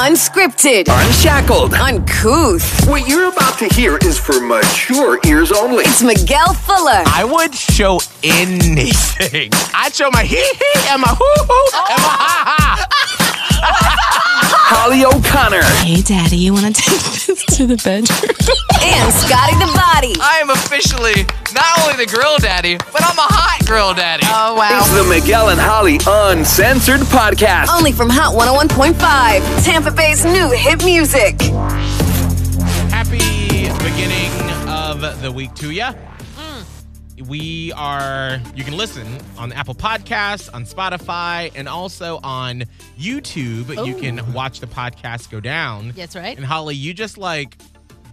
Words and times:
Unscripted, 0.00 0.86
Unshackled. 0.88 1.74
uncouth. 1.74 2.62
What 2.88 3.08
you're 3.08 3.28
about 3.32 3.58
to 3.58 3.66
hear 3.74 3.98
is 4.04 4.16
for 4.16 4.38
mature 4.40 5.18
ears 5.26 5.50
only. 5.50 5.82
It's 5.82 6.04
Miguel 6.04 6.54
Fuller 6.54 7.02
I 7.04 7.24
would 7.28 7.52
show 7.52 7.98
anything. 8.22 9.50
I'd 9.74 9.92
show 9.92 10.08
my 10.12 10.22
hee 10.22 10.36
hee 10.36 10.80
and 10.90 11.02
my 11.02 11.08
hoo 11.08 11.42
hoo 11.42 11.70
and 11.90 12.00
my 12.00 12.14
ha 12.14 12.86
ha. 13.58 14.17
Holly 14.70 15.02
O'Connor. 15.04 15.62
Hey, 15.80 16.02
Daddy, 16.02 16.36
you 16.36 16.52
want 16.52 16.66
to 16.66 16.82
take 16.82 17.00
this 17.26 17.44
to 17.56 17.66
the 17.66 17.76
bedroom? 17.76 18.20
and 18.84 19.12
Scotty 19.14 19.56
the 19.56 19.72
Body. 19.74 20.12
I 20.20 20.38
am 20.42 20.50
officially 20.50 21.24
not 21.54 21.64
only 21.80 22.04
the 22.04 22.10
grill 22.10 22.36
daddy, 22.36 22.76
but 22.76 23.00
I'm 23.02 23.16
a 23.16 23.22
hot 23.32 23.64
grill 23.66 23.94
daddy. 23.94 24.24
Oh, 24.26 24.54
wow. 24.56 24.78
It's 24.78 24.90
the 24.92 25.04
Miguel 25.08 25.48
and 25.48 25.58
Holly 25.58 25.98
Uncensored 26.06 27.00
Podcast. 27.08 27.68
Only 27.74 27.92
from 27.92 28.10
Hot 28.10 28.34
101.5, 28.36 29.64
Tampa 29.64 29.90
Bay's 29.90 30.24
new 30.26 30.50
hit 30.50 30.84
music. 30.84 31.40
Happy 32.92 33.72
beginning 33.82 34.30
of 34.68 35.00
the 35.22 35.32
week 35.32 35.54
to 35.56 35.70
ya. 35.70 35.94
We 37.28 37.72
are, 37.74 38.40
you 38.56 38.64
can 38.64 38.74
listen 38.76 39.06
on 39.36 39.52
Apple 39.52 39.74
Podcasts, 39.74 40.52
on 40.52 40.64
Spotify, 40.64 41.52
and 41.54 41.68
also 41.68 42.20
on 42.22 42.64
YouTube. 42.98 43.86
You 43.86 43.94
can 43.96 44.32
watch 44.32 44.60
the 44.60 44.66
podcast 44.66 45.30
go 45.30 45.38
down. 45.38 45.92
That's 45.94 46.16
right. 46.16 46.34
And 46.36 46.46
Holly, 46.46 46.74
you 46.74 46.94
just 46.94 47.18
like 47.18 47.58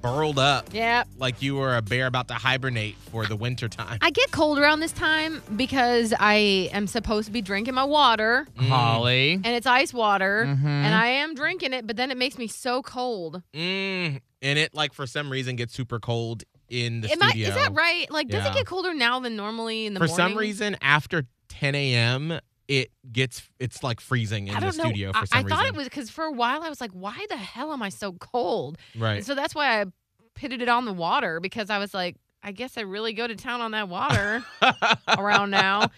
burled 0.01 0.37
up 0.37 0.67
Yeah. 0.73 1.05
like 1.17 1.41
you 1.41 1.55
were 1.55 1.77
a 1.77 1.81
bear 1.81 2.05
about 2.07 2.27
to 2.27 2.33
hibernate 2.35 2.95
for 3.11 3.25
the 3.25 3.35
winter 3.35 3.67
time. 3.69 3.97
I 4.01 4.11
get 4.11 4.31
cold 4.31 4.59
around 4.59 4.81
this 4.81 4.91
time 4.91 5.41
because 5.55 6.13
I 6.19 6.69
am 6.73 6.85
supposed 6.85 7.25
to 7.27 7.31
be 7.31 7.41
drinking 7.41 7.73
my 7.73 7.85
water 7.85 8.45
Holly. 8.57 9.31
and 9.33 9.47
it's 9.47 9.65
ice 9.65 9.93
water 9.93 10.45
Mhm. 10.45 10.63
and 10.65 10.93
I 10.93 11.07
am 11.07 11.33
drinking 11.33 11.73
it, 11.73 11.87
but 11.87 11.95
then 11.95 12.11
it 12.11 12.17
makes 12.17 12.37
me 12.37 12.47
so 12.47 12.83
cold. 12.83 13.41
Mm, 13.55 14.19
and 14.43 14.59
it 14.59 14.75
like 14.75 14.93
for 14.93 15.07
some 15.07 15.31
reason 15.31 15.55
gets 15.55 15.73
super 15.73 15.99
cold 15.99 16.43
in 16.69 17.01
the 17.01 17.11
Am 17.11 17.21
I, 17.21 17.29
studio. 17.29 17.49
is 17.49 17.55
that 17.55 17.73
right? 17.73 18.09
Like, 18.11 18.27
does 18.27 18.43
Yeah. 18.43 18.51
it 18.51 18.55
get 18.55 18.65
colder 18.65 18.93
now 18.93 19.19
than 19.19 19.35
normally 19.35 19.85
in 19.85 19.93
the 19.93 19.99
For 19.99 20.07
morning? 20.07 20.15
some 20.29 20.37
reason, 20.37 20.77
after 20.81 21.25
10 21.49 21.75
a.m., 21.75 22.39
it 22.67 22.89
gets 23.11 23.47
it's 23.59 23.83
like 23.83 23.99
freezing 23.99 24.47
in 24.47 24.55
I 24.55 24.59
the 24.59 24.65
know. 24.65 24.71
studio 24.71 25.11
for 25.11 25.19
I, 25.19 25.25
some 25.25 25.37
I 25.37 25.41
reason. 25.43 25.57
thought 25.57 25.65
it 25.67 25.75
was 25.75 25.83
because 25.85 26.09
for 26.09 26.23
a 26.25 26.31
while 26.31 26.63
I 26.63 26.69
was 26.69 26.81
like, 26.81 26.91
why 26.91 27.23
the 27.29 27.37
hell 27.37 27.71
am 27.71 27.83
I 27.83 27.89
so 27.89 28.13
cold? 28.13 28.77
right. 28.97 29.17
And 29.17 29.25
so 29.25 29.35
that's 29.35 29.53
why 29.53 29.81
I 29.81 29.85
pitted 30.33 30.61
it 30.63 30.67
on 30.67 30.85
the 30.85 30.91
water 30.93 31.39
because 31.39 31.69
I 31.69 31.77
was 31.77 31.93
like, 31.93 32.15
I 32.47 32.51
guess 32.51 32.77
I 32.77 32.81
really 32.81 33.13
go 33.13 33.25
to 33.25 33.35
town 33.35 33.61
on 33.61 33.71
that 33.71 33.89
water 33.89 34.45
around 35.07 35.49
now. 35.49 35.89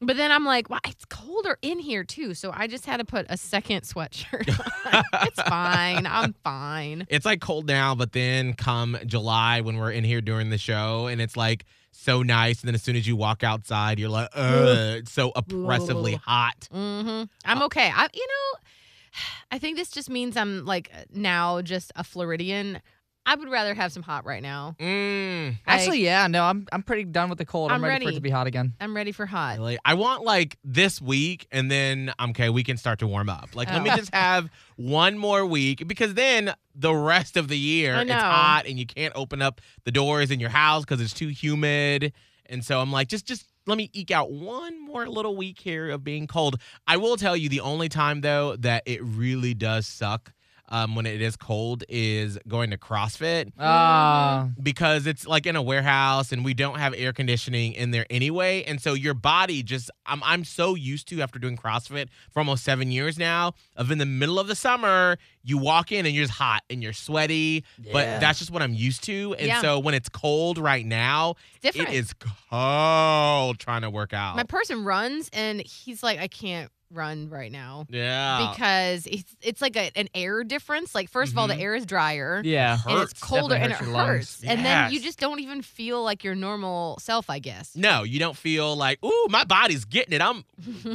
But 0.00 0.16
then 0.16 0.32
I'm 0.32 0.44
like, 0.44 0.68
well, 0.68 0.80
it's 0.84 1.04
colder 1.04 1.56
in 1.62 1.78
here 1.78 2.02
too. 2.02 2.34
So 2.34 2.50
I 2.52 2.66
just 2.66 2.86
had 2.86 2.96
to 2.96 3.04
put 3.04 3.24
a 3.28 3.36
second 3.36 3.82
sweatshirt 3.82 4.48
on. 4.92 5.04
it's 5.22 5.40
fine. 5.40 6.06
I'm 6.08 6.34
fine. 6.42 7.06
It's 7.08 7.24
like 7.24 7.40
cold 7.40 7.68
now, 7.68 7.94
but 7.94 8.10
then 8.10 8.54
come 8.54 8.98
July 9.06 9.60
when 9.60 9.76
we're 9.76 9.92
in 9.92 10.02
here 10.02 10.20
during 10.20 10.50
the 10.50 10.58
show, 10.58 11.06
and 11.06 11.20
it's 11.20 11.36
like 11.36 11.64
so 11.92 12.24
nice. 12.24 12.62
And 12.62 12.66
then 12.68 12.74
as 12.74 12.82
soon 12.82 12.96
as 12.96 13.06
you 13.06 13.14
walk 13.14 13.44
outside, 13.44 14.00
you're 14.00 14.08
like, 14.08 14.30
ugh, 14.34 14.98
it's 14.98 15.12
so 15.12 15.30
oppressively 15.36 16.14
hot. 16.14 16.68
hmm 16.72 17.22
I'm 17.44 17.62
okay. 17.62 17.92
I, 17.94 18.08
you 18.12 18.26
know, 18.26 18.58
I 19.52 19.58
think 19.58 19.76
this 19.76 19.90
just 19.92 20.10
means 20.10 20.36
I'm 20.36 20.64
like 20.64 20.90
now 21.14 21.62
just 21.62 21.92
a 21.94 22.02
Floridian. 22.02 22.80
I 23.24 23.36
would 23.36 23.48
rather 23.48 23.72
have 23.74 23.92
some 23.92 24.02
hot 24.02 24.24
right 24.24 24.42
now. 24.42 24.74
Mm, 24.80 25.56
Actually, 25.66 26.02
yeah, 26.04 26.26
no, 26.26 26.42
I'm 26.44 26.66
I'm 26.72 26.82
pretty 26.82 27.04
done 27.04 27.28
with 27.28 27.38
the 27.38 27.44
cold. 27.44 27.70
I'm, 27.70 27.76
I'm 27.84 27.88
ready, 27.88 28.04
for 28.06 28.10
it 28.10 28.14
to 28.16 28.20
be 28.20 28.30
hot 28.30 28.46
again. 28.48 28.74
I'm 28.80 28.94
ready 28.96 29.12
for 29.12 29.26
hot. 29.26 29.58
really. 29.58 29.78
I 29.84 29.94
want 29.94 30.24
like 30.24 30.58
this 30.64 31.00
week, 31.00 31.46
and 31.52 31.70
then 31.70 32.12
okay, 32.20 32.48
we 32.50 32.64
can 32.64 32.76
start 32.76 32.98
to 32.98 33.06
warm 33.06 33.28
up. 33.28 33.50
Like, 33.54 33.70
let 33.70 33.82
me 33.82 33.90
Oh. 33.92 33.96
just 33.96 34.12
have 34.12 34.50
one 34.76 35.16
more 35.18 35.46
week 35.46 35.86
because 35.86 36.14
then 36.14 36.52
the 36.74 36.92
rest 36.94 37.36
of 37.36 37.46
the 37.48 37.58
year 37.58 37.94
it's 38.00 38.10
hot, 38.12 38.64
and 38.66 38.78
you 38.78 38.86
can't 38.86 39.12
open 39.14 39.40
up 39.40 39.60
the 39.84 39.92
doors 39.92 40.30
in 40.32 40.40
your 40.40 40.50
house 40.50 40.84
because 40.84 41.00
it's 41.00 41.14
too 41.14 41.28
humid. 41.28 42.12
And 42.46 42.64
so 42.64 42.80
I'm 42.80 42.90
like, 42.90 43.06
just 43.08 43.24
just 43.24 43.46
let 43.66 43.78
me 43.78 43.88
eke 43.92 44.10
out 44.10 44.32
one 44.32 44.84
more 44.84 45.06
little 45.08 45.36
week 45.36 45.60
here 45.60 45.90
of 45.90 46.02
being 46.02 46.26
cold. 46.26 46.60
I 46.88 46.96
will 46.96 47.16
tell 47.16 47.36
you 47.36 47.48
the 47.48 47.60
only 47.60 47.88
time 47.88 48.20
though 48.22 48.56
that 48.56 48.82
it 48.84 49.00
really 49.04 49.54
does 49.54 49.86
suck 49.86 50.32
um, 50.72 50.94
when 50.96 51.04
it 51.06 51.20
is 51.22 51.36
cold 51.36 51.84
is 51.88 52.38
going 52.48 52.70
to 52.70 52.78
CrossFit 52.78 53.52
Ah, 53.58 54.48
because 54.60 55.06
it's 55.06 55.26
like 55.26 55.46
in 55.46 55.54
a 55.54 55.62
warehouse 55.62 56.32
and 56.32 56.44
we 56.44 56.54
don't 56.54 56.78
have 56.78 56.94
air 56.96 57.12
conditioning 57.12 57.74
in 57.74 57.90
there 57.90 58.06
anyway. 58.10 58.64
And 58.64 58.80
so 58.80 58.94
your 58.94 59.14
body 59.14 59.62
just, 59.62 59.90
I'm, 60.06 60.22
I'm 60.24 60.44
so 60.44 60.74
used 60.74 61.06
to 61.08 61.20
after 61.20 61.38
doing 61.38 61.56
CrossFit 61.56 62.08
for 62.30 62.40
almost 62.40 62.64
seven 62.64 62.90
years 62.90 63.18
now, 63.18 63.52
of 63.76 63.90
in 63.90 63.98
the 63.98 64.06
middle 64.06 64.40
of 64.40 64.48
the 64.48 64.56
summer, 64.56 65.18
you 65.44 65.58
walk 65.58 65.92
in 65.92 66.06
and 66.06 66.14
you're 66.14 66.24
just 66.24 66.38
hot 66.38 66.62
and 66.70 66.82
you're 66.82 66.92
sweaty. 66.94 67.64
Yeah. 67.82 67.92
But 67.92 68.20
that's 68.20 68.38
just 68.38 68.50
what 68.50 68.62
I'm 68.62 68.74
used 68.74 69.04
to. 69.04 69.34
And 69.38 69.46
Yeah. 69.48 69.60
so 69.60 69.78
when 69.78 69.94
it's 69.94 70.08
cold 70.08 70.56
right 70.56 70.86
now, 70.86 71.34
it 71.62 71.76
is 71.76 72.14
cold 72.14 73.58
trying 73.58 73.82
to 73.82 73.90
work 73.90 74.12
out. 74.14 74.36
My 74.36 74.44
person 74.44 74.84
runs 74.84 75.28
and 75.34 75.60
he's 75.60 76.02
like, 76.02 76.18
I 76.18 76.28
can't 76.28 76.70
run 76.92 77.28
right 77.28 77.50
now 77.50 77.86
yeah. 77.88 78.50
because 78.52 79.06
it's 79.06 79.34
it's 79.42 79.60
like 79.62 79.76
a, 79.76 79.90
an 79.96 80.08
air 80.14 80.44
difference. 80.44 80.94
Like 80.94 81.08
first 81.08 81.32
of 81.32 81.38
all, 81.38 81.48
the 81.48 81.54
Mhm. 81.54 81.62
air 81.62 81.74
is 81.74 81.86
drier. 81.86 82.42
yeah. 82.44 82.78
And 82.86 83.00
it's 83.02 83.14
colder 83.14 83.54
and 83.54 83.72
it 83.72 83.76
hurts 83.76 83.92
hurts. 84.12 84.44
And 84.44 84.64
then 84.64 84.92
you 84.92 85.00
just 85.00 85.18
don't 85.18 85.40
even 85.40 85.62
feel 85.62 86.02
like 86.02 86.24
your 86.24 86.34
normal 86.34 86.98
self, 87.00 87.30
I 87.30 87.38
guess. 87.38 87.74
No, 87.74 88.02
you 88.02 88.18
don't 88.18 88.36
feel 88.36 88.76
like, 88.76 89.02
ooh, 89.04 89.26
my 89.30 89.44
body's 89.44 89.84
getting 89.84 90.12
it. 90.14 90.22
I'm 90.22 90.44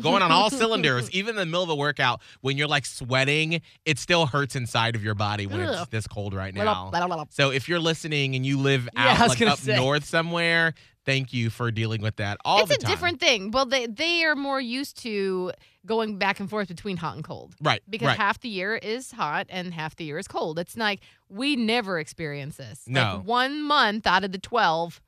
going 0.01 0.21
on 0.21 0.31
all 0.31 0.49
cylinders. 0.49 1.09
Even 1.17 1.31
in 1.31 1.35
the 1.37 1.45
middle 1.45 1.63
of 1.63 1.69
a 1.69 1.75
workout, 1.75 2.21
when 2.41 2.57
you're 2.57 2.67
like 2.67 2.85
sweating, 2.85 3.61
it 3.85 3.99
still 3.99 4.25
hurts 4.25 4.55
inside 4.55 4.95
of 4.95 5.03
your 5.03 5.15
body 5.15 5.47
when 5.47 5.61
it's 5.61 5.87
this 5.87 6.07
cold 6.07 6.33
right 6.33 6.53
now. 6.53 6.91
So 7.29 7.51
if 7.51 7.67
you're 7.67 7.79
listening 7.79 8.35
and 8.35 8.45
you 8.45 8.57
live 8.59 8.87
out 8.95 9.19
was 9.19 9.29
like 9.39 9.41
up 9.49 9.59
say. 9.59 9.75
north 9.75 10.05
somewhere, 10.05 10.73
thank 11.05 11.33
you 11.33 11.49
for 11.49 11.71
dealing 11.71 12.01
with 12.01 12.17
that 12.17 12.37
all 12.43 12.63
it's 12.63 12.83
a 12.83 12.85
different 12.85 13.19
thing. 13.19 13.51
Well, 13.51 13.65
they 13.65 13.87
they 13.87 14.23
are 14.25 14.35
more 14.35 14.61
used 14.61 15.01
to 15.03 15.51
going 15.87 16.17
back 16.19 16.39
and 16.39 16.47
forth 16.49 16.67
between 16.67 16.97
hot 16.97 17.15
and 17.15 17.23
cold. 17.23 17.55
right 17.61 17.81
Because 17.89 18.09
right. 18.09 18.17
half 18.17 18.39
the 18.39 18.49
year 18.49 18.75
is 18.75 19.11
hot 19.11 19.47
and 19.49 19.73
half 19.73 19.95
the 19.95 20.03
year 20.03 20.19
is 20.19 20.27
cold. 20.27 20.59
It's 20.59 20.77
like 20.77 20.99
we 21.29 21.55
never 21.55 21.97
experience 21.99 22.57
this. 22.57 22.83
Like, 22.87 22.93
No. 22.93 23.21
one 23.25 23.63
month 23.63 24.05
out 24.05 24.23
of 24.23 24.31
the 24.31 24.37
twelve, 24.37 25.01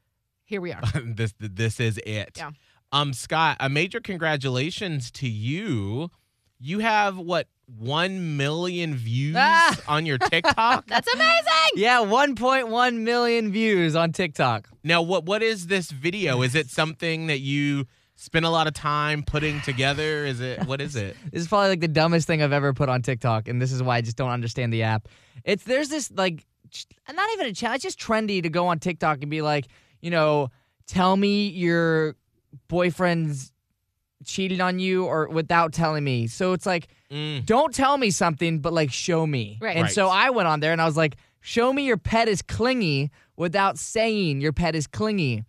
here 0.45 0.61
we 0.61 0.71
are. 0.73 0.81
this 1.05 1.33
this 1.37 1.79
is 1.79 1.99
it. 2.05 2.37
Yeah. 2.37 2.51
Um, 2.91 3.13
Scott, 3.13 3.57
a 3.59 3.69
major 3.69 3.99
congratulations 3.99 5.11
to 5.11 5.29
you. 5.29 6.09
You 6.59 6.79
have 6.79 7.17
what 7.17 7.47
one 7.77 8.35
million 8.35 8.95
views 8.95 9.35
Ah! 9.37 9.77
on 9.87 10.07
your 10.07 10.17
TikTok. 10.17 10.85
That's 10.87 11.07
amazing. 11.13 11.45
Yeah, 11.75 11.99
1.1 11.99 12.95
million 13.01 13.51
views 13.51 13.95
on 13.95 14.11
TikTok. 14.11 14.67
Now, 14.83 15.03
what 15.03 15.25
what 15.25 15.43
is 15.43 15.67
this 15.67 15.91
video? 15.91 16.41
Is 16.41 16.55
it 16.55 16.67
something 16.69 17.27
that 17.27 17.39
you 17.41 17.85
spend 18.21 18.45
a 18.45 18.49
lot 18.49 18.67
of 18.67 18.73
time 18.73 19.23
putting 19.23 19.61
together? 19.61 20.25
Is 20.25 20.41
it 20.41 20.65
what 20.65 20.81
is 20.81 20.95
it? 20.95 21.15
This 21.31 21.43
is 21.43 21.47
probably 21.47 21.69
like 21.69 21.79
the 21.79 21.87
dumbest 21.87 22.27
thing 22.27 22.41
I've 22.43 22.51
ever 22.53 22.73
put 22.73 22.89
on 22.89 23.01
TikTok, 23.01 23.47
and 23.47 23.61
this 23.61 23.71
is 23.71 23.81
why 23.81 23.97
I 23.97 24.01
just 24.01 24.17
don't 24.17 24.29
understand 24.31 24.73
the 24.73 24.83
app. 24.83 25.07
It's 25.43 25.63
there's 25.63 25.89
this 25.89 26.11
like, 26.11 26.45
ch- 26.69 26.85
not 27.13 27.29
even 27.33 27.47
a 27.47 27.53
challenge. 27.53 27.85
It's 27.85 27.95
just 27.95 27.99
trendy 27.99 28.43
to 28.43 28.49
go 28.49 28.67
on 28.67 28.79
TikTok 28.79 29.19
and 29.21 29.29
be 29.31 29.41
like, 29.41 29.67
you 30.01 30.11
know, 30.11 30.49
tell 30.85 31.15
me 31.15 31.47
your 31.47 32.15
boyfriend's 32.67 33.51
cheated 34.25 34.59
on 34.59 34.79
you 34.79 35.05
or 35.05 35.29
without 35.29 35.71
telling 35.73 36.03
me. 36.03 36.27
So 36.27 36.53
it's 36.53 36.65
like, 36.65 36.87
Mm, 37.11 37.43
don't 37.43 37.73
tell 37.73 37.97
me 37.97 38.11
something, 38.11 38.59
but 38.59 38.71
like 38.71 38.91
show 38.91 39.25
me. 39.25 39.57
Right. 39.59 39.75
And 39.75 39.85
Right. 39.85 39.91
so 39.91 40.09
I 40.09 40.29
went 40.29 40.47
on 40.47 40.59
there 40.59 40.71
and 40.73 40.79
I 40.79 40.85
was 40.85 40.95
like, 40.95 41.15
show 41.41 41.73
me 41.73 41.83
your 41.87 41.97
pet 41.97 42.27
is 42.27 42.43
clingy 42.43 43.09
without 43.35 43.79
saying 43.79 44.41
your 44.41 44.53
pet 44.53 44.75
is 44.75 44.85
clingy. 44.85 45.43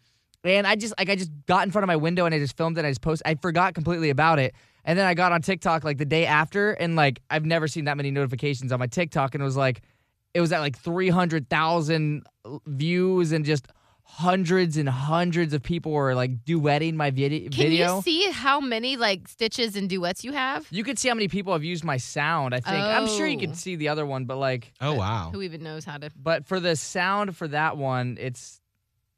And 0.45 0.67
I 0.67 0.75
just 0.77 0.95
like 0.99 1.11
I 1.11 1.17
just 1.17 1.31
got 1.47 1.65
in 1.67 1.71
front 1.71 1.83
of 1.83 1.89
my 1.89 1.97
window 1.97 2.25
and 2.27 2.35
I 2.35 2.39
just 2.39 2.57
filmed 2.57 2.77
it. 2.79 2.81
And 2.81 2.87
I 2.87 2.91
just 2.91 3.03
posted. 3.03 3.27
I 3.27 3.35
forgot 3.35 3.75
completely 3.75 4.11
about 4.11 4.39
it. 4.39 4.55
And 4.85 4.99
then 4.99 5.07
I 5.07 5.13
got 5.15 5.33
on 5.33 5.43
TikTok 5.43 5.85
like 5.85 5.99
the 5.99 6.07
day 6.07 6.25
after, 6.25 6.73
and 6.73 6.97
like 6.97 7.21
I've 7.29 7.45
never 7.45 7.69
seen 7.69 7.85
that 7.85 7.97
many 7.99 8.11
notifications 8.11 8.73
on 8.73 8.79
my 8.79 8.87
TikTok, 8.87 9.35
and 9.35 9.43
it 9.43 9.45
was 9.45 9.57
like, 9.57 9.83
it 10.33 10.41
was 10.41 10.53
at 10.53 10.61
like 10.61 10.79
three 10.79 11.11
hundred 11.11 11.51
thousand 11.51 12.23
views, 12.67 13.33
and 13.33 13.45
just 13.45 13.67
hundreds 14.05 14.77
and 14.77 14.89
hundreds 14.89 15.53
of 15.55 15.63
people 15.63 15.93
were 15.93 16.15
like 16.15 16.45
duetting 16.45 16.95
my 16.95 17.11
vid- 17.11 17.53
Can 17.53 17.69
video. 17.69 17.97
you 17.97 18.03
see 18.03 18.31
how 18.31 18.59
many 18.61 18.97
like 18.97 19.29
stitches 19.29 19.77
and 19.77 19.89
duets 19.89 20.25
you 20.25 20.33
have? 20.33 20.67
You 20.71 20.83
could 20.83 20.99
see 20.99 21.09
how 21.09 21.15
many 21.15 21.29
people 21.29 21.53
have 21.53 21.63
used 21.63 21.85
my 21.85 21.99
sound. 21.99 22.55
I 22.55 22.61
think 22.61 22.77
I'm 22.77 23.07
sure 23.07 23.27
you 23.27 23.37
Oh. 23.37 23.41
could 23.41 23.57
see 23.57 23.77
the 23.77 23.89
other 23.89 24.07
one, 24.07 24.25
but 24.25 24.37
like, 24.39 24.73
oh 24.81 24.95
wow. 24.95 25.31
Who 25.33 25.43
even 25.43 25.63
knows 25.63 25.85
how 25.85 25.99
to? 25.99 26.11
but 26.17 26.47
for 26.47 26.59
the 26.59 26.75
sound 26.75 27.37
for 27.37 27.47
that 27.49 27.77
one, 27.77 28.17
it's 28.19 28.61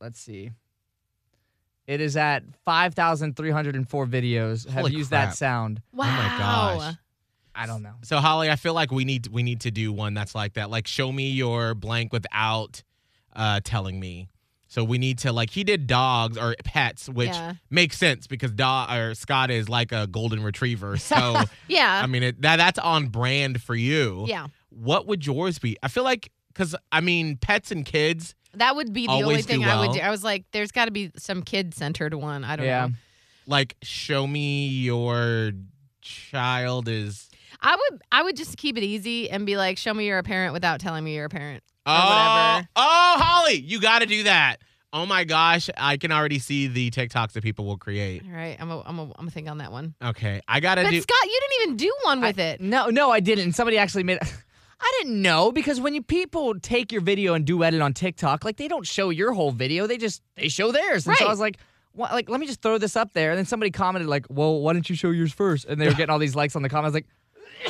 let's 0.01 0.19
see. 0.21 0.51
It 1.87 2.01
is 2.01 2.17
at 2.17 2.45
5,304 2.65 4.07
videos 4.07 4.65
have 4.69 4.83
Holy 4.83 4.93
used 4.95 5.11
crap. 5.11 5.31
that 5.31 5.37
sound. 5.37 5.83
Wow. 5.93 6.07
my 6.07 6.39
gosh. 6.39 6.95
I 7.55 7.67
don't 7.67 7.83
know. 7.83 7.95
So 8.03 8.19
Holly, 8.19 8.51
I 8.51 8.57
feel 8.57 8.73
like 8.75 8.91
we 8.91 9.05
need 9.05 9.27
we 9.29 9.43
need 9.43 9.61
to 9.63 9.71
do 9.71 9.93
one 9.93 10.15
that's 10.15 10.35
like 10.35 10.55
that. 10.55 10.71
Like 10.71 10.87
show 10.87 11.13
me 11.13 11.31
your 11.31 11.75
blank 11.75 12.13
without 12.13 12.83
uh 13.37 13.61
telling 13.65 14.01
me. 14.01 14.29
So 14.69 14.83
we 14.85 14.97
need 14.97 15.19
to 15.19 15.33
like 15.33 15.51
he 15.51 15.65
did 15.65 15.87
dogs 15.87 16.39
or 16.39 16.55
pets, 16.65 17.09
which 17.11 17.29
Yeah. 17.29 17.55
makes 17.69 17.99
sense 17.99 18.27
because 18.27 18.53
dog 18.53 18.91
or 18.91 19.15
Scott 19.15 19.51
is 19.51 19.69
like 19.69 19.93
a 19.93 20.07
golden 20.07 20.43
retriever. 20.43 20.97
So 20.97 21.37
Yeah. 21.69 22.01
I 22.03 22.07
mean 22.07 22.23
it, 22.23 22.41
that 22.43 22.57
that's 22.57 22.79
on 22.79 23.09
brand 23.09 23.61
for 23.61 23.75
you. 23.75 24.25
yeah. 24.29 24.47
what 24.71 25.07
would 25.09 25.27
yours 25.27 25.59
be? 25.59 25.77
I 25.83 25.89
feel 25.89 26.05
like 26.05 26.31
because 26.55 26.75
I 26.91 27.01
mean, 27.03 27.37
pets 27.37 27.71
and 27.71 27.85
kids. 27.85 28.35
That 28.55 28.77
would 28.77 28.93
be 28.93 29.07
the 29.07 29.13
only 29.13 29.37
do 29.37 29.43
thing 29.43 29.65
I 29.65 29.79
would 29.81 29.87
well. 29.89 29.95
do. 29.95 30.01
I 30.01 30.11
was 30.11 30.23
like, 30.23 30.45
there's 30.53 30.73
got 30.73 30.85
to 30.87 30.91
be 30.91 31.11
some 31.17 31.43
kid 31.43 31.75
centered 31.75 32.15
one. 32.15 32.45
I 32.45 32.57
don't 32.57 32.67
Yeah. 32.67 32.87
know. 32.89 32.93
Like, 33.47 33.77
show 33.83 34.27
me 34.27 34.67
your 34.69 35.53
child 36.01 36.89
is. 36.89 37.29
I 37.61 37.77
would 37.77 38.03
I 38.11 38.23
would 38.23 38.37
just 38.37 38.57
keep 38.57 38.77
it 38.77 38.83
easy 38.83 39.31
and 39.31 39.47
be 39.47 39.57
like, 39.57 39.79
show 39.79 39.95
me 39.95 40.07
you're 40.07 40.19
a 40.19 40.23
parent 40.23 40.53
without 40.53 40.81
telling 40.81 41.05
me 41.05 41.15
you're 41.15 41.27
a 41.27 41.31
parent. 41.31 41.63
Or 41.87 41.93
Oh, 41.95 42.09
whatever. 42.09 42.69
oh, 42.77 43.15
Holly, 43.19 43.55
you 43.57 43.81
got 43.81 44.01
to 44.01 44.07
do 44.07 44.25
that. 44.25 44.57
Oh 44.93 45.07
my 45.07 45.25
gosh, 45.25 45.71
I 45.77 45.97
can 45.97 46.13
already 46.13 46.39
see 46.39 46.67
the 46.67 46.91
TikToks 46.91 47.33
that 47.33 47.43
people 47.43 47.65
will 47.65 47.79
create. 47.79 48.23
All 48.27 48.31
right, 48.37 48.57
I'm 48.61 48.71
a, 48.71 48.83
I'm 48.83 48.99
a, 48.99 49.03
I'm 49.05 49.13
gonna 49.17 49.31
think 49.31 49.49
on 49.49 49.59
that 49.59 49.73
one. 49.73 49.95
Okay, 50.05 50.41
I 50.47 50.61
gotta 50.61 50.83
But 50.83 50.91
do. 50.91 51.01
Scott, 51.01 51.17
you 51.25 51.41
didn't 51.41 51.63
even 51.63 51.77
do 51.79 51.95
one 52.05 52.21
with 52.21 52.39
it. 52.39 52.61
No, 52.61 52.89
no, 52.91 53.11
I 53.11 53.21
didn't. 53.21 53.45
And 53.45 53.55
somebody 53.55 53.79
actually 53.79 54.03
made. 54.05 54.19
I 54.83 54.93
didn't 55.01 55.23
know 55.23 55.53
because 55.53 55.81
when 55.81 55.95
you 55.95 56.03
people 56.03 56.59
take 56.59 56.91
your 56.93 57.01
video 57.03 57.35
and 57.35 57.45
do 57.45 57.63
edit 57.63 57.81
on 57.81 57.95
TikTok, 57.95 58.45
like 58.45 58.57
they 58.57 58.69
don't 58.69 58.87
show 58.87 59.11
your 59.11 59.33
whole 59.33 59.53
video, 59.53 59.87
they 59.87 59.97
just 59.97 60.23
they 60.37 60.49
show 60.49 60.73
theirs. 60.73 61.07
And 61.07 61.17
so 61.17 61.25
I 61.25 61.29
Right. 61.29 61.31
was 61.31 61.41
like, 61.41 61.59
what, 61.93 62.13
like 62.13 62.29
let 62.29 62.41
me 62.41 62.47
just 62.47 62.61
throw 62.63 62.79
this 62.79 62.97
up 62.97 63.13
there. 63.13 63.31
And 63.31 63.39
then 63.39 63.47
somebody 63.47 63.71
commented 63.71 64.09
like, 64.09 64.27
well, 64.29 64.61
why 64.61 64.73
don't 64.73 64.89
you 64.91 64.97
show 64.97 65.11
yours 65.11 65.33
first? 65.33 65.67
And 65.67 65.81
they 65.81 65.87
were 65.87 65.95
getting 65.95 66.11
all 66.11 66.19
these 66.19 66.35
likes 66.35 66.57
on 66.57 66.63
the 66.63 66.69
comments 66.69 66.95
like. 66.95 67.07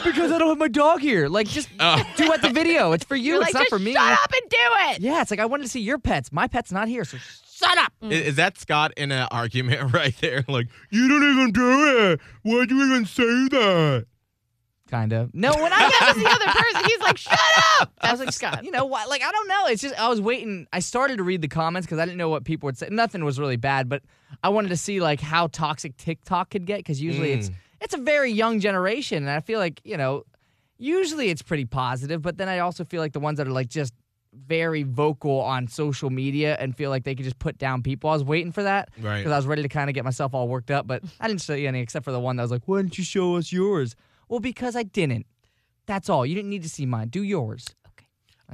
Because 0.05 0.33
I 0.33 0.39
don't 0.39 0.49
have 0.49 0.57
my 0.59 0.69
dog 0.69 1.01
here. 1.01 1.29
Like, 1.29 1.47
just 1.49 1.69
Oh. 1.81 2.03
duet 2.17 2.41
the 2.41 2.49
video. 2.49 2.93
It's 2.93 3.05
for 3.05 3.17
you. 3.17 3.43
It's 3.43 3.53
not 3.53 3.61
just 3.65 3.71
for 3.71 3.79
me. 3.79 3.93
shut 3.93 4.13
up 4.13 4.33
and 4.33 4.51
do 4.51 4.57
it. 4.91 5.01
Yeah, 5.03 5.21
it's 5.21 5.31
like 5.31 5.41
I 5.41 5.45
wanted 5.45 5.65
to 5.65 5.69
see 5.69 5.81
your 5.81 5.99
pets. 5.99 6.33
My 6.33 6.47
pet's 6.47 6.73
not 6.73 6.89
here, 6.89 7.05
so 7.05 7.19
shut 7.53 7.77
up. 7.77 7.93
I- 8.01 8.07
Is 8.07 8.37
that 8.37 8.57
Scott 8.57 8.93
in 8.97 9.13
an 9.13 9.29
argument 9.31 9.93
right 9.95 10.15
there? 10.23 10.45
Like, 10.49 10.69
you 10.91 11.09
don't 11.09 11.31
even 11.33 11.53
do 11.53 12.13
it. 12.13 12.21
Why'd 12.43 12.71
you 12.71 12.83
even 12.87 13.05
say 13.05 13.23
that? 13.49 14.07
Kind 14.93 15.15
of. 15.15 15.35
No, 15.35 15.55
when 15.55 15.73
I 15.73 15.79
That 15.79 16.13
was 16.15 16.23
the 16.23 16.29
other 16.29 16.45
person. 16.45 16.85
He's 16.85 17.01
like, 17.01 17.17
shut 17.17 17.39
up. 17.81 17.91
I 18.03 18.11
was 18.11 18.21
like, 18.21 18.31
Scott. 18.31 18.63
You 18.63 18.71
know 18.71 18.85
what? 18.85 19.09
Like, 19.09 19.23
I 19.23 19.33
don't 19.33 19.49
know. 19.49 19.65
It's 19.69 19.81
just 19.81 19.99
I 19.99 20.07
was 20.11 20.21
waiting. 20.21 20.67
I 20.71 20.81
started 20.81 21.17
to 21.17 21.23
read 21.23 21.41
the 21.41 21.49
comments 21.49 21.87
because 21.87 21.99
I 21.99 22.05
didn't 22.05 22.19
know 22.19 22.29
what 22.29 22.45
people 22.45 22.67
would 22.67 22.77
say. 22.77 22.89
Nothing 22.91 23.25
was 23.25 23.41
really 23.41 23.57
bad, 23.57 23.89
but 23.89 24.03
I 24.43 24.51
wanted 24.51 24.69
to 24.69 24.77
see 24.77 25.01
like 25.01 25.23
how 25.23 25.47
toxic 25.47 25.97
TikTok 25.97 26.51
could 26.51 26.67
get 26.67 26.81
because 26.81 27.01
usually 27.01 27.33
it's 27.33 27.49
mm. 27.49 27.55
it's 27.81 27.95
a 27.95 27.99
very 27.99 28.33
young 28.33 28.61
generation, 28.61 29.23
and 29.23 29.31
I 29.31 29.41
feel 29.41 29.59
like 29.59 29.81
you 29.83 29.97
know, 29.97 30.25
usually 30.77 31.31
it's 31.31 31.41
pretty 31.41 31.65
positive, 31.65 32.21
but 32.21 32.37
then 32.37 32.51
I 32.51 32.59
also 32.59 32.85
feel 32.85 33.01
like 33.01 33.15
the 33.15 33.21
ones 33.21 33.39
that 33.39 33.47
are 33.47 33.51
like 33.53 33.69
just 33.69 33.95
very 34.47 34.83
vocal 34.83 35.41
on 35.41 35.69
social 35.69 36.11
media 36.11 36.55
and 36.61 36.77
feel 36.77 36.91
like 36.91 37.05
they 37.05 37.15
could 37.15 37.25
just 37.25 37.39
put 37.39 37.57
down 37.57 37.83
people. 37.83 38.11
I 38.11 38.13
was 38.13 38.25
waiting 38.25 38.53
for 38.53 38.63
that 38.63 38.91
Right. 39.01 39.21
because 39.21 39.33
I 39.33 39.37
was 39.37 39.47
ready 39.47 39.63
to 39.63 39.69
kind 39.69 39.89
of 39.89 39.95
get 39.95 40.05
myself 40.05 40.35
all 40.35 40.49
worked 40.49 40.71
up, 40.71 40.87
but 40.87 41.03
I 41.19 41.29
didn't 41.29 41.41
see 41.41 41.67
any 41.67 41.81
except 41.81 42.05
for 42.05 42.13
the 42.13 42.21
one 42.21 42.37
that 42.37 42.43
was 42.43 42.51
like, 42.51 42.63
"Why 42.67 42.83
didn't 42.83 42.99
you 42.99 43.05
show 43.05 43.37
us 43.37 43.53
yours?" 43.53 43.97
Well, 44.33 44.41
because 44.41 44.77
I 44.77 44.83
didn't. 44.83 45.27
That's 45.85 46.09
all. 46.09 46.25
You 46.25 46.35
didn't 46.35 46.49
need 46.49 46.63
to 46.63 46.69
see 46.71 46.87
mine. 46.87 47.09
Do 47.09 47.23
yours. 47.23 47.67
Okay. 47.87 48.07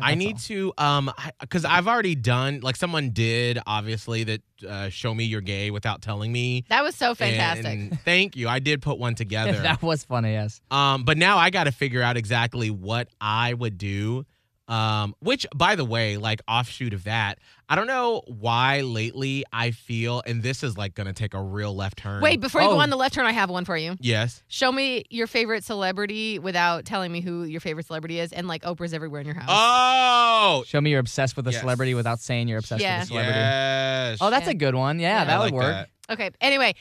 I 0.03 0.17
need 0.17 0.39
to 0.41 0.73
um 0.77 1.09
because 1.39 1.65
I've 1.65 1.87
already 1.87 2.17
done 2.17 2.59
like 2.65 2.75
someone 2.75 3.11
did 3.11 3.61
obviously 3.65 4.25
that 4.25 4.41
uh, 4.69 4.89
show 4.89 5.15
me 5.15 5.23
you're 5.23 5.41
gay 5.41 5.71
without 5.71 6.03
telling 6.03 6.33
me. 6.33 6.65
That 6.69 6.83
was 6.83 6.97
so 6.97 7.15
fantastic. 7.15 7.67
And 7.67 8.01
thank 8.05 8.35
you. 8.35 8.49
I 8.49 8.59
did 8.59 8.83
put 8.83 8.99
one 8.99 9.15
together. 9.23 9.53
that 9.53 9.81
was 9.81 10.03
funny. 10.03 10.33
Yes. 10.33 10.61
um, 10.73 11.05
but 11.05 11.17
now 11.17 11.39
I 11.39 11.51
got 11.51 11.65
to 11.65 11.73
figure 11.73 12.03
out 12.03 12.17
exactly 12.17 12.71
what 12.71 13.07
I 13.21 13.55
would 13.55 13.79
do. 13.79 14.27
Um, 14.69 15.15
which 15.21 15.47
by 15.55 15.77
the 15.77 15.85
way, 15.85 16.19
like 16.19 16.43
offshoot 16.47 16.93
of 16.93 17.05
that, 17.05 17.39
I 17.71 17.75
don't 17.75 17.87
know 17.87 18.21
why 18.27 18.83
lately 18.83 19.43
I 19.51 19.71
feel, 19.71 20.23
and 20.27 20.43
this 20.43 20.63
is 20.63 20.77
like 20.77 20.95
gonna 20.95 21.15
take 21.15 21.33
a 21.33 21.41
real 21.43 21.75
left 21.75 21.97
turn. 21.97 22.21
Wait, 22.23 22.39
before 22.39 22.61
you 22.61 22.69
Oh. 22.69 22.75
go 22.75 22.81
on 22.81 22.91
the 22.91 22.97
left 22.97 23.15
turn, 23.15 23.25
I 23.25 23.33
have 23.33 23.49
one 23.49 23.65
for 23.65 23.79
you. 23.79 23.97
Yes. 24.01 24.43
Show 24.49 24.71
me 24.71 25.05
your 25.09 25.27
favorite 25.27 25.65
celebrity 25.65 26.39
without 26.39 26.85
telling 26.85 27.11
me 27.11 27.23
who 27.23 27.45
your 27.45 27.61
favorite 27.63 27.87
celebrity 27.87 28.21
is, 28.21 28.31
and 28.31 28.47
like 28.47 28.63
Oprah's 28.63 28.93
everywhere 28.93 29.23
in 29.23 29.27
your 29.27 29.37
house. 29.37 29.47
Oh. 29.49 30.65
Show 30.67 30.83
me 30.83 30.91
you're 30.91 31.01
obsessed 31.01 31.35
with 31.37 31.47
a 31.49 31.51
Yes. 31.51 31.61
celebrity 31.61 31.95
without 31.95 32.21
saying 32.21 32.49
you're 32.49 32.59
obsessed 32.59 32.83
Yeah. 32.83 32.99
with 32.99 33.05
a 33.05 33.07
celebrity. 33.07 33.39
Yes. 33.39 34.19
Oh, 34.21 34.29
that's 34.29 34.45
Yeah. 34.47 34.51
a 34.51 34.55
good 34.55 34.75
one. 34.75 35.01
Yeah, 35.01 35.21
Yeah. 35.21 35.25
that 35.25 35.35
I 35.35 35.39
would 35.39 35.45
like 35.47 35.55
work. 35.55 35.89
that. 36.09 36.13
Okay. 36.13 36.31
Anyway, 36.43 36.75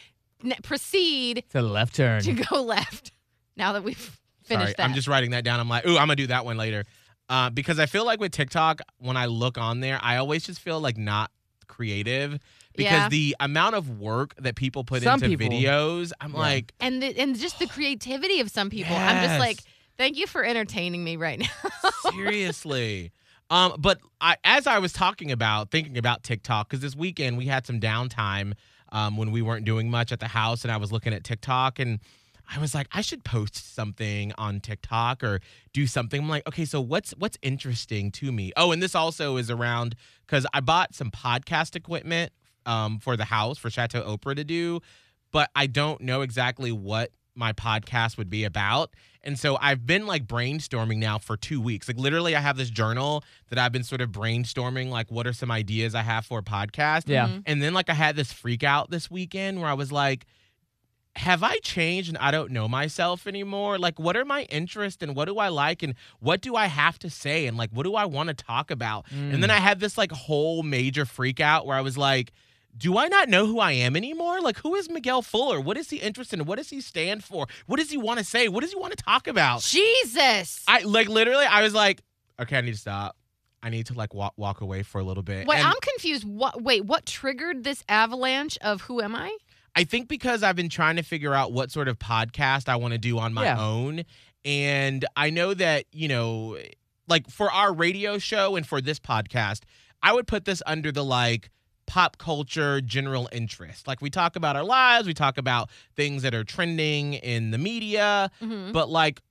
n- 0.43 0.55
proceed 0.61 1.37
To 1.51 1.61
the 1.61 1.67
left 1.67 1.95
turn. 1.95 2.21
to 2.23 2.33
go 2.33 2.61
left. 2.63 3.11
Now 3.55 3.71
that 3.73 3.83
we've 3.83 3.95
finished 4.43 4.63
Sorry, 4.65 4.73
that. 4.77 4.83
I'm 4.83 4.93
just 4.93 5.07
writing 5.07 5.31
that 5.31 5.43
down. 5.45 5.59
I'm 5.61 5.69
like, 5.69 5.85
ooh, 5.85 5.91
I'm 5.97 6.07
gonna 6.07 6.15
do 6.17 6.27
that 6.27 6.43
one 6.45 6.57
later. 6.57 6.83
Uh, 7.29 7.49
because 7.49 7.77
I 7.79 7.85
feel 7.87 8.05
like 8.05 8.19
with 8.19 8.31
TikTok, 8.31 8.81
when 8.99 9.17
I 9.17 9.25
look 9.25 9.57
on 9.57 9.81
there, 9.81 9.99
I 10.01 10.17
always 10.17 10.45
just 10.45 10.61
feel 10.61 10.79
like 10.79 10.97
not 10.97 11.29
creative 11.67 12.39
because 12.75 12.91
Yeah. 12.93 13.09
the 13.09 13.35
amount 13.39 13.75
of 13.75 13.99
work 13.99 14.33
that 14.37 14.55
people 14.55 14.83
put 14.85 15.03
Some 15.03 15.21
into 15.21 15.37
people- 15.37 15.49
videos, 15.57 16.11
I'm 16.21 16.31
Yeah. 16.31 16.37
like, 16.39 16.73
and 16.79 17.03
the, 17.03 17.19
and 17.19 17.37
just 17.37 17.59
the 17.59 17.67
creativity 17.67 18.39
of 18.39 18.49
some 18.49 18.69
people. 18.69 18.95
I'm 18.95 19.21
just 19.27 19.39
like, 19.39 19.59
thank 19.97 20.15
you 20.17 20.25
for 20.27 20.43
entertaining 20.45 21.03
me 21.03 21.17
right 21.17 21.39
now. 21.39 21.47
seriously. 22.11 23.11
Um, 23.49 23.75
but 23.79 23.99
I, 24.21 24.35
as 24.43 24.67
I 24.67 24.79
was 24.79 24.93
talking 24.93 25.31
about, 25.31 25.71
thinking 25.71 25.97
about 25.97 26.23
TikTok, 26.23 26.69
because 26.69 26.81
this 26.81 26.95
weekend 26.95 27.37
we 27.37 27.45
had 27.45 27.65
some 27.65 27.79
downtime 27.79 28.53
um, 28.91 29.17
when 29.17 29.31
we 29.31 29.41
weren't 29.41 29.65
doing 29.65 29.89
much 29.89 30.11
at 30.11 30.19
the 30.19 30.27
house, 30.27 30.63
and 30.63 30.71
I 30.71 30.77
was 30.77 30.91
looking 30.91 31.13
at 31.13 31.23
TikTok, 31.23 31.79
and 31.79 31.99
I 32.49 32.59
was 32.59 32.73
like, 32.73 32.87
I 32.91 33.01
should 33.01 33.23
post 33.23 33.75
something 33.75 34.31
on 34.37 34.59
TikTok 34.61 35.23
or 35.23 35.41
do 35.73 35.85
something. 35.85 36.21
I'm 36.21 36.29
like, 36.29 36.47
okay, 36.47 36.65
so 36.65 36.79
what's 36.79 37.11
what's 37.17 37.37
interesting 37.41 38.11
to 38.13 38.31
me? 38.31 38.53
Oh, 38.55 38.71
and 38.71 38.81
this 38.81 38.95
also 38.95 39.37
is 39.37 39.51
around 39.51 39.95
because 40.25 40.45
I 40.53 40.61
bought 40.61 40.95
some 40.95 41.11
podcast 41.11 41.75
equipment 41.75 42.31
um, 42.65 42.99
for 42.99 43.17
the 43.17 43.25
house 43.25 43.57
for 43.57 43.69
Chateau 43.69 44.01
Oprah 44.01 44.35
to 44.35 44.43
do, 44.43 44.79
but 45.31 45.49
I 45.55 45.67
don't 45.67 46.01
know 46.01 46.21
exactly 46.21 46.71
what 46.71 47.11
my 47.35 47.53
podcast 47.53 48.17
would 48.17 48.29
be 48.29 48.45
about. 48.45 48.91
And 49.23 49.37
so 49.37 49.57
I've 49.61 49.85
been 49.85 50.07
like 50.07 50.25
brainstorming 50.25 50.97
now 50.97 51.17
for 51.19 51.37
two 51.37 51.59
weeks. 51.61 51.87
Like 51.87 51.97
literally, 51.97 52.35
I 52.35 52.39
have 52.39 52.57
this 52.57 52.69
journal 52.69 53.23
that 53.49 53.59
I've 53.59 53.71
been 53.71 53.83
sort 53.83 54.01
of 54.01 54.09
brainstorming, 54.09 54.89
like 54.89 55.11
what 55.11 55.27
are 55.27 55.33
some 55.33 55.51
ideas 55.51 55.95
I 55.95 56.01
have 56.01 56.25
for 56.25 56.39
a 56.39 56.43
podcast. 56.43 57.03
Yeah. 57.07 57.27
Mhm. 57.27 57.43
And 57.45 57.61
then 57.61 57.73
like 57.73 57.89
I 57.89 57.93
had 57.93 58.15
this 58.15 58.31
freak 58.31 58.63
out 58.63 58.89
this 58.89 59.11
weekend 59.11 59.59
where 59.59 59.69
I 59.69 59.73
was 59.73 59.91
like, 59.91 60.25
have 61.17 61.43
I 61.43 61.57
changed 61.57 62.09
and 62.09 62.17
I 62.19 62.31
don't 62.31 62.51
know 62.51 62.67
myself 62.67 63.27
anymore? 63.27 63.77
Like, 63.77 63.99
what 63.99 64.15
are 64.15 64.23
my 64.23 64.43
interests 64.43 65.01
and 65.01 65.15
what 65.15 65.25
do 65.25 65.39
I 65.39 65.49
like 65.49 65.81
and 65.83 65.95
what 66.19 66.41
do 66.41 66.55
I 66.55 66.67
have 66.67 66.99
to 66.99 67.09
say 67.09 67.47
and 67.47 67.57
like 67.57 67.71
what 67.71 67.83
do 67.83 67.95
I 67.95 68.05
want 68.05 68.29
to 68.29 68.35
talk 68.35 68.71
about? 68.71 69.05
And 69.11 69.41
then 69.43 69.49
mm. 69.49 69.53
I 69.53 69.57
had 69.57 69.79
this 69.79 69.97
like 69.97 70.11
whole 70.11 70.63
major 70.63 71.05
freak 71.05 71.39
out 71.39 71.65
where 71.65 71.75
I 71.75 71.81
was 71.81 71.97
like, 71.97 72.31
do 72.77 72.97
I 72.97 73.07
not 73.07 73.29
know 73.29 73.47
who 73.47 73.59
I 73.59 73.71
am 73.71 73.95
anymore? 73.95 74.39
Like, 74.39 74.57
who 74.57 74.75
is 74.75 74.89
Miguel 74.89 75.23
Fuller? 75.23 75.59
What 75.59 75.77
is 75.77 75.89
he 75.89 75.97
interested 75.97 76.39
in? 76.39 76.45
What 76.45 76.57
does 76.57 76.69
he 76.69 76.79
stand 76.79 77.23
for? 77.23 77.47
What 77.65 77.77
does 77.77 77.89
he 77.89 77.97
want 77.97 78.19
to 78.19 78.25
say? 78.25 78.47
What 78.47 78.61
does 78.61 78.71
he 78.71 78.79
want 78.79 78.95
to 78.95 79.03
talk 79.03 79.27
about? 79.27 79.61
Jesus. 79.61 80.63
I 80.67 80.81
like 80.81 81.09
literally, 81.09 81.45
I 81.45 81.63
was 81.63 81.73
like, 81.73 82.03
okay, 82.39 82.57
I 82.57 82.61
need 82.61 82.73
to 82.73 82.77
stop. 82.77 83.15
I 83.63 83.69
need 83.69 83.87
to 83.87 83.95
like 83.95 84.13
walk 84.13 84.33
walk 84.37 84.61
away 84.61 84.83
for 84.83 84.99
a 84.99 85.03
little 85.03 85.23
bit. 85.23 85.47
Wait, 85.47 85.57
And- 85.57 85.67
I'm 85.67 85.79
confused. 85.81 86.23
What? 86.23 86.61
Wait, 86.61 86.85
what 86.85 87.07
triggered 87.07 87.63
this 87.63 87.83
avalanche 87.89 88.57
of 88.61 88.81
who 88.81 89.01
am 89.01 89.15
I? 89.15 89.35
I 89.77 89.83
think 89.83 90.07
because 90.07 90.41
I've 90.43 90.55
been 90.55 90.69
trying 90.69 90.95
to 90.95 91.03
figure 91.03 91.33
out 91.33 91.51
what 91.53 91.71
sort 91.71 91.87
of 91.87 91.99
podcast 91.99 92.67
I 92.67 92.75
want 92.77 92.93
to 92.93 92.97
do 92.97 93.19
on 93.19 93.33
my 93.33 93.43
Yeah. 93.45 93.59
own. 93.59 94.03
And 94.43 95.05
I 95.15 95.29
know 95.29 95.53
that, 95.53 95.85
you 95.91 96.07
know, 96.07 96.57
like 97.07 97.29
for 97.29 97.51
our 97.51 97.71
radio 97.73 98.17
show 98.17 98.55
and 98.55 98.65
for 98.65 98.81
this 98.81 98.99
podcast, 98.99 99.61
I 100.01 100.13
would 100.13 100.25
put 100.27 100.45
this 100.45 100.63
under 100.65 100.91
the 100.91 101.03
like 101.03 101.51
pop 101.85 102.17
culture 102.17 102.81
general 102.81 103.29
interest. 103.31 103.87
Like 103.87 104.01
we 104.01 104.09
talk 104.09 104.35
about 104.35 104.55
our 104.55 104.63
lives, 104.63 105.07
we 105.07 105.13
talk 105.13 105.37
about 105.37 105.69
things 105.95 106.23
that 106.23 106.33
are 106.33 106.43
trending 106.43 107.13
in 107.13 107.51
the 107.51 107.57
media, 107.57 108.29
Mhm. 108.41 108.73
but 108.73 108.89
like 108.89 109.21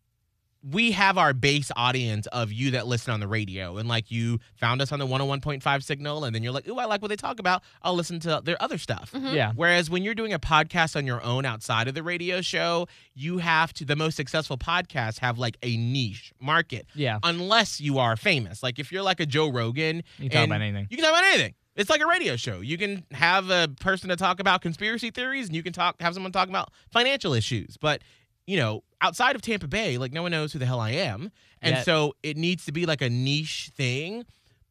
we 0.62 0.90
have 0.92 1.16
our 1.16 1.32
base 1.32 1.70
audience 1.76 2.26
of 2.28 2.50
you 2.50 2.72
that 2.72 2.86
listen 2.88 3.12
on 3.12 3.20
the 3.20 3.28
radio 3.28 3.76
and 3.76 3.88
like 3.88 4.10
you 4.10 4.40
found 4.56 4.82
us 4.82 4.90
on 4.90 4.98
the 4.98 5.06
101.5 5.06 5.84
signal 5.84 6.24
and 6.24 6.34
then 6.34 6.42
you're 6.42 6.52
like, 6.52 6.66
"Ooh, 6.66 6.78
I 6.78 6.86
like 6.86 7.02
what 7.02 7.08
they 7.08 7.16
talk 7.16 7.38
about. 7.38 7.62
I'll 7.82 7.94
listen 7.94 8.18
to 8.20 8.40
their 8.44 8.60
other 8.60 8.78
stuff." 8.78 9.12
Mhm. 9.12 9.32
Yeah. 9.34 9.52
Whereas 9.54 9.88
when 9.90 10.02
you're 10.02 10.14
doing 10.14 10.32
a 10.32 10.38
podcast 10.40 10.96
on 10.96 11.06
your 11.06 11.22
own 11.22 11.44
outside 11.44 11.86
of 11.88 11.94
the 11.94 12.02
radio 12.02 12.40
show, 12.40 12.88
you 13.14 13.38
have 13.38 13.72
to, 13.74 13.84
the 13.84 13.94
most 13.96 14.16
successful 14.16 14.58
podcasts 14.58 15.18
have 15.20 15.38
like 15.38 15.56
a 15.62 15.76
niche 15.76 16.32
market, 16.40 16.86
Yeah. 16.94 17.18
unless 17.22 17.80
you 17.80 17.98
are 17.98 18.16
famous. 18.16 18.62
Like 18.62 18.78
if 18.80 18.90
you're 18.90 19.02
like 19.02 19.20
a 19.20 19.26
Joe 19.26 19.48
Rogan, 19.50 20.02
You 20.18 20.28
can 20.30 20.40
talk 20.40 20.46
about 20.46 20.62
anything. 20.62 20.88
You 20.90 20.96
can 20.96 21.04
talk 21.04 21.12
about 21.12 21.24
anything. 21.32 21.54
It's 21.76 21.90
like 21.90 22.00
a 22.00 22.06
radio 22.06 22.36
show. 22.36 22.60
You 22.60 22.78
can 22.78 23.04
have 23.12 23.50
a 23.50 23.68
person 23.80 24.08
to 24.08 24.16
talk 24.16 24.40
about 24.40 24.62
conspiracy 24.62 25.10
theories 25.10 25.46
and 25.46 25.54
you 25.54 25.62
can 25.62 25.74
talk, 25.74 26.00
have 26.00 26.14
someone 26.14 26.32
talk 26.32 26.48
about 26.48 26.72
financial 26.90 27.34
issues. 27.34 27.76
But, 27.76 28.00
you 28.46 28.56
know, 28.56 28.82
outside 29.00 29.36
of 29.36 29.42
Tampa 29.42 29.66
Bay, 29.68 29.98
like 29.98 30.12
no 30.12 30.22
one 30.22 30.30
knows 30.30 30.52
who 30.52 30.58
the 30.58 30.66
hell 30.66 30.80
I 30.80 30.90
am. 30.92 31.30
And 31.62 31.76
Yeah. 31.76 31.82
so 31.82 32.14
it 32.22 32.36
needs 32.36 32.64
to 32.66 32.72
be 32.72 32.86
like 32.86 33.02
a 33.02 33.10
niche 33.10 33.70
thing. 33.76 34.24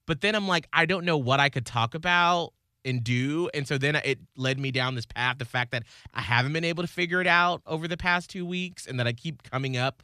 But 0.08 0.22
then 0.22 0.36
I'm 0.36 0.48
like, 0.48 0.68
I 0.72 0.86
don't 0.86 1.04
know 1.06 1.18
what 1.18 1.40
I 1.40 1.50
could 1.50 1.66
talk 1.66 1.96
about 1.96 2.54
and 2.86 3.04
do. 3.04 3.50
And 3.54 3.68
so 3.68 3.78
then 3.78 3.96
it 3.96 4.20
led 4.38 4.60
me 4.60 4.72
down 4.72 4.94
this 4.96 5.06
path. 5.08 5.38
The 5.40 5.46
fact 5.46 5.72
that 5.72 5.84
I 6.14 6.22
haven't 6.22 6.54
been 6.54 6.64
able 6.64 6.84
to 6.84 6.88
figure 6.88 7.20
it 7.22 7.28
out 7.28 7.62
over 7.66 7.88
the 7.88 7.98
past 7.98 8.30
two 8.30 8.46
weeks 8.46 8.86
and 8.86 9.00
that 9.00 9.08
I 9.08 9.14
keep 9.14 9.42
coming 9.44 9.76
up 9.78 10.04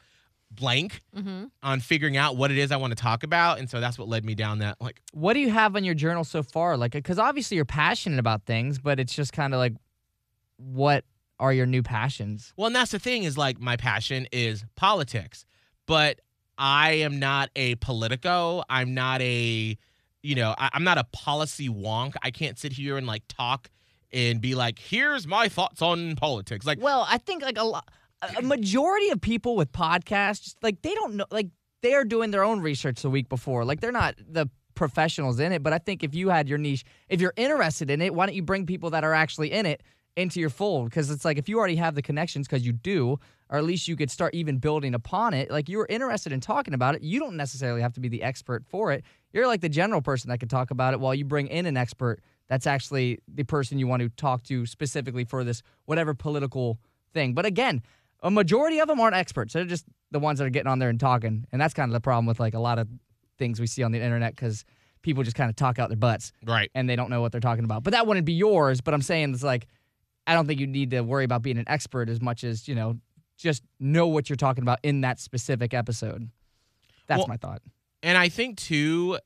blank 0.50 1.00
Mhm. 1.16 1.50
on 1.62 1.80
figuring 1.80 2.16
out 2.18 2.36
what 2.36 2.50
it 2.50 2.58
is 2.58 2.70
I 2.72 2.76
want 2.76 2.90
to 2.90 3.00
talk 3.02 3.22
about. 3.22 3.58
And 3.58 3.70
so 3.70 3.80
that's 3.80 3.96
what 3.98 4.06
led 4.08 4.24
me 4.24 4.34
down 4.34 4.58
that 4.58 4.78
like, 4.82 5.00
What 5.12 5.32
do 5.34 5.40
you 5.40 5.50
have 5.50 5.76
on 5.76 5.84
your 5.84 5.94
journal 5.94 6.24
so 6.24 6.42
far? 6.42 6.76
Like, 6.76 6.92
because 6.92 7.18
obviously 7.18 7.54
you're 7.54 7.64
passionate 7.64 8.18
about 8.18 8.44
things, 8.44 8.78
but 8.78 9.00
it's 9.00 9.14
just 9.14 9.32
kind 9.32 9.54
of 9.54 9.58
like, 9.58 9.72
what 10.58 11.04
are 11.42 11.52
your 11.52 11.66
new 11.66 11.82
passions? 11.82 12.54
well, 12.56 12.68
and 12.68 12.76
that's 12.76 12.92
the 12.92 12.98
thing 12.98 13.24
is 13.24 13.36
like 13.36 13.60
my 13.60 13.76
passion 13.76 14.26
is 14.32 14.64
politics. 14.76 15.44
But 15.86 16.20
I 16.56 16.92
am 16.92 17.18
not 17.18 17.50
a 17.56 17.74
politico. 17.76 18.62
I'm 18.70 18.94
not 18.94 19.20
a, 19.20 19.76
you 20.22 20.34
know, 20.36 20.54
I, 20.56 20.70
I'm 20.72 20.84
not 20.84 20.96
a 20.96 21.04
policy 21.04 21.68
wonk. 21.68 22.14
I 22.22 22.30
can't 22.30 22.56
sit 22.58 22.72
here 22.72 22.96
and 22.96 23.06
like 23.06 23.24
talk 23.28 23.68
and 24.12 24.40
be 24.40 24.54
like, 24.54 24.78
here's 24.78 25.26
my 25.26 25.48
thoughts 25.48 25.82
on 25.82 26.14
politics. 26.14 26.64
Like, 26.64 26.80
Well, 26.80 27.04
I 27.10 27.18
think 27.18 27.42
like 27.42 27.58
a 27.58 27.64
lot, 27.64 27.88
a 28.36 28.42
majority 28.42 29.08
of 29.10 29.20
people 29.20 29.56
with 29.56 29.72
podcasts, 29.72 30.54
like 30.62 30.80
they 30.82 30.94
don't 30.94 31.14
know, 31.14 31.26
like 31.32 31.48
they 31.82 31.94
are 31.94 32.04
doing 32.04 32.30
their 32.30 32.44
own 32.44 32.60
research 32.60 33.02
the 33.02 33.10
week 33.10 33.28
before. 33.28 33.64
Like 33.64 33.80
they're 33.80 33.90
not 33.90 34.14
the 34.18 34.48
professionals 34.74 35.40
in 35.40 35.50
it. 35.52 35.64
But 35.64 35.72
I 35.72 35.78
think 35.78 36.04
if 36.04 36.14
you 36.14 36.28
had 36.28 36.48
your 36.48 36.58
niche, 36.58 36.84
if 37.08 37.20
you're 37.20 37.34
interested 37.36 37.90
in 37.90 38.00
it, 38.00 38.14
why 38.14 38.26
don't 38.26 38.36
you 38.36 38.42
bring 38.42 38.66
people 38.66 38.90
that 38.90 39.02
are 39.02 39.14
actually 39.14 39.50
in 39.50 39.66
it 39.66 39.82
into 40.16 40.40
your 40.40 40.50
fold? 40.50 40.90
Because 40.90 41.10
it's 41.10 41.24
like 41.24 41.38
if 41.38 41.48
you 41.48 41.58
already 41.58 41.76
have 41.76 41.94
the 41.94 42.02
connections, 42.02 42.46
because 42.46 42.64
you 42.64 42.72
do, 42.72 43.18
or 43.48 43.58
at 43.58 43.64
least 43.64 43.86
you 43.86 43.96
could 43.96 44.10
start 44.10 44.34
even 44.34 44.58
building 44.58 44.94
upon 44.94 45.34
it. 45.34 45.50
Like 45.50 45.68
you're 45.68 45.86
interested 45.88 46.32
in 46.32 46.40
talking 46.40 46.74
about 46.74 46.94
it, 46.94 47.02
you 47.02 47.20
don't 47.20 47.36
necessarily 47.36 47.82
have 47.82 47.92
to 47.94 48.00
be 48.00 48.08
the 48.08 48.22
expert 48.22 48.64
for 48.66 48.92
it. 48.92 49.04
You're 49.32 49.46
like 49.46 49.60
the 49.60 49.68
general 49.68 50.00
person 50.00 50.30
that 50.30 50.38
could 50.38 50.50
talk 50.50 50.70
about 50.70 50.94
it 50.94 51.00
while 51.00 51.14
you 51.14 51.24
bring 51.24 51.48
in 51.48 51.66
an 51.66 51.76
expert 51.76 52.20
that's 52.48 52.66
actually 52.66 53.18
the 53.28 53.44
person 53.44 53.78
you 53.78 53.86
want 53.86 54.02
to 54.02 54.08
talk 54.10 54.42
to 54.44 54.66
specifically 54.66 55.24
for 55.24 55.44
this 55.44 55.62
whatever 55.86 56.12
political 56.12 56.78
thing. 57.14 57.34
But 57.34 57.46
again, 57.46 57.82
a 58.22 58.30
majority 58.30 58.78
of 58.78 58.88
them 58.88 59.00
aren't 59.00 59.16
experts. 59.16 59.54
They're 59.54 59.64
just 59.64 59.86
the 60.10 60.18
ones 60.18 60.38
that 60.38 60.44
are 60.44 60.50
getting 60.50 60.70
on 60.70 60.78
there 60.78 60.88
and 60.88 61.00
talking. 61.00 61.46
And 61.50 61.60
that's 61.60 61.74
kind 61.74 61.88
of 61.88 61.94
the 61.94 62.00
problem 62.00 62.26
with 62.26 62.40
like 62.40 62.54
a 62.54 62.58
lot 62.58 62.78
of 62.78 62.88
things 63.38 63.60
we 63.60 63.66
see 63.66 63.82
on 63.82 63.92
the 63.92 64.00
internet 64.00 64.34
because 64.34 64.64
people 65.02 65.22
just 65.22 65.36
kind 65.36 65.50
of 65.50 65.56
talk 65.56 65.78
out 65.78 65.88
their 65.88 65.96
butts 65.96 66.32
right. 66.46 66.70
and 66.74 66.88
they 66.88 66.94
don't 66.94 67.10
know 67.10 67.20
what 67.20 67.32
they're 67.32 67.40
talking 67.40 67.64
about. 67.64 67.84
But 67.84 67.92
that 67.92 68.06
wouldn't 68.06 68.26
be 68.26 68.34
yours. 68.34 68.80
But 68.80 68.94
I'm 68.94 69.02
saying 69.02 69.32
it's 69.32 69.42
like, 69.42 69.66
I 70.26 70.34
don't 70.34 70.46
think 70.46 70.60
you 70.60 70.66
need 70.66 70.90
to 70.90 71.00
worry 71.00 71.24
about 71.24 71.42
being 71.42 71.58
an 71.58 71.64
expert 71.66 72.08
as 72.08 72.20
much 72.20 72.44
as, 72.44 72.68
you 72.68 72.74
know, 72.74 72.98
just 73.36 73.62
know 73.80 74.06
what 74.06 74.28
you're 74.28 74.36
talking 74.36 74.62
about 74.62 74.78
in 74.82 75.00
that 75.00 75.18
specific 75.18 75.74
episode. 75.74 76.30
That's 77.08 77.20
Well, 77.20 77.28
my 77.28 77.36
thought. 77.36 77.62
And 78.02 78.16
I 78.16 78.28
think 78.28 78.56
too, 78.58 79.18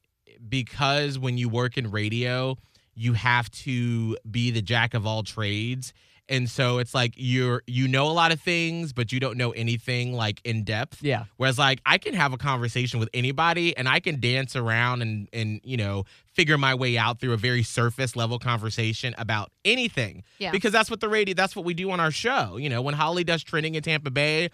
because 0.49 1.19
when 1.19 1.39
you 1.39 1.49
work 1.49 1.77
in 1.77 1.91
radio, 1.91 2.57
you 2.95 3.13
have 3.13 3.51
to 3.51 4.17
be 4.31 4.51
the 4.51 4.63
jack 4.63 4.95
of 4.95 5.07
all 5.07 5.23
trades. 5.23 5.93
And 6.29 6.51
so 6.51 6.79
it's 6.79 6.95
like 6.95 7.15
you're 7.17 7.63
you 7.67 7.87
know 7.87 8.07
a 8.07 8.13
lot 8.13 8.33
of 8.33 8.41
things, 8.41 8.93
but 8.93 9.13
you 9.13 9.21
don't 9.21 9.37
know 9.37 9.53
anything 9.53 10.13
like 10.13 10.41
in 10.45 10.65
depth. 10.65 11.03
Yeah. 11.03 11.25
Whereas 11.37 11.59
like 11.59 11.81
I 11.87 11.99
can 11.99 12.15
have 12.15 12.33
a 12.33 12.37
conversation 12.37 12.99
with 12.99 13.09
anybody 13.15 13.77
and 13.77 13.89
I 13.89 14.01
can 14.01 14.21
dance 14.21 14.57
around 14.57 15.03
and 15.03 15.29
and 15.33 15.61
you 15.63 15.77
know 15.77 16.05
figure 16.27 16.59
my 16.59 16.75
way 16.75 16.99
out 16.99 17.21
through 17.21 17.33
a 17.33 17.37
very 17.37 17.63
surface 17.63 18.17
level 18.17 18.39
conversation 18.39 19.15
about 19.19 19.51
anything. 19.65 20.25
Yeah. 20.39 20.51
Because 20.51 20.73
that's 20.73 20.91
what 20.91 21.01
the 21.01 21.09
radio 21.09 21.35
that's 21.35 21.55
what 21.55 21.65
we 21.65 21.75
do 21.75 21.91
on 21.91 22.01
our 22.01 22.11
show. 22.11 22.57
You 22.57 22.71
know, 22.71 22.83
when 22.83 22.95
Holly 22.95 23.25
does 23.25 23.45
trending 23.45 23.75
in 23.75 23.83
Tampa 23.83 24.11
Bay, 24.11 24.51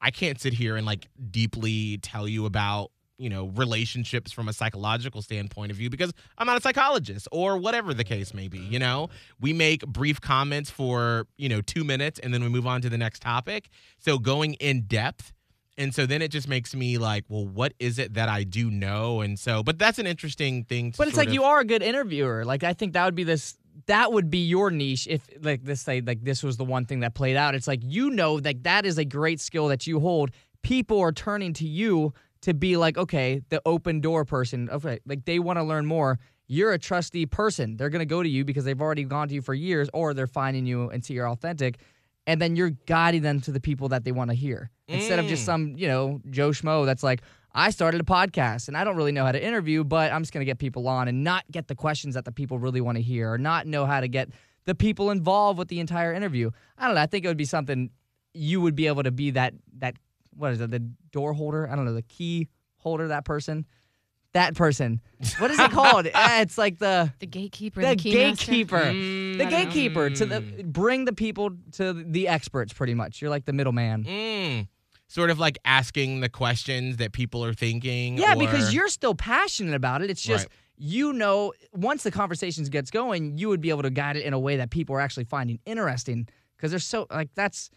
I 0.00 0.10
can't 0.10 0.38
sit 0.38 0.52
here 0.52 0.76
and 0.76 0.84
like 0.84 1.08
deeply 1.30 1.98
tell 1.98 2.28
you 2.28 2.44
about 2.44 2.90
you 3.18 3.28
know 3.28 3.46
relationships 3.54 4.32
from 4.32 4.48
a 4.48 4.52
psychological 4.52 5.22
standpoint 5.22 5.70
of 5.70 5.76
view 5.76 5.88
because 5.88 6.12
I'm 6.36 6.46
not 6.46 6.58
a 6.58 6.60
psychologist 6.60 7.28
or 7.30 7.56
whatever 7.58 7.94
the 7.94 8.04
case 8.04 8.34
may 8.34 8.48
be 8.48 8.58
you 8.58 8.78
know 8.78 9.08
we 9.40 9.52
make 9.52 9.86
brief 9.86 10.20
comments 10.20 10.70
for 10.70 11.26
you 11.36 11.48
know 11.48 11.60
2 11.60 11.84
minutes 11.84 12.18
and 12.18 12.34
then 12.34 12.42
we 12.42 12.48
move 12.48 12.66
on 12.66 12.80
to 12.82 12.88
the 12.88 12.98
next 12.98 13.22
topic 13.22 13.68
so 13.98 14.18
going 14.18 14.54
in 14.54 14.82
depth 14.82 15.32
and 15.76 15.94
so 15.94 16.06
then 16.06 16.22
it 16.22 16.28
just 16.28 16.48
makes 16.48 16.74
me 16.74 16.98
like 16.98 17.24
well 17.28 17.46
what 17.46 17.72
is 17.78 17.98
it 17.98 18.14
that 18.14 18.28
I 18.28 18.42
do 18.44 18.70
know 18.70 19.20
and 19.20 19.38
so 19.38 19.62
but 19.62 19.78
that's 19.78 19.98
an 19.98 20.06
interesting 20.06 20.64
thing 20.64 20.92
to 20.92 20.98
But 20.98 21.08
it's 21.08 21.16
like 21.16 21.28
of- 21.28 21.34
you 21.34 21.44
are 21.44 21.60
a 21.60 21.64
good 21.64 21.82
interviewer. 21.82 22.44
Like 22.44 22.64
I 22.64 22.72
think 22.72 22.94
that 22.94 23.04
would 23.04 23.14
be 23.14 23.24
this 23.24 23.56
that 23.86 24.12
would 24.12 24.30
be 24.30 24.38
your 24.38 24.70
niche 24.70 25.06
if 25.08 25.28
like 25.42 25.64
this 25.64 25.80
say 25.80 26.00
like 26.00 26.22
this 26.22 26.42
was 26.42 26.56
the 26.56 26.64
one 26.64 26.84
thing 26.86 27.00
that 27.00 27.14
played 27.14 27.36
out. 27.36 27.54
It's 27.54 27.66
like 27.68 27.80
you 27.82 28.10
know 28.10 28.40
that 28.40 28.64
that 28.64 28.86
is 28.86 28.98
a 28.98 29.04
great 29.04 29.40
skill 29.40 29.68
that 29.68 29.86
you 29.86 30.00
hold. 30.00 30.30
People 30.62 31.00
are 31.00 31.12
turning 31.12 31.52
to 31.54 31.66
you 31.66 32.14
to 32.44 32.54
be 32.54 32.76
like, 32.76 32.96
okay, 32.96 33.42
the 33.50 33.60
open 33.66 34.00
door 34.00 34.24
person. 34.24 34.70
Okay, 34.70 35.00
like 35.06 35.24
they 35.24 35.38
want 35.38 35.58
to 35.58 35.62
learn 35.62 35.84
more. 35.86 36.18
You're 36.46 36.72
a 36.72 36.78
trusty 36.78 37.26
person. 37.26 37.76
They're 37.76 37.90
gonna 37.90 38.04
go 38.06 38.22
to 38.22 38.28
you 38.28 38.44
because 38.44 38.64
they've 38.64 38.80
already 38.80 39.04
gone 39.04 39.28
to 39.28 39.34
you 39.34 39.42
for 39.42 39.54
years, 39.54 39.88
or 39.92 40.14
they're 40.14 40.26
finding 40.26 40.66
you 40.66 40.88
and 40.90 41.04
see 41.04 41.14
you're 41.14 41.28
authentic. 41.28 41.78
And 42.26 42.40
then 42.40 42.56
you're 42.56 42.70
guiding 42.86 43.20
them 43.22 43.40
to 43.42 43.52
the 43.52 43.60
people 43.60 43.88
that 43.90 44.04
they 44.04 44.12
want 44.12 44.30
to 44.30 44.34
hear. 44.36 44.70
Instead 44.88 45.18
of 45.18 45.26
just 45.26 45.42
Mm. 45.42 45.46
some, 45.46 45.74
you 45.76 45.86
know, 45.88 46.20
Joe 46.30 46.50
Schmo 46.50 46.86
that's 46.86 47.02
like, 47.02 47.20
I 47.54 47.68
started 47.70 48.00
a 48.00 48.04
podcast 48.04 48.68
and 48.68 48.76
I 48.78 48.84
don't 48.84 48.96
really 48.96 49.12
know 49.12 49.24
how 49.26 49.32
to 49.32 49.42
interview, 49.42 49.84
but 49.84 50.10
I'm 50.10 50.22
just 50.22 50.32
going 50.32 50.40
to 50.40 50.46
get 50.46 50.58
people 50.58 50.88
on 50.88 51.06
and 51.06 51.22
not 51.22 51.44
get 51.50 51.68
the 51.68 51.74
questions 51.74 52.14
that 52.14 52.24
the 52.24 52.32
people 52.32 52.58
really 52.58 52.80
want 52.80 52.96
to 52.96 53.02
hear 53.02 53.30
or 53.32 53.36
not 53.38 53.66
know 53.66 53.84
how 53.84 54.00
to 54.00 54.08
get 54.08 54.30
the 54.64 54.74
people 54.74 55.10
involved 55.10 55.58
with 55.58 55.68
the 55.68 55.80
entire 55.80 56.14
interview. 56.14 56.50
I 56.78 56.86
don't 56.86 56.94
know. 56.94 57.00
I 57.02 57.06
think 57.06 57.24
it 57.26 57.28
would 57.28 57.36
be 57.36 57.44
something 57.44 57.90
you 58.32 58.60
would 58.62 58.74
be 58.74 58.86
able 58.86 59.02
to 59.02 59.12
be 59.12 59.30
that, 59.32 59.52
that 59.78 59.94
what 60.36 60.52
is 60.52 60.60
it, 60.60 60.70
the 60.70 60.80
door 61.12 61.32
holder? 61.32 61.68
I 61.70 61.76
don't 61.76 61.84
know, 61.84 61.92
the 61.94 62.02
key 62.02 62.48
holder, 62.78 63.08
that 63.08 63.24
person. 63.24 63.66
That 64.32 64.56
person. 64.56 65.00
What 65.38 65.52
is 65.52 65.60
it 65.60 65.70
called? 65.70 66.06
Eh, 66.06 66.40
it's 66.42 66.58
like 66.58 66.78
the 66.78 67.12
The 67.20 67.26
gatekeeper. 67.26 67.80
the 67.80 67.88
The, 67.90 67.94
gatekeeper. 67.94 68.78
Mm, 68.80 69.38
the 69.38 69.46
I 69.46 69.50
don't 69.50 69.52
know. 69.52 69.64
gatekeeper 69.64 70.10
to 70.10 70.26
the 70.26 70.40
bring 70.64 71.04
the 71.04 71.12
people 71.12 71.50
to 71.72 71.92
the 71.92 72.26
experts 72.26 72.72
pretty 72.72 72.94
much. 72.94 73.20
You're 73.22 73.30
like 73.30 73.44
the 73.44 73.52
middleman. 73.52 74.02
Mm. 74.04 74.68
sort 75.06 75.30
of 75.30 75.38
like 75.38 75.56
asking 75.64 76.18
the 76.20 76.28
questions 76.28 76.96
that 76.96 77.12
people 77.12 77.44
are 77.44 77.54
thinking 77.54 78.18
Yeah, 78.18 78.32
or- 78.34 78.38
because 78.38 78.74
you're 78.74 78.88
still 78.88 79.14
passionate 79.14 79.74
about 79.74 80.02
it. 80.02 80.10
It's 80.10 80.22
just 80.22 80.46
Right. 80.46 80.52
you 80.78 81.12
know 81.12 81.52
once 81.72 82.02
the 82.02 82.10
conversations 82.10 82.68
gets 82.68 82.90
going, 82.90 83.38
you 83.38 83.48
would 83.50 83.60
be 83.60 83.70
able 83.70 83.82
to 83.82 83.90
guide 83.90 84.16
it 84.16 84.24
in 84.24 84.32
a 84.32 84.38
way 84.40 84.56
that 84.56 84.70
people 84.70 84.96
are 84.96 85.00
actually 85.00 85.24
finding 85.26 85.60
interesting. 85.64 86.26
Because 86.56 86.72
there's 86.72 86.84
so 86.84 87.06
like 87.08 87.28
that's 87.36 87.70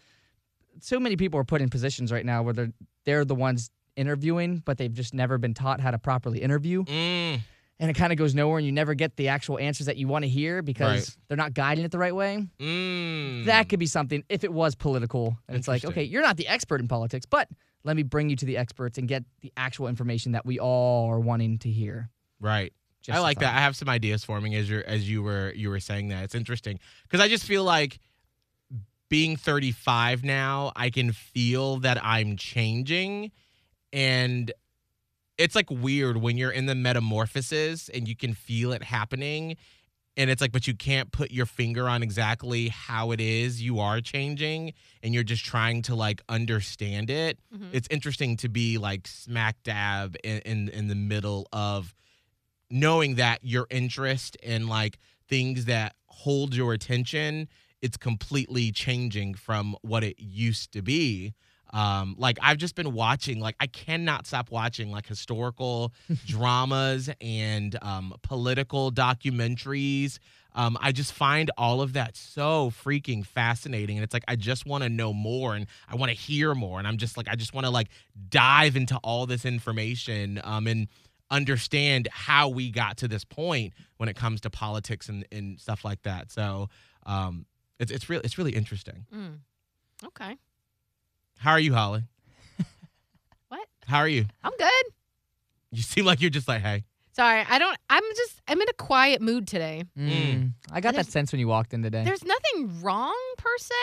so 0.80 0.98
many 1.00 1.16
people 1.16 1.38
are 1.40 1.44
put 1.44 1.60
in 1.60 1.68
positions 1.68 2.10
right 2.12 2.24
now 2.26 2.42
where 2.42 2.54
they're 2.54 2.72
they're 3.04 3.24
the 3.24 3.34
ones 3.34 3.70
interviewing, 3.96 4.62
but 4.64 4.78
they've 4.78 4.92
just 4.92 5.12
never 5.14 5.38
been 5.38 5.54
taught 5.54 5.80
how 5.80 5.90
to 5.90 5.98
properly 5.98 6.40
interview. 6.40 6.84
Mm. 6.84 7.40
And 7.80 7.90
it 7.90 7.94
kind 7.94 8.12
of 8.12 8.18
goes 8.18 8.34
nowhere 8.34 8.58
and 8.58 8.66
you 8.66 8.72
never 8.72 8.94
get 8.94 9.16
the 9.16 9.28
actual 9.28 9.58
answers 9.58 9.86
that 9.86 9.96
you 9.96 10.08
want 10.08 10.24
to 10.24 10.28
hear 10.28 10.62
because 10.62 11.10
Right. 11.10 11.16
they're 11.28 11.36
not 11.36 11.54
guiding 11.54 11.84
it 11.84 11.90
the 11.92 11.98
right 11.98 12.14
way. 12.14 12.46
Mm. 12.60 13.44
That 13.46 13.68
could 13.68 13.78
be 13.78 13.86
something 13.86 14.24
if 14.28 14.42
it 14.44 14.52
was 14.52 14.74
political. 14.74 15.36
And 15.48 15.56
it's 15.56 15.68
like, 15.68 15.84
okay, 15.84 16.02
you're 16.02 16.22
not 16.22 16.36
the 16.36 16.48
expert 16.48 16.80
in 16.80 16.88
politics, 16.88 17.24
but 17.26 17.48
let 17.84 17.96
me 17.96 18.02
bring 18.02 18.28
you 18.30 18.36
to 18.36 18.44
the 18.46 18.56
experts 18.56 18.98
and 18.98 19.06
get 19.08 19.24
the 19.42 19.52
actual 19.56 19.86
information 19.88 20.32
that 20.32 20.44
we 20.44 20.58
all 20.58 21.08
are 21.08 21.20
wanting 21.20 21.58
to 21.60 21.70
hear. 21.70 22.10
right. 22.40 22.72
Just 23.00 23.16
I 23.16 23.20
like 23.22 23.38
that. 23.38 23.54
I 23.54 23.60
have 23.60 23.76
some 23.76 23.88
ideas 23.88 24.24
forming 24.24 24.56
as 24.56 24.68
you 24.68 24.82
as 24.84 25.08
you 25.08 25.22
were 25.22 25.52
you 25.54 25.70
were 25.70 25.78
saying 25.78 26.08
that. 26.08 26.24
It's 26.24 26.34
interesting 26.34 26.80
because 27.04 27.20
I 27.20 27.28
just 27.28 27.44
feel 27.44 27.62
like 27.62 28.00
being 29.08 29.36
35 29.36 30.22
now, 30.24 30.72
I 30.76 30.90
can 30.90 31.12
feel 31.12 31.78
that 31.78 32.02
I'm 32.04 32.36
changing, 32.36 33.30
and 33.92 34.52
it's 35.38 35.54
like 35.54 35.70
weird 35.70 36.16
when 36.16 36.36
you're 36.36 36.50
in 36.50 36.66
the 36.66 36.74
metamorphosis 36.74 37.88
and 37.88 38.08
you 38.08 38.16
can 38.16 38.34
feel 38.34 38.72
it 38.72 38.82
happening. 38.82 39.56
And 40.16 40.30
it's 40.30 40.40
like, 40.42 40.50
but 40.50 40.66
you 40.66 40.74
can't 40.74 41.12
put 41.12 41.30
your 41.30 41.46
finger 41.46 41.88
on 41.88 42.02
exactly 42.02 42.68
how 42.70 43.12
it 43.12 43.20
is 43.20 43.62
you 43.62 43.78
are 43.78 44.00
changing, 44.00 44.72
and 45.00 45.14
you're 45.14 45.22
just 45.22 45.44
trying 45.44 45.82
to 45.82 45.94
like 45.94 46.22
understand 46.28 47.08
it. 47.08 47.38
Mhm. 47.54 47.68
It's 47.72 47.86
interesting 47.88 48.36
to 48.38 48.48
be 48.48 48.78
like 48.78 49.06
smack 49.06 49.62
dab 49.62 50.16
in, 50.24 50.38
in 50.40 50.68
in 50.70 50.88
the 50.88 50.96
middle 50.96 51.46
of 51.52 51.94
knowing 52.68 53.14
that 53.14 53.38
your 53.44 53.68
interest 53.70 54.36
in 54.42 54.66
like 54.66 54.98
things 55.28 55.66
that 55.66 55.94
hold 56.06 56.54
your 56.54 56.72
attention 56.72 57.48
it's 57.82 57.96
completely 57.96 58.70
changing 58.72 59.34
from 59.34 59.76
what 59.82 60.04
it 60.04 60.18
used 60.18 60.72
to 60.72 60.82
be 60.82 61.34
um 61.72 62.14
like 62.18 62.38
i've 62.42 62.56
just 62.56 62.74
been 62.74 62.94
watching 62.94 63.40
like 63.40 63.54
i 63.60 63.66
cannot 63.66 64.26
stop 64.26 64.50
watching 64.50 64.90
like 64.90 65.06
historical 65.06 65.92
dramas 66.26 67.10
and 67.20 67.78
um 67.82 68.14
political 68.22 68.90
documentaries 68.90 70.18
um 70.54 70.78
i 70.80 70.90
just 70.90 71.12
find 71.12 71.50
all 71.58 71.82
of 71.82 71.92
that 71.92 72.16
so 72.16 72.70
freaking 72.70 73.24
fascinating 73.24 73.98
and 73.98 74.04
it's 74.04 74.14
like 74.14 74.24
i 74.28 74.34
just 74.34 74.64
want 74.64 74.82
to 74.82 74.88
know 74.88 75.12
more 75.12 75.54
and 75.54 75.66
i 75.90 75.94
want 75.94 76.10
to 76.10 76.16
hear 76.16 76.54
more 76.54 76.78
and 76.78 76.88
i'm 76.88 76.96
just 76.96 77.18
like 77.18 77.28
i 77.28 77.34
just 77.34 77.52
want 77.52 77.66
to 77.66 77.70
like 77.70 77.88
dive 78.30 78.74
into 78.74 78.96
all 79.04 79.26
this 79.26 79.44
information 79.44 80.40
um 80.44 80.66
and 80.66 80.88
understand 81.30 82.08
how 82.10 82.48
we 82.48 82.70
got 82.70 82.96
to 82.98 83.08
this 83.08 83.24
point 83.24 83.72
when 83.98 84.08
it 84.08 84.16
comes 84.16 84.40
to 84.42 84.50
politics 84.50 85.08
and, 85.08 85.26
and 85.30 85.60
stuff 85.60 85.84
like 85.84 86.02
that. 86.02 86.30
So 86.30 86.68
um, 87.04 87.46
it's 87.78 87.90
it's 87.92 88.08
really 88.08 88.22
it's 88.24 88.38
really 88.38 88.52
interesting. 88.52 89.06
Mm. 89.14 89.38
Okay. 90.06 90.36
How 91.38 91.52
are 91.52 91.60
you, 91.60 91.74
Holly? 91.74 92.02
What? 93.48 93.66
How 93.86 93.98
are 93.98 94.08
you? 94.08 94.26
I'm 94.44 94.52
good. 94.58 94.84
You 95.70 95.82
seem 95.82 96.04
like 96.04 96.20
you're 96.20 96.30
just 96.30 96.48
like, 96.48 96.62
hey. 96.62 96.84
Sorry, 97.12 97.44
I 97.48 97.58
don't. 97.58 97.76
I'm 97.90 98.02
just. 98.16 98.40
I'm 98.46 98.60
in 98.60 98.68
a 98.68 98.72
quiet 98.74 99.20
mood 99.20 99.46
today. 99.48 99.84
Mm. 99.98 100.52
I 100.70 100.80
got 100.80 100.94
that 100.94 101.06
sense 101.06 101.32
when 101.32 101.40
you 101.40 101.48
walked 101.48 101.74
in 101.74 101.82
today. 101.82 102.04
There's 102.04 102.24
nothing 102.24 102.80
wrong 102.82 103.16
per 103.38 103.56
se. 103.58 103.74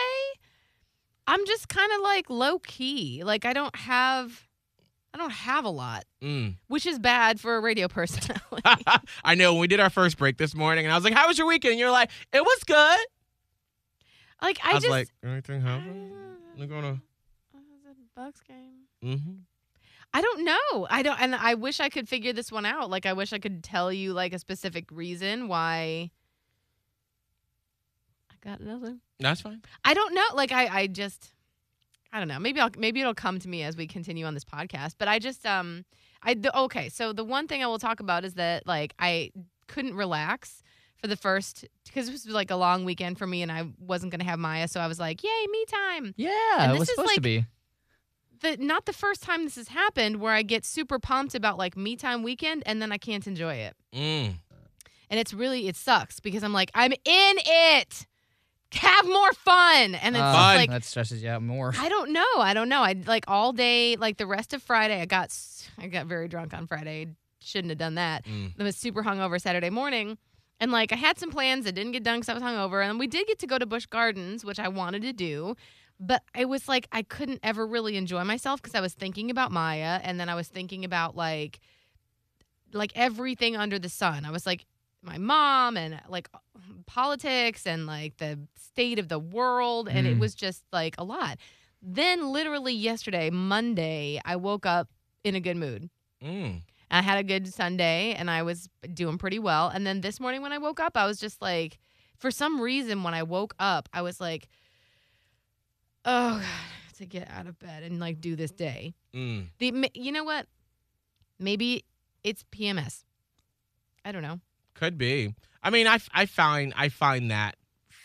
I'm 1.26 1.44
just 1.46 1.68
kind 1.68 1.90
of 1.96 2.00
like 2.02 2.30
low 2.30 2.58
key. 2.60 3.22
Like 3.24 3.44
I 3.44 3.52
don't 3.52 3.74
have. 3.76 4.46
I 5.12 5.18
don't 5.18 5.32
have 5.32 5.64
a 5.64 5.70
lot, 5.70 6.04
Mm. 6.22 6.56
which 6.68 6.84
is 6.84 6.98
bad 6.98 7.40
for 7.40 7.56
a 7.56 7.60
radio 7.60 7.88
personality. 7.88 8.62
I 9.24 9.34
know 9.34 9.52
when 9.54 9.60
we 9.62 9.66
did 9.66 9.80
our 9.80 9.88
first 9.90 10.18
break 10.18 10.36
this 10.36 10.54
morning, 10.54 10.84
and 10.84 10.92
I 10.92 10.96
was 10.96 11.04
like, 11.04 11.14
"How 11.14 11.26
was 11.28 11.38
your 11.38 11.46
weekend?" 11.46 11.72
And 11.72 11.80
you're 11.80 11.90
like, 11.90 12.10
"It 12.32 12.42
was 12.42 12.58
good." 12.66 12.98
Like 14.42 14.58
I, 14.64 14.70
I, 14.70 14.74
was 14.74 14.82
just. 14.82 14.90
like, 14.90 15.08
"Anything 15.24 15.60
happen? 15.60 16.12
We're 16.58 16.66
gonna." 16.66 17.00
it 17.54 17.86
was 17.86 17.96
a 17.98 18.20
Bucks 18.20 18.40
game. 18.46 18.86
Mm-hmm. 19.04 19.32
I 20.14 20.20
don't 20.22 20.44
know. 20.44 20.86
I 20.88 21.02
don't, 21.02 21.20
and 21.20 21.34
I 21.34 21.54
wish 21.54 21.80
I 21.80 21.88
could 21.88 22.08
figure 22.08 22.32
this 22.32 22.50
one 22.50 22.64
out. 22.64 22.88
Like, 22.88 23.06
I 23.06 23.12
wish 23.12 23.32
I 23.32 23.38
could 23.38 23.62
tell 23.62 23.92
you 23.92 24.12
like 24.12 24.32
a 24.32 24.38
specific 24.38 24.86
reason 24.90 25.48
why. 25.48 26.10
I 28.30 28.34
got 28.48 28.60
nothing. 28.60 29.00
That's 29.20 29.40
fine. 29.42 29.62
I 29.84 29.94
don't 29.94 30.14
know. 30.14 30.24
Like, 30.34 30.52
I, 30.52 30.66
I 30.66 30.86
just, 30.86 31.34
I 32.12 32.18
don't 32.18 32.28
know. 32.28 32.38
Maybe 32.38 32.60
I'll, 32.60 32.70
maybe 32.78 33.00
it'll 33.00 33.14
come 33.14 33.38
to 33.40 33.48
me 33.48 33.62
as 33.62 33.76
we 33.76 33.86
continue 33.86 34.24
on 34.24 34.34
this 34.34 34.44
podcast. 34.44 34.94
But 34.96 35.08
I 35.08 35.18
just, 35.18 35.44
um, 35.44 35.84
I 36.22 36.34
the, 36.34 36.56
okay. 36.60 36.88
So 36.88 37.12
the 37.12 37.24
one 37.24 37.46
thing 37.46 37.62
I 37.62 37.66
will 37.66 37.78
talk 37.78 38.00
about 38.00 38.24
is 38.24 38.34
that 38.34 38.66
like 38.66 38.94
I 38.98 39.32
couldn't 39.66 39.94
relax 39.94 40.62
for 41.00 41.06
the 41.08 41.16
first 41.16 41.64
because 41.84 42.10
this 42.10 42.24
was 42.24 42.34
like 42.34 42.50
a 42.50 42.56
long 42.56 42.84
weekend 42.84 43.18
for 43.18 43.26
me, 43.26 43.42
and 43.42 43.50
I 43.52 43.68
wasn't 43.78 44.12
gonna 44.12 44.24
have 44.24 44.38
Maya, 44.38 44.68
so 44.68 44.80
I 44.80 44.86
was 44.86 44.98
like, 44.98 45.22
yay, 45.22 45.46
me 45.50 45.64
time. 45.66 46.14
Yeah, 46.16 46.30
And 46.58 46.70
it 46.72 46.74
this 46.74 46.80
was 46.80 46.88
is 46.88 46.94
supposed 46.94 47.08
to 47.10 47.14
like- 47.16 47.22
be. 47.22 47.46
the 48.40 48.56
not 48.58 48.86
the 48.86 48.92
first 48.92 49.22
time 49.22 49.44
this 49.44 49.56
has 49.56 49.68
happened 49.68 50.16
where 50.20 50.32
I 50.32 50.42
get 50.42 50.64
super 50.64 50.98
pumped 50.98 51.34
about 51.34 51.58
like 51.58 51.76
me 51.76 51.96
time 51.96 52.22
weekend 52.22 52.62
and 52.66 52.80
then 52.82 52.92
I 52.92 52.98
can't 52.98 53.26
enjoy 53.26 53.54
it. 53.54 53.74
Mm. 53.94 54.34
And 55.08 55.20
it's 55.20 55.32
really 55.32 55.68
it 55.68 55.76
sucks 55.76 56.20
because 56.20 56.42
I'm 56.42 56.52
like, 56.52 56.70
I'm 56.74 56.92
in 56.92 56.98
it. 57.46 58.06
Have 58.72 59.06
more 59.06 59.32
fun. 59.32 59.94
And 59.94 60.16
it's 60.16 60.22
Uh, 60.22 60.32
Fun. 60.34 60.56
like 60.56 60.70
that 60.70 60.84
stresses 60.84 61.22
you 61.22 61.30
out 61.30 61.40
more. 61.42 61.72
I 61.78 61.88
don't 61.88 62.10
know. 62.12 62.24
I 62.38 62.52
don't 62.52 62.68
know. 62.68 62.82
I 62.82 62.94
like 63.06 63.24
all 63.28 63.52
day, 63.52 63.96
like 63.96 64.16
the 64.18 64.26
rest 64.26 64.52
of 64.52 64.62
Friday, 64.62 65.00
I 65.00 65.06
got 65.06 65.26
s- 65.26 65.70
I 65.78 65.86
got 65.86 66.06
very 66.06 66.26
drunk 66.28 66.52
on 66.52 66.66
Friday. 66.66 67.06
Shouldn't 67.40 67.70
have 67.70 67.78
done 67.78 67.94
that. 67.94 68.24
Mm. 68.26 68.52
I 68.58 68.62
was 68.64 68.76
super 68.76 69.04
hungover 69.04 69.40
Saturday 69.40 69.70
morning. 69.70 70.18
And 70.60 70.72
like 70.72 70.92
I 70.92 70.96
had 70.96 71.18
some 71.18 71.30
plans 71.30 71.64
that 71.64 71.72
didn't 71.72 71.92
get 71.92 72.02
done 72.02 72.20
because 72.20 72.28
I 72.28 72.34
was 72.34 72.42
hungover. 72.42 72.82
And 72.88 72.98
we 72.98 73.06
did 73.06 73.26
get 73.26 73.38
to 73.40 73.46
go 73.46 73.58
to 73.58 73.66
Busch 73.66 73.86
Gardens, 73.86 74.44
which 74.44 74.58
I 74.58 74.68
wanted 74.68 75.02
to 75.02 75.12
do. 75.12 75.54
But 76.00 76.22
it 76.36 76.46
was 76.48 76.68
like 76.68 76.88
I 76.92 77.02
couldn't 77.02 77.40
ever 77.42 77.66
really 77.66 77.96
enjoy 77.96 78.24
myself 78.24 78.60
because 78.62 78.74
I 78.74 78.80
was 78.80 78.94
thinking 78.94 79.30
about 79.30 79.50
Maya 79.52 80.00
and 80.02 80.18
then 80.20 80.28
I 80.28 80.34
was 80.34 80.48
thinking 80.48 80.84
about 80.84 81.16
like 81.16 81.60
like 82.72 82.92
everything 82.94 83.56
under 83.56 83.78
the 83.78 83.88
sun. 83.88 84.24
I 84.24 84.30
was 84.30 84.46
like 84.46 84.66
my 85.02 85.18
mom 85.18 85.76
and 85.76 86.00
like 86.08 86.28
politics 86.86 87.66
and 87.66 87.86
like 87.86 88.16
the 88.18 88.38
state 88.56 88.98
of 88.98 89.08
the 89.08 89.18
world 89.18 89.88
and 89.88 90.06
it 90.06 90.16
Mm. 90.16 90.20
was 90.20 90.34
just 90.34 90.64
like 90.72 90.96
a 90.98 91.04
lot. 91.04 91.38
Then 91.80 92.32
literally 92.32 92.74
yesterday, 92.74 93.30
Monday, 93.30 94.20
I 94.24 94.36
woke 94.36 94.66
up 94.66 94.88
in 95.22 95.34
a 95.34 95.40
good 95.40 95.56
mood. 95.56 95.88
Mm. 96.22 96.62
I 96.90 97.02
had 97.02 97.18
a 97.18 97.24
good 97.24 97.52
Sunday 97.52 98.14
and 98.14 98.30
I 98.30 98.42
was 98.42 98.68
doing 98.94 99.18
pretty 99.18 99.38
well. 99.38 99.68
And 99.68 99.86
then 99.86 100.00
this 100.00 100.20
morning 100.20 100.42
when 100.42 100.52
I 100.52 100.58
woke 100.58 100.80
up, 100.80 100.96
I 100.96 101.06
was 101.06 101.18
just 101.18 101.42
like, 101.42 101.78
for 102.18 102.30
some 102.30 102.60
reason, 102.60 103.02
when 103.02 103.14
I 103.14 103.22
woke 103.22 103.54
up, 103.58 103.88
I 103.92 104.02
was 104.02 104.20
like, 104.20 104.48
oh, 106.04 106.38
God, 106.38 106.98
to 106.98 107.06
get 107.06 107.28
out 107.30 107.46
of 107.46 107.58
bed 107.58 107.82
and 107.82 108.00
like 108.00 108.20
do 108.20 108.36
this 108.36 108.52
day. 108.52 108.94
Mm. 109.14 109.48
The, 109.58 109.90
you 109.94 110.12
know 110.12 110.24
what? 110.24 110.46
Maybe 111.38 111.84
it's 112.24 112.44
PMS. 112.44 113.04
I 114.04 114.12
don't 114.12 114.22
know. 114.22 114.40
Could 114.74 114.96
be. 114.96 115.34
I 115.62 115.70
mean, 115.70 115.86
I, 115.86 115.98
I 116.14 116.26
find 116.26 116.72
I 116.76 116.88
find 116.88 117.30
that 117.30 117.56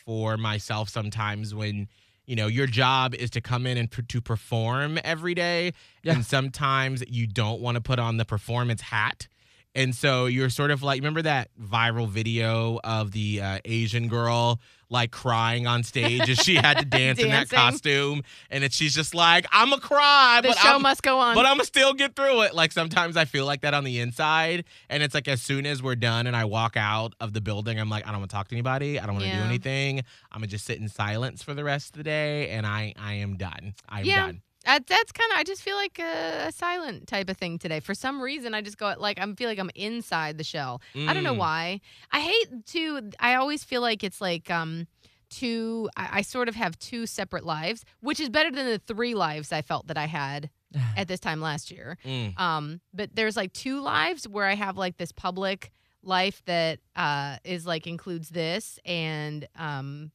for 0.06 0.36
myself 0.36 0.90
sometimes 0.90 1.54
when 1.54 1.88
you 2.32 2.38
know 2.38 2.48
your 2.48 2.66
job 2.66 3.14
is 3.14 3.30
to 3.32 3.42
come 3.42 3.68
in 3.68 3.78
and 3.78 3.92
pr- 3.92 4.04
to 4.04 4.22
perform 4.22 4.98
every 5.04 5.36
day, 5.36 5.74
Yeah. 6.02 6.14
and 6.14 6.26
sometimes 6.26 7.04
you 7.10 7.28
don't 7.28 7.60
want 7.60 7.76
to 7.76 7.82
put 7.82 8.00
on 8.00 8.16
the 8.16 8.24
performance 8.24 8.80
hat. 8.80 9.28
And 9.74 9.96
so 9.96 10.26
you're 10.26 10.50
sort 10.50 10.70
of 10.72 10.84
like, 10.84 11.00
remember 11.00 11.22
that 11.22 11.50
viral 11.62 12.08
video 12.10 12.80
of 12.84 13.12
the 13.12 13.42
uh, 13.42 13.60
Asian 13.64 14.10
girl 14.10 14.60
like 14.90 15.12
crying 15.12 15.66
on 15.68 15.84
stage 15.84 16.30
as 16.30 16.38
she 16.40 16.56
had 16.56 16.78
to 16.80 16.84
dance 17.00 17.18
in 17.20 17.30
that 17.30 17.48
Dancing. 17.48 17.58
costume, 17.58 18.24
and 18.50 18.66
it's, 18.66 18.76
she's 18.76 18.94
just 18.94 19.16
like, 19.16 19.46
"I'm 19.54 19.72
a 19.72 19.80
cry, 19.80 20.42
The 20.42 20.50
but 20.50 20.58
show 20.58 20.76
I'm, 20.76 20.82
must 20.82 21.02
go 21.02 21.18
on. 21.18 21.34
but 21.36 21.46
I'm 21.46 21.62
still 21.62 21.94
get 21.94 22.14
through 22.18 22.42
it. 22.42 22.54
Like 22.54 22.74
sometimes 22.74 23.16
I 23.16 23.24
feel 23.24 23.46
like 23.46 23.62
that 23.62 23.74
on 23.74 23.86
the 23.86 24.02
inside, 24.02 24.66
and 24.90 25.02
it's 25.02 25.14
like 25.16 25.30
as 25.30 25.42
soon 25.42 25.66
as 25.66 25.82
we're 25.82 25.96
done 25.96 26.28
and 26.28 26.36
I 26.36 26.44
walk 26.44 26.76
out 26.76 27.14
of 27.22 27.32
the 27.32 27.40
building, 27.40 27.80
I'm 27.80 27.90
like, 27.90 28.06
I 28.06 28.12
don't 28.12 28.20
want 28.20 28.32
to 28.32 28.36
talk 28.36 28.50
to 28.50 28.56
anybody. 28.56 29.00
I 29.00 29.06
don't 29.06 29.16
want 29.16 29.24
to 29.28 29.32
do 29.32 29.38
Yeah. 29.38 29.46
anything. 29.46 30.00
I'm 30.34 30.40
gonna 30.40 30.48
just 30.48 30.66
sit 30.66 30.78
in 30.82 30.90
silence 30.90 31.42
for 31.42 31.54
the 31.54 31.64
rest 31.64 31.92
of 31.92 32.00
the 32.00 32.04
day, 32.04 32.50
and 32.50 32.66
I 32.68 32.94
I 33.00 33.14
am 33.14 33.38
done. 33.38 33.74
I'm 33.88 34.04
Yeah. 34.04 34.26
done. 34.26 34.42
Uh, 34.66 34.80
that's 34.88 35.12
kind 35.12 35.32
of. 35.32 35.38
I 35.40 35.44
just 35.44 35.62
feel 35.64 35.76
like 35.76 35.98
a, 36.00 36.48
a 36.48 36.52
silent 36.52 37.08
type 37.08 37.30
of 37.30 37.38
thing 37.38 37.58
today. 37.58 37.80
For 37.80 37.94
some 37.96 38.22
reason, 38.22 38.54
I 38.54 38.62
just 38.62 38.78
go 38.78 38.94
like 38.98 39.20
I 39.20 39.34
feel 39.34 39.50
like 39.50 39.58
I'm 39.60 39.72
inside 39.76 40.38
the 40.38 40.44
shell. 40.44 40.82
I 40.96 41.14
don't 41.14 41.24
know 41.24 41.34
Mm. 41.34 41.38
why. 41.40 41.82
I 42.12 42.20
hate 42.22 42.66
to. 42.68 43.10
I 43.20 43.36
always 43.36 43.64
feel 43.64 43.82
like 43.82 44.04
it's 44.04 44.22
like 44.22 44.52
um 44.52 44.88
two. 45.30 45.90
I, 45.98 46.10
I 46.20 46.22
sort 46.22 46.48
of 46.48 46.56
have 46.56 46.78
two 46.78 47.06
separate 47.08 47.44
lives, 47.46 47.86
which 48.02 48.20
is 48.20 48.30
better 48.30 48.52
than 48.52 48.68
the 48.68 48.78
three 48.80 49.16
lives 49.16 49.52
I 49.52 49.62
felt 49.64 49.88
that 49.88 49.98
I 49.98 50.06
had 50.06 50.50
at 50.98 51.08
this 51.08 51.20
time 51.20 51.42
last 51.42 51.72
year. 51.72 51.98
Mm. 52.06 52.40
Um, 52.40 52.82
but 52.94 53.10
there's 53.16 53.36
like 53.36 53.54
two 53.54 53.82
lives 53.82 54.28
where 54.28 54.46
I 54.46 54.56
have 54.56 54.78
like 54.78 54.98
this 54.98 55.12
public 55.12 55.72
life 56.04 56.42
that 56.46 56.80
uh 56.96 57.38
is 57.44 57.66
like 57.66 57.86
includes 57.88 58.30
this 58.30 58.80
and 58.86 59.48
um 59.56 60.12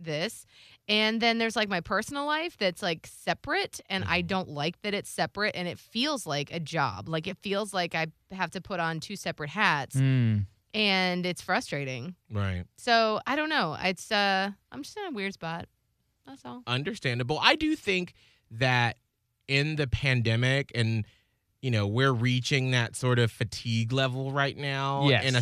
this. 0.00 0.46
And 0.88 1.20
then 1.20 1.38
there's 1.38 1.56
like 1.56 1.68
my 1.68 1.80
personal 1.80 2.24
life 2.24 2.56
that's 2.56 2.82
like 2.82 3.06
separate 3.06 3.80
and 3.90 4.04
I 4.04 4.22
don't 4.22 4.48
like 4.48 4.80
that 4.82 4.94
it's 4.94 5.10
separate 5.10 5.54
and 5.54 5.68
it 5.68 5.78
feels 5.78 6.26
like 6.26 6.52
a 6.52 6.60
job. 6.60 7.08
Like 7.08 7.26
it 7.26 7.36
feels 7.38 7.74
like 7.74 7.94
I 7.94 8.06
have 8.32 8.50
to 8.52 8.60
put 8.60 8.80
on 8.80 9.00
two 9.00 9.16
separate 9.16 9.50
hats 9.50 9.96
Mm. 9.96 10.46
and 10.72 11.26
it's 11.26 11.42
frustrating. 11.42 12.14
Right. 12.30 12.64
So, 12.78 13.20
I 13.26 13.36
don't 13.36 13.50
know. 13.50 13.76
It's 13.82 14.10
uh 14.10 14.50
I'm 14.72 14.82
just 14.82 14.96
in 14.96 15.04
a 15.04 15.10
weird 15.10 15.34
spot. 15.34 15.66
That's 16.26 16.44
all. 16.44 16.62
Understandable. 16.66 17.38
I 17.42 17.54
do 17.54 17.74
think 17.76 18.14
that 18.50 18.96
in 19.46 19.76
the 19.76 19.86
pandemic 19.86 20.72
and 20.74 21.04
you 21.60 21.70
know, 21.72 21.86
we're 21.88 22.12
reaching 22.12 22.70
that 22.70 22.94
sort 22.94 23.18
of 23.18 23.32
fatigue 23.32 23.92
level 23.92 24.30
right 24.30 24.56
now. 24.56 25.08
Yes. 25.08 25.24
And 25.26 25.36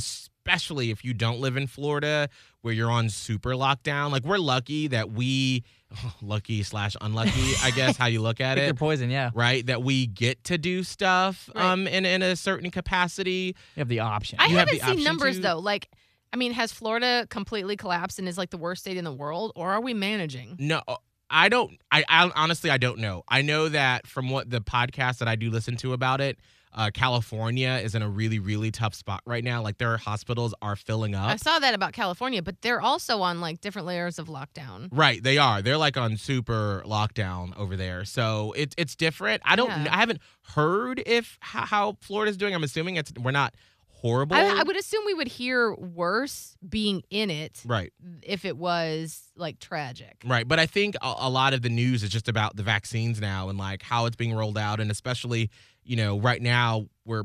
especially 0.47 0.91
if 0.91 1.05
you 1.05 1.13
don't 1.13 1.41
live 1.41 1.57
in 1.57 1.67
Florida 1.67 2.29
where 2.63 2.73
you're 2.73 2.91
on 2.91 3.09
super 3.09 3.51
lockdown. 3.53 4.11
Like 4.13 4.25
we're 4.25 4.39
lucky 4.39 4.87
that 4.89 5.11
we 5.11 5.65
lucky 6.23 6.63
slash 6.63 6.97
unlucky, 7.01 7.53
I 7.63 7.71
guess 7.73 7.97
how 7.97 8.07
you 8.07 8.21
look 8.23 8.41
at 8.41 8.55
Pick 8.57 8.63
your 8.65 8.71
it. 8.71 8.79
poison, 8.79 9.11
yeah. 9.11 9.31
Right, 9.35 9.65
that 9.67 9.83
we 9.83 10.07
get 10.07 10.45
to 10.45 10.59
do 10.59 10.83
stuff 10.83 11.51
Right. 11.55 11.65
um 11.65 11.87
in 11.87 12.05
in 12.07 12.23
a 12.23 12.37
certain 12.37 12.71
capacity. 12.71 13.57
You 13.75 13.81
have 13.81 13.89
the 13.89 14.01
option. 14.01 14.39
I 14.41 14.47
You 14.47 14.57
have 14.57 14.69
haven't 14.69 14.87
the 14.89 14.95
seen 14.97 15.05
numbers 15.05 15.37
to- 15.37 15.43
though. 15.43 15.59
Like, 15.59 15.89
I 16.33 16.37
mean, 16.37 16.53
has 16.53 16.73
Florida 16.73 17.27
completely 17.31 17.77
collapsed 17.77 18.19
and 18.19 18.29
is 18.29 18.39
like 18.39 18.51
the 18.51 18.59
worst 18.59 18.83
state 18.83 18.97
in 18.97 19.05
the 19.05 19.13
world, 19.13 19.53
or 19.57 19.71
are 19.73 19.81
we 19.81 19.95
managing? 19.95 20.57
No, 20.59 20.83
I 21.31 21.49
don't. 21.49 21.77
I, 21.91 22.05
I 22.09 22.31
honestly, 22.37 22.71
I 22.71 22.79
don't 22.79 22.99
know. 22.99 23.23
I 23.29 23.43
know 23.43 23.69
that 23.69 24.07
from 24.07 24.31
what 24.31 24.49
the 24.51 24.61
podcast 24.61 25.19
that 25.19 25.29
I 25.29 25.35
do 25.37 25.51
listen 25.51 25.77
to 25.79 25.93
about 25.93 26.21
it, 26.21 26.39
uh, 26.77 26.91
California 26.93 27.81
is 27.83 27.95
in 27.95 28.03
a 28.03 28.09
really, 28.09 28.39
really 28.39 28.71
tough 28.71 28.95
spot 28.95 29.23
right 29.27 29.43
now. 29.43 29.63
Like 29.63 29.79
their 29.79 29.97
hospitals 29.97 30.55
are 30.61 30.77
filling 30.77 31.15
up. 31.15 31.29
I 31.29 31.37
saw 31.37 31.59
that 31.59 31.75
about 31.75 31.93
California, 31.93 32.43
but 32.43 32.61
they're 32.61 32.81
also 32.81 33.23
on 33.23 33.41
like 33.41 33.61
different 33.61 33.87
layers 33.87 34.19
of 34.19 34.29
lockdown. 34.29 34.89
Right, 34.93 35.23
they 35.23 35.39
are. 35.39 35.63
They're 35.63 35.79
like 35.79 35.97
on 35.97 36.17
super 36.19 36.83
lockdown 36.87 37.57
over 37.57 37.77
there. 37.77 38.05
So 38.05 38.53
it's 38.57 38.75
it's 38.77 38.95
different. 38.95 39.43
I 39.45 39.57
don't. 39.57 39.69
Yeah. 39.69 39.89
I 39.91 39.97
haven't 39.97 40.21
heard 40.55 41.03
if 41.07 41.39
how, 41.41 41.65
how 41.65 41.97
Florida's 42.01 42.37
doing. 42.37 42.55
I'm 42.55 42.65
assuming 42.65 42.97
it's 42.97 43.13
we're 43.21 43.31
not 43.31 43.55
horrible. 44.01 44.37
I, 44.37 44.61
I 44.61 44.63
would 44.63 44.77
assume 44.77 45.05
we 45.07 45.15
would 45.15 45.29
hear 45.29 45.75
worse 45.75 46.57
being 46.67 47.03
in 47.11 47.31
it 47.31 47.63
right. 47.65 47.93
if 48.23 48.45
it 48.45 48.57
was 48.57 49.33
like 49.37 49.59
tragic. 49.59 50.23
Right, 50.25 50.47
but 50.47 50.59
I 50.59 50.67
think 50.67 50.97
a, 50.97 51.15
a 51.19 51.31
lot 51.31 51.55
of 51.55 51.63
the 51.63 51.69
news 51.69 52.03
is 52.03 52.11
just 52.11 52.29
about 52.29 52.57
the 52.57 52.63
vaccines 52.63 53.21
now 53.21 53.49
and 53.49 53.59
like 53.59 53.83
how 53.83 54.07
it's 54.07 54.17
being 54.17 54.35
rolled 54.35 54.59
out, 54.59 54.81
and 54.81 54.91
especially 54.91 55.51
you 55.85 55.97
know 55.97 56.19
right 56.19 56.43
now 56.43 56.87
we're 57.05 57.25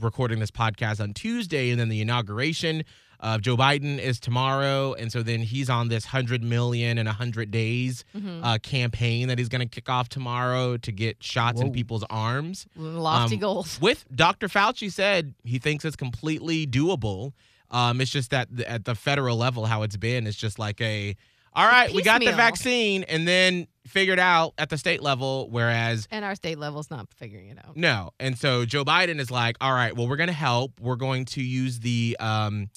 recording 0.00 0.40
this 0.40 0.50
podcast 0.50 1.00
on 1.00 1.14
Tuesday, 1.14 1.70
and 1.70 1.80
then 1.80 1.88
the 1.88 2.00
inauguration 2.00 2.84
of 3.24 3.40
Joe 3.40 3.56
Biden 3.56 3.98
is 3.98 4.20
tomorrow, 4.20 4.92
and 4.92 5.10
so 5.10 5.22
then 5.22 5.40
he's 5.40 5.68
on 5.70 5.88
this 5.88 6.04
hundred 6.04 6.44
million 6.44 6.98
in 6.98 7.06
hundred 7.06 7.50
days 7.50 8.04
Mhm. 8.16 8.40
uh, 8.44 8.58
campaign 8.58 9.28
that 9.28 9.38
he's 9.38 9.48
going 9.48 9.66
to 9.66 9.66
kick 9.68 9.88
off 9.88 10.08
tomorrow 10.08 10.76
to 10.76 10.92
get 10.92 11.22
shots 11.22 11.60
in 11.60 11.72
people's 11.72 12.04
arms. 12.10 12.66
Lofty 12.76 13.36
um, 13.36 13.40
goals. 13.40 13.80
With 13.82 14.04
Dr. 14.14 14.48
Fauci 14.48 14.92
said 14.92 15.34
he 15.42 15.58
thinks 15.58 15.84
it's 15.84 15.96
completely 15.96 16.66
doable. 16.66 17.32
Um, 17.70 18.00
it's 18.00 18.10
just 18.10 18.30
that 18.30 18.48
at 18.66 18.84
the 18.84 18.94
federal 18.94 19.36
level, 19.36 19.64
how 19.66 19.82
it's 19.82 19.96
been, 19.96 20.26
it's 20.26 20.36
just 20.36 20.58
like 20.58 20.80
a, 20.82 21.16
all 21.54 21.66
right, 21.66 21.90
we 21.92 22.02
got 22.02 22.20
the 22.20 22.30
vaccine, 22.32 23.04
and 23.04 23.26
then 23.26 23.66
figured 23.86 24.18
out 24.18 24.52
at 24.58 24.68
the 24.70 24.76
state 24.78 25.02
level. 25.02 25.48
Whereas 25.50 26.06
And 26.10 26.24
our 26.24 26.34
state 26.34 26.58
level's 26.58 26.90
not 26.90 27.08
figuring 27.14 27.48
it 27.48 27.58
out. 27.66 27.76
no, 27.76 28.10
and 28.20 28.36
so 28.38 28.64
Joe 28.64 28.84
Biden 28.84 29.18
is 29.18 29.30
like, 29.30 29.56
all 29.60 29.72
right, 29.72 29.96
well, 29.96 30.06
we're 30.08 30.16
going 30.16 30.28
to 30.28 30.32
help. 30.34 30.78
We're 30.80 30.96
going 30.96 31.24
to 31.26 31.42
use 31.42 31.80
the 31.80 32.16
um, 32.20 32.68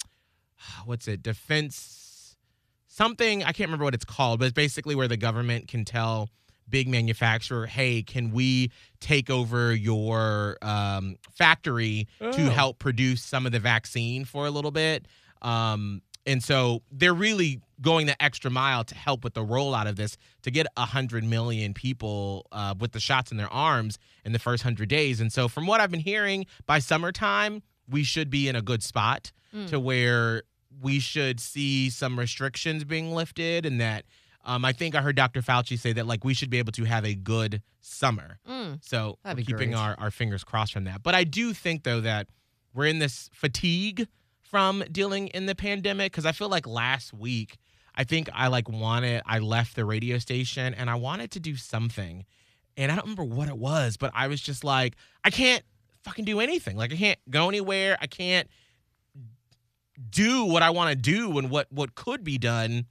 what's 0.85 1.07
it, 1.07 1.21
defense 1.23 2.35
something 2.87 3.43
I 3.43 3.51
can't 3.51 3.67
remember 3.67 3.85
what 3.85 3.93
it's 3.93 4.05
called, 4.05 4.39
but 4.39 4.45
it's 4.45 4.53
basically 4.53 4.95
where 4.95 5.07
the 5.07 5.17
government 5.17 5.67
can 5.67 5.85
tell 5.85 6.29
big 6.69 6.87
manufacturer, 6.87 7.65
hey, 7.65 8.01
can 8.01 8.31
we 8.31 8.71
take 8.99 9.29
over 9.29 9.73
your 9.73 10.57
um, 10.61 11.15
factory 11.31 12.07
Oh. 12.19 12.31
to 12.31 12.49
help 12.51 12.79
produce 12.79 13.23
some 13.23 13.45
of 13.45 13.51
the 13.51 13.59
vaccine 13.59 14.25
for 14.25 14.45
a 14.47 14.51
little 14.51 14.71
bit? 14.71 15.07
Um, 15.41 16.01
and 16.25 16.43
so 16.43 16.81
they're 16.91 17.13
really 17.13 17.61
going 17.79 18.07
the 18.07 18.21
extra 18.21 18.51
mile 18.51 18.83
to 18.83 18.95
help 18.95 19.23
with 19.23 19.33
the 19.33 19.45
rollout 19.45 19.87
of 19.87 19.95
this 19.95 20.17
to 20.41 20.51
get 20.51 20.67
100 20.75 21.23
million 21.23 21.73
people 21.73 22.47
uh, 22.51 22.73
with 22.77 22.91
the 22.91 22.99
shots 22.99 23.31
in 23.31 23.37
their 23.37 23.53
arms 23.53 23.97
in 24.25 24.33
the 24.33 24.39
first 24.39 24.65
100 24.65 24.89
days. 24.89 25.21
And 25.21 25.31
so, 25.31 25.47
from 25.47 25.67
what 25.67 25.79
I've 25.79 25.91
been 25.91 26.01
hearing, 26.01 26.45
by 26.65 26.79
summertime, 26.79 27.61
we 27.89 28.03
should 28.03 28.29
be 28.29 28.47
in 28.47 28.55
a 28.55 28.61
good 28.61 28.83
spot 28.83 29.31
to 29.67 29.79
where 29.79 30.43
we 30.81 30.99
should 30.99 31.39
see 31.39 31.89
some 31.89 32.19
restrictions 32.19 32.83
being 32.83 33.13
lifted 33.13 33.65
and 33.65 33.81
that. 33.81 34.05
Um, 34.45 34.63
I 34.63 34.71
think 34.71 34.95
I 34.95 35.01
heard 35.01 35.15
Dr. 35.15 35.41
Fauci 35.41 35.77
say 35.77 35.93
that 35.93 36.05
like 36.05 36.23
we 36.23 36.33
should 36.33 36.49
be 36.49 36.59
able 36.59 36.71
to 36.73 36.83
have 36.85 37.05
a 37.05 37.15
good 37.15 37.61
summer. 37.81 38.39
Mm. 38.47 38.79
So 38.83 39.17
That'd 39.23 39.39
we're 39.39 39.45
keeping 39.45 39.71
great. 39.71 39.79
our, 39.79 39.95
our 39.97 40.11
fingers 40.11 40.43
crossed 40.43 40.73
from 40.73 40.85
that. 40.85 41.03
But 41.03 41.15
I 41.15 41.23
do 41.23 41.53
think 41.53 41.83
though 41.83 42.01
that 42.01 42.27
we're 42.73 42.85
in 42.85 42.99
this 42.99 43.29
fatigue 43.33 44.07
from 44.41 44.83
dealing 44.91 45.27
in 45.29 45.47
the 45.47 45.55
pandemic 45.55 46.11
because 46.11 46.25
I 46.25 46.31
feel 46.31 46.49
like 46.49 46.67
last 46.67 47.13
week 47.13 47.57
I 47.95 48.03
think 48.03 48.29
I 48.33 48.47
like 48.47 48.69
wanted 48.69 49.23
I 49.25 49.39
left 49.39 49.75
the 49.75 49.83
radio 49.83 50.19
station 50.19 50.73
and 50.75 50.89
I 50.89 50.95
wanted 50.95 51.31
to 51.31 51.39
do 51.39 51.55
something. 51.55 52.25
And 52.77 52.91
I 52.91 52.95
don't 52.95 53.05
remember 53.05 53.23
what 53.23 53.49
it 53.49 53.57
was, 53.57 53.97
but 53.97 54.11
I 54.13 54.27
was 54.27 54.39
just 54.39 54.63
like, 54.63 54.95
I 55.23 55.31
can't 55.31 55.63
fucking 56.07 56.25
do 56.25 56.39
anything. 56.39 56.77
Like 56.77 56.93
I 56.93 56.95
can't 56.95 57.19
go 57.29 57.49
anywhere. 57.49 57.97
I 58.01 58.07
can't 58.07 58.47
do 60.09 60.45
what 60.45 60.61
I 60.63 60.69
want 60.69 60.89
to 60.91 60.95
do 60.95 61.37
and 61.37 61.49
what 61.49 61.67
what 61.71 61.95
could 61.95 62.23
be 62.23 62.37
done 62.37 62.85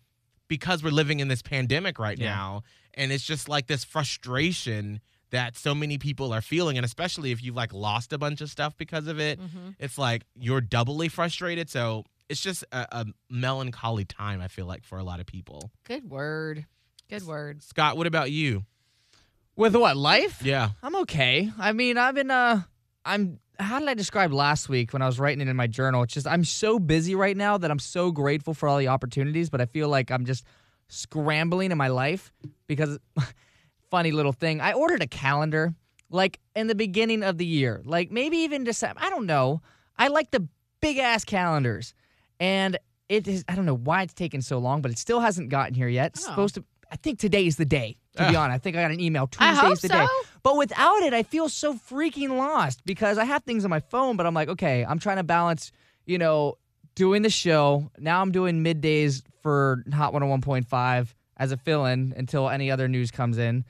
because 0.48 0.82
we're 0.82 0.90
living 0.90 1.20
in 1.20 1.28
this 1.28 1.42
pandemic 1.42 1.98
right 1.98 2.18
Yeah. 2.18 2.34
now. 2.34 2.62
And 2.94 3.12
it's 3.12 3.24
just 3.24 3.48
like 3.48 3.66
this 3.66 3.84
frustration 3.84 5.00
that 5.30 5.56
so 5.56 5.74
many 5.74 5.98
people 5.98 6.32
are 6.32 6.40
feeling 6.40 6.76
and 6.78 6.84
especially 6.84 7.32
if 7.32 7.42
you've 7.42 7.56
like 7.56 7.72
lost 7.72 8.12
a 8.12 8.18
bunch 8.18 8.40
of 8.40 8.50
stuff 8.50 8.76
because 8.76 9.06
of 9.06 9.18
it, 9.20 9.40
Mhm. 9.40 9.74
it's 9.78 9.98
like 9.98 10.22
you're 10.36 10.60
doubly 10.60 11.08
frustrated. 11.08 11.68
So 11.70 12.04
it's 12.28 12.40
just 12.40 12.64
a, 12.72 12.86
a 12.92 13.06
melancholy 13.30 14.04
time, 14.04 14.40
I 14.40 14.48
feel 14.48 14.66
like, 14.66 14.82
for 14.84 14.98
a 14.98 15.04
lot 15.04 15.20
of 15.20 15.26
people. 15.26 15.70
Good 15.84 16.08
word. 16.10 16.66
Good 17.08 17.24
word. 17.24 17.62
Scott, 17.62 17.96
what 17.96 18.06
about 18.06 18.30
you? 18.32 18.64
With 19.56 19.74
what 19.76 19.96
life? 19.96 20.42
Yeah. 20.42 20.70
I'm 20.82 20.96
okay. 20.96 21.50
I 21.58 21.72
mean, 21.72 21.98
I've 21.98 22.14
been 22.14 22.30
uh 22.30 22.62
I'm 23.06 23.38
how 23.58 23.78
did 23.80 23.88
I 23.88 23.94
describe 23.94 24.32
last 24.34 24.68
week 24.68 24.92
when 24.92 25.00
I 25.00 25.06
was 25.06 25.18
writing 25.18 25.40
it 25.40 25.48
in 25.48 25.56
my 25.56 25.66
journal? 25.66 26.02
It's 26.02 26.12
just 26.14 26.26
I'm 26.26 26.44
so 26.44 26.78
busy 26.78 27.14
right 27.14 27.36
now 27.36 27.56
that 27.56 27.70
I'm 27.70 27.78
so 27.78 28.10
grateful 28.10 28.52
for 28.52 28.68
all 28.68 28.76
the 28.78 28.88
opportunities, 28.88 29.48
but 29.48 29.60
I 29.60 29.66
feel 29.66 29.88
like 29.88 30.10
I'm 30.10 30.26
just 30.26 30.44
scrambling 30.88 31.72
in 31.72 31.78
my 31.78 31.88
life 31.88 32.32
because 32.66 32.98
funny 33.90 34.12
little 34.12 34.32
thing. 34.32 34.60
I 34.60 34.72
ordered 34.72 35.02
a 35.02 35.06
calendar 35.06 35.74
like 36.10 36.38
in 36.54 36.66
the 36.66 36.74
beginning 36.74 37.22
of 37.22 37.38
the 37.38 37.46
year. 37.46 37.82
Like 37.84 38.10
maybe 38.10 38.38
even 38.38 38.64
December. 38.64 39.00
I 39.02 39.10
don't 39.10 39.26
know. 39.26 39.62
I 39.98 40.08
like 40.08 40.30
the 40.30 40.46
big 40.80 40.98
ass 40.98 41.24
calendars. 41.24 41.94
And 42.38 42.78
it 43.08 43.26
is 43.26 43.44
I 43.48 43.54
don't 43.54 43.66
know 43.66 43.74
why 43.76 44.02
it's 44.02 44.14
taken 44.14 44.42
so 44.42 44.58
long, 44.58 44.82
but 44.82 44.90
it 44.90 44.98
still 44.98 45.20
hasn't 45.20 45.48
gotten 45.48 45.74
here 45.74 45.88
yet. 45.88 46.12
It's 46.14 46.26
Oh. 46.26 46.30
supposed 46.30 46.54
to 46.56 46.64
I 46.96 46.98
think 46.98 47.18
today 47.18 47.46
is 47.46 47.56
the 47.56 47.66
day, 47.66 47.98
to 48.16 48.26
be 48.30 48.34
Ah. 48.36 48.44
honest. 48.44 48.54
I 48.54 48.58
think 48.58 48.74
I 48.74 48.80
got 48.80 48.90
an 48.90 49.00
email 49.00 49.28
I 49.38 49.50
Tuesday's 49.52 49.58
hope 49.60 49.80
the 49.80 49.88
day. 49.88 50.06
so. 50.06 50.28
But 50.42 50.56
without 50.56 51.02
it, 51.02 51.12
I 51.12 51.22
feel 51.24 51.50
so 51.50 51.74
freaking 51.74 52.38
lost 52.38 52.80
because 52.86 53.18
I 53.18 53.24
have 53.26 53.42
things 53.44 53.64
on 53.66 53.70
my 53.70 53.80
phone, 53.80 54.16
but 54.16 54.24
I'm 54.24 54.32
like, 54.32 54.48
okay, 54.48 54.82
I'm 54.82 54.98
trying 54.98 55.18
to 55.18 55.22
balance, 55.22 55.72
you 56.06 56.16
know, 56.16 56.54
doing 56.94 57.20
the 57.20 57.28
show. 57.28 57.90
Now 57.98 58.22
I'm 58.22 58.32
doing 58.32 58.64
middays 58.64 59.22
for 59.42 59.84
Hot 59.92 60.14
101.5 60.14 61.14
as 61.36 61.52
a 61.52 61.58
fill 61.58 61.84
in 61.84 62.14
until 62.16 62.48
any 62.48 62.70
other 62.70 62.88
news 62.88 63.10
comes 63.10 63.36
in. 63.36 63.66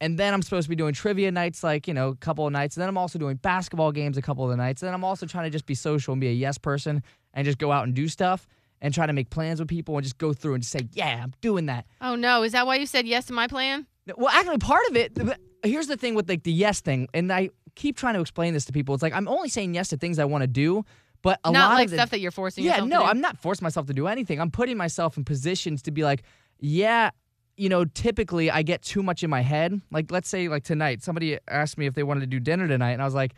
And 0.00 0.18
then 0.18 0.34
I'm 0.34 0.42
supposed 0.42 0.64
to 0.64 0.70
be 0.70 0.74
doing 0.76 0.94
trivia 0.94 1.30
nights, 1.30 1.62
like, 1.62 1.86
you 1.86 1.94
know, 1.94 2.08
a 2.08 2.16
couple 2.16 2.44
of 2.44 2.52
nights. 2.52 2.76
And 2.76 2.82
then 2.82 2.88
I'm 2.88 2.98
also 2.98 3.20
doing 3.20 3.36
basketball 3.36 3.92
games 3.92 4.18
a 4.18 4.22
couple 4.22 4.42
of 4.42 4.50
the 4.50 4.56
nights. 4.56 4.82
And 4.82 4.88
then 4.88 4.94
I'm 4.94 5.04
also 5.04 5.26
trying 5.26 5.44
to 5.44 5.50
just 5.50 5.66
be 5.66 5.76
social 5.76 6.10
and 6.12 6.20
be 6.20 6.26
a 6.26 6.32
yes 6.32 6.58
person 6.58 7.04
and 7.34 7.44
just 7.44 7.58
go 7.58 7.70
out 7.70 7.84
and 7.84 7.94
do 7.94 8.08
stuff 8.08 8.48
and 8.84 8.92
try 8.92 9.06
to 9.06 9.14
make 9.14 9.30
plans 9.30 9.58
with 9.58 9.68
people 9.68 9.96
and 9.96 10.04
just 10.04 10.18
go 10.18 10.34
through 10.34 10.52
and 10.52 10.62
just 10.62 10.70
say, 10.70 10.86
yeah, 10.92 11.22
I'm 11.22 11.32
doing 11.40 11.66
that. 11.66 11.86
Oh 12.02 12.16
no, 12.16 12.42
is 12.42 12.52
that 12.52 12.66
why 12.66 12.76
you 12.76 12.84
said 12.84 13.06
yes 13.06 13.24
to 13.26 13.32
my 13.32 13.48
plan? 13.48 13.86
Well, 14.14 14.28
actually, 14.28 14.58
part 14.58 14.86
of 14.90 14.96
it. 14.96 15.18
Here's 15.62 15.86
the 15.86 15.96
thing 15.96 16.14
with 16.14 16.28
like 16.28 16.42
the 16.42 16.52
yes 16.52 16.80
thing, 16.80 17.08
and 17.14 17.32
I 17.32 17.48
keep 17.74 17.96
trying 17.96 18.12
to 18.14 18.20
explain 18.20 18.52
this 18.52 18.66
to 18.66 18.72
people. 18.72 18.94
It's 18.94 19.02
like 19.02 19.14
I'm 19.14 19.26
only 19.26 19.48
saying 19.48 19.74
yes 19.74 19.88
to 19.88 19.96
things 19.96 20.18
I 20.18 20.26
want 20.26 20.42
to 20.42 20.46
do, 20.46 20.84
but 21.22 21.40
a 21.44 21.50
Not 21.50 21.70
lot 21.70 21.74
like 21.76 21.84
of 21.86 21.92
the, 21.92 21.96
stuff 21.96 22.10
that 22.10 22.20
you're 22.20 22.30
forcing 22.30 22.62
yeah, 22.62 22.72
yourself 22.72 22.88
no, 22.90 22.98
to 22.98 23.04
do. 23.04 23.10
I'm 23.10 23.20
not 23.22 23.38
forcing 23.38 23.64
myself 23.64 23.86
to 23.86 23.94
do 23.94 24.06
anything. 24.06 24.38
I'm 24.38 24.50
putting 24.50 24.76
myself 24.76 25.16
in 25.16 25.24
positions 25.24 25.80
to 25.82 25.90
be 25.90 26.04
like, 26.04 26.22
yeah, 26.60 27.10
you 27.56 27.70
know, 27.70 27.86
typically 27.86 28.50
I 28.50 28.62
get 28.62 28.82
too 28.82 29.02
much 29.02 29.24
in 29.24 29.30
my 29.30 29.40
head. 29.40 29.80
Like, 29.90 30.12
let's 30.12 30.28
say 30.28 30.48
like 30.48 30.64
tonight, 30.64 31.02
somebody 31.02 31.38
asked 31.48 31.78
me 31.78 31.86
if 31.86 31.94
they 31.94 32.02
wanted 32.02 32.20
to 32.20 32.26
do 32.26 32.38
dinner 32.38 32.68
tonight, 32.68 32.92
and 32.92 33.00
I 33.00 33.06
was 33.06 33.14
like, 33.14 33.32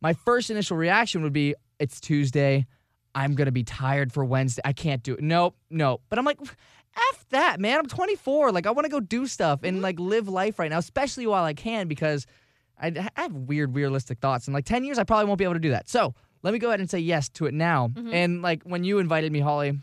my 0.00 0.12
first 0.12 0.50
initial 0.50 0.76
reaction 0.76 1.24
would 1.24 1.32
be, 1.32 1.56
it's 1.80 2.00
Tuesday. 2.00 2.66
I'm 3.14 3.34
gonna 3.34 3.52
be 3.52 3.64
tired 3.64 4.12
for 4.12 4.24
Wednesday. 4.24 4.62
I 4.64 4.72
can't 4.72 5.02
do 5.02 5.14
it. 5.14 5.22
Nope, 5.22 5.56
no. 5.70 6.00
But 6.08 6.18
I'm 6.18 6.24
like, 6.24 6.40
F 7.12 7.24
that, 7.30 7.60
man. 7.60 7.78
I'm 7.78 7.86
24. 7.86 8.52
Like, 8.52 8.66
I 8.66 8.70
want 8.70 8.84
to 8.84 8.90
go 8.90 9.00
do 9.00 9.26
stuff 9.26 9.60
and 9.62 9.76
mm-hmm. 9.76 9.82
like 9.82 9.98
live 9.98 10.28
life 10.28 10.58
right 10.58 10.70
now, 10.70 10.78
especially 10.78 11.26
while 11.26 11.44
I 11.44 11.54
can, 11.54 11.88
because 11.88 12.26
I, 12.80 13.10
I 13.16 13.22
have 13.22 13.32
weird, 13.32 13.74
realistic 13.74 14.18
thoughts. 14.18 14.46
In 14.46 14.54
like 14.54 14.64
10 14.64 14.84
years, 14.84 14.98
I 14.98 15.04
probably 15.04 15.26
won't 15.26 15.38
be 15.38 15.44
able 15.44 15.54
to 15.54 15.60
do 15.60 15.70
that. 15.70 15.88
So 15.88 16.14
let 16.42 16.52
me 16.52 16.58
go 16.58 16.68
ahead 16.68 16.80
and 16.80 16.90
say 16.90 16.98
yes 16.98 17.28
to 17.30 17.46
it 17.46 17.54
now. 17.54 17.88
Mm-hmm. 17.88 18.14
And 18.14 18.42
like 18.42 18.62
when 18.64 18.84
you 18.84 18.98
invited 18.98 19.32
me, 19.32 19.40
Holly, 19.40 19.78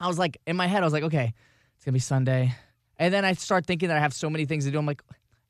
I 0.00 0.08
was 0.08 0.18
like, 0.18 0.38
in 0.46 0.56
my 0.56 0.66
head, 0.66 0.82
I 0.82 0.86
was 0.86 0.92
like, 0.92 1.04
okay, 1.04 1.34
it's 1.76 1.84
gonna 1.84 1.94
be 1.94 2.00
Sunday. 2.00 2.54
And 2.98 3.12
then 3.12 3.24
I 3.24 3.32
start 3.34 3.66
thinking 3.66 3.88
that 3.88 3.96
I 3.96 4.00
have 4.00 4.14
so 4.14 4.28
many 4.30 4.44
things 4.44 4.64
to 4.64 4.70
do. 4.70 4.78
I'm 4.78 4.86
like, 4.86 5.02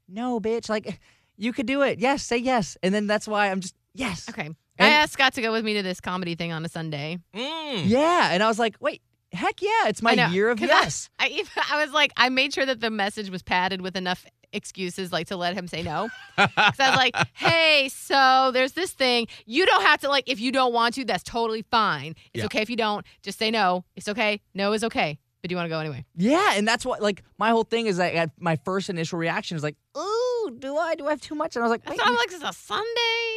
no, 0.09 0.41
bitch. 0.41 0.69
Like, 0.69 1.01
you 1.37 1.53
could 1.53 1.67
do 1.67 1.83
it. 1.83 1.99
Yes, 1.99 2.23
say 2.23 2.37
yes. 2.37 2.77
And 2.83 2.95
then 2.95 3.07
that's 3.07 3.29
why 3.29 3.51
I'm 3.51 3.61
just, 3.61 3.75
yes. 3.95 4.29
Okay. 4.29 4.51
I 4.79 4.89
asked 4.89 5.13
Scott 5.15 5.35
to 5.35 5.43
go 5.43 5.53
with 5.53 5.65
me 5.65 5.75
to 5.75 5.83
this 5.83 6.01
comedy 6.01 6.35
thing 6.35 6.53
on 6.53 6.65
a 6.65 6.69
Sunday. 6.69 7.19
Mm. 7.35 7.83
Yeah. 7.89 8.31
And 8.33 8.43
I 8.43 8.49
was 8.49 8.59
like, 8.59 8.77
wait, 8.81 9.03
heck 9.33 9.61
yeah. 9.61 9.87
It's 9.89 10.03
my 10.03 10.15
know, 10.15 10.29
year 10.29 10.51
of 10.51 10.61
yes. 10.61 11.11
I 11.19 11.29
even 11.29 11.51
I 11.71 11.83
was 11.85 11.93
like, 11.93 12.13
I 12.17 12.29
made 12.29 12.53
sure 12.55 12.65
that 12.67 12.81
the 12.81 12.91
message 12.91 13.31
was 13.31 13.43
padded 13.43 13.81
with 13.81 13.97
enough 13.97 14.25
excuses 14.53 15.13
like 15.13 15.27
to 15.27 15.37
let 15.37 15.55
him 15.55 15.69
say 15.69 15.83
no. 15.83 16.09
Because 16.37 16.81
I 16.81 16.89
was 16.91 16.97
like, 16.97 17.15
hey, 17.35 17.89
so 17.93 18.51
there's 18.55 18.73
this 18.73 18.93
thing. 18.93 19.27
You 19.47 19.67
don't 19.67 19.83
have 19.83 20.01
to 20.01 20.09
like 20.09 20.25
if 20.29 20.41
you 20.41 20.53
don't 20.53 20.73
want 20.73 20.95
to, 20.95 21.05
that's 21.05 21.23
totally 21.25 21.63
fine. 21.71 22.15
It's 22.33 22.41
Yeah. 22.43 22.45
okay 22.47 22.63
if 22.63 22.71
you 22.71 22.77
don't. 22.77 23.05
Just 23.23 23.39
say 23.39 23.51
no. 23.51 23.85
It's 23.97 24.09
okay. 24.09 24.41
No 24.55 24.73
is 24.73 24.85
okay. 24.85 25.19
But 25.43 25.49
do 25.49 25.53
you 25.53 25.57
want 25.57 25.67
to 25.67 25.71
go 25.71 25.79
anyway? 25.79 26.05
Yeah, 26.17 26.55
and 26.57 26.67
that's 26.67 26.85
what 26.85 27.01
like 27.01 27.23
my 27.39 27.51
whole 27.51 27.63
thing 27.63 27.87
is. 27.87 28.01
I 28.01 28.11
at 28.11 28.31
my 28.41 28.57
first 28.65 28.91
initial 28.91 29.21
reaction 29.21 29.57
is 29.57 29.63
like, 29.63 29.77
"Ooh, 29.97 30.57
do 30.59 30.77
I 30.77 30.97
do 30.97 31.07
I 31.07 31.11
have 31.11 31.21
too 31.21 31.37
much?" 31.37 31.55
And 31.55 31.63
I 31.65 31.69
was 31.69 31.71
like, 31.71 31.85
So 31.85 31.91
Wait, 31.93 32.01
I'm 32.03 32.17
like, 32.17 32.33
it's 32.33 32.43
a 32.43 32.53
Sunday. 32.53 33.28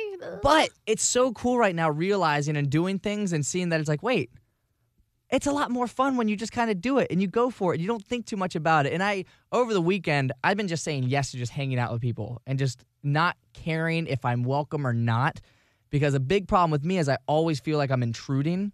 But 0.41 0.69
it's 0.85 1.03
so 1.03 1.31
cool 1.33 1.57
right 1.57 1.75
now, 1.75 1.89
realizing 1.89 2.55
and 2.57 2.69
doing 2.69 2.99
things 2.99 3.33
and 3.33 3.45
seeing 3.45 3.69
that 3.69 3.79
it's 3.79 3.89
like, 3.89 4.03
wait, 4.03 4.31
it's 5.31 5.47
a 5.47 5.51
lot 5.51 5.71
more 5.71 5.87
fun 5.87 6.17
when 6.17 6.27
you 6.27 6.35
just 6.35 6.51
kind 6.51 6.69
of 6.69 6.81
do 6.81 6.97
it 6.97 7.07
and 7.09 7.21
you 7.21 7.27
go 7.27 7.49
for 7.49 7.71
it. 7.71 7.75
and 7.75 7.81
You 7.81 7.87
don't 7.87 8.05
think 8.05 8.25
too 8.25 8.35
much 8.37 8.55
about 8.55 8.85
it. 8.85 8.93
And 8.93 9.01
I 9.01 9.25
over 9.51 9.73
the 9.73 9.81
weekend, 9.81 10.33
I've 10.43 10.57
been 10.57 10.67
just 10.67 10.83
saying 10.83 11.03
yes 11.03 11.31
to 11.31 11.37
just 11.37 11.51
hanging 11.51 11.79
out 11.79 11.91
with 11.91 12.01
people 12.01 12.41
and 12.45 12.59
just 12.59 12.83
not 13.01 13.37
caring 13.53 14.07
if 14.07 14.25
I'm 14.25 14.43
welcome 14.43 14.85
or 14.85 14.93
not. 14.93 15.39
Because 15.89 16.13
a 16.13 16.19
big 16.19 16.47
problem 16.47 16.71
with 16.71 16.85
me 16.85 16.97
is 16.97 17.09
I 17.09 17.17
always 17.27 17.59
feel 17.59 17.77
like 17.77 17.91
I'm 17.91 18.03
intruding. 18.03 18.71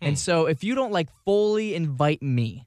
And 0.00 0.18
so 0.18 0.46
if 0.46 0.64
you 0.64 0.74
don't 0.74 0.92
like 0.92 1.08
fully 1.24 1.74
invite 1.76 2.22
me, 2.22 2.66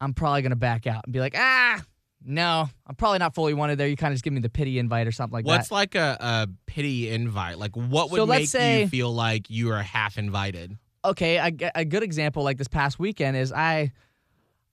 I'm 0.00 0.14
probably 0.14 0.42
gonna 0.42 0.56
back 0.56 0.86
out 0.86 1.04
and 1.04 1.12
be 1.12 1.20
like, 1.20 1.34
ah, 1.36 1.82
no, 2.24 2.68
I'm 2.86 2.94
probably 2.94 3.18
not 3.18 3.34
fully 3.34 3.54
wanted 3.54 3.76
there. 3.78 3.86
You 3.86 3.96
kind 3.96 4.12
of 4.12 4.16
just 4.16 4.24
give 4.24 4.32
me 4.32 4.40
the 4.40 4.48
pity 4.48 4.78
invite 4.78 5.06
or 5.06 5.12
something 5.12 5.34
like 5.34 5.44
What's 5.46 5.68
that. 5.68 5.74
What's 5.74 5.94
like 5.94 5.94
a, 5.94 6.16
a 6.20 6.48
pity 6.66 7.10
invite? 7.10 7.58
Like, 7.58 7.76
what 7.76 8.10
would 8.10 8.16
So 8.18 8.26
make 8.26 8.48
say- 8.48 8.82
you 8.82 8.88
feel 8.88 9.12
like 9.12 9.50
you 9.50 9.70
are 9.72 9.82
half 9.82 10.16
invited? 10.18 10.76
okay, 11.04 11.36
a 11.74 11.84
good 11.84 12.02
example 12.02 12.42
like 12.42 12.56
this 12.56 12.66
past 12.68 12.98
weekend 12.98 13.36
is 13.36 13.52
I 13.52 13.92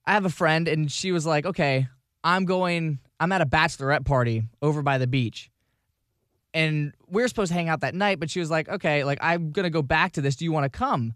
I 0.06 0.14
have 0.14 0.24
a 0.26 0.30
friend 0.30 0.68
and 0.70 0.90
she 0.90 1.12
was 1.12 1.26
like, 1.26 1.46
"Okay, 1.46 1.88
I'm 2.24 2.46
going 2.46 3.00
I'm 3.20 3.32
at 3.34 3.42
a 3.42 3.46
bachelorette 3.46 4.06
party 4.06 4.44
over 4.62 4.82
by 4.82 4.98
the 4.98 5.08
beach." 5.08 5.52
And 6.54 6.94
we 7.08 7.22
were 7.22 7.28
supposed 7.28 7.50
to 7.50 7.54
hang 7.54 7.70
out 7.70 7.82
that 7.82 7.96
night, 7.96 8.20
but 8.20 8.30
she 8.30 8.40
was 8.40 8.50
like, 8.50 8.68
"Okay, 8.70 9.04
like 9.04 9.20
I'm 9.22 9.52
going 9.52 9.64
to 9.64 9.70
go 9.70 9.82
back 9.82 10.14
to 10.14 10.22
this. 10.22 10.36
Do 10.38 10.46
you 10.46 10.52
want 10.52 10.72
to 10.72 10.78
come?" 10.78 11.14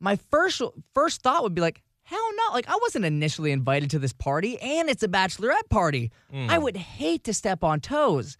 My 0.00 0.16
first 0.16 0.60
first 0.94 1.22
thought 1.22 1.42
would 1.42 1.54
be 1.54 1.60
like, 1.60 1.82
"Hell 2.02 2.28
no. 2.36 2.54
Like 2.54 2.68
I 2.68 2.78
wasn't 2.82 3.04
initially 3.04 3.52
invited 3.52 3.90
to 3.90 3.98
this 3.98 4.12
party 4.12 4.58
and 4.60 4.88
it's 4.88 5.02
a 5.02 5.08
bachelorette 5.08 5.68
party. 5.70 6.10
Mm. 6.32 6.48
I 6.48 6.58
would 6.58 6.76
hate 6.76 7.24
to 7.24 7.34
step 7.34 7.62
on 7.64 7.80
toes." 7.80 8.36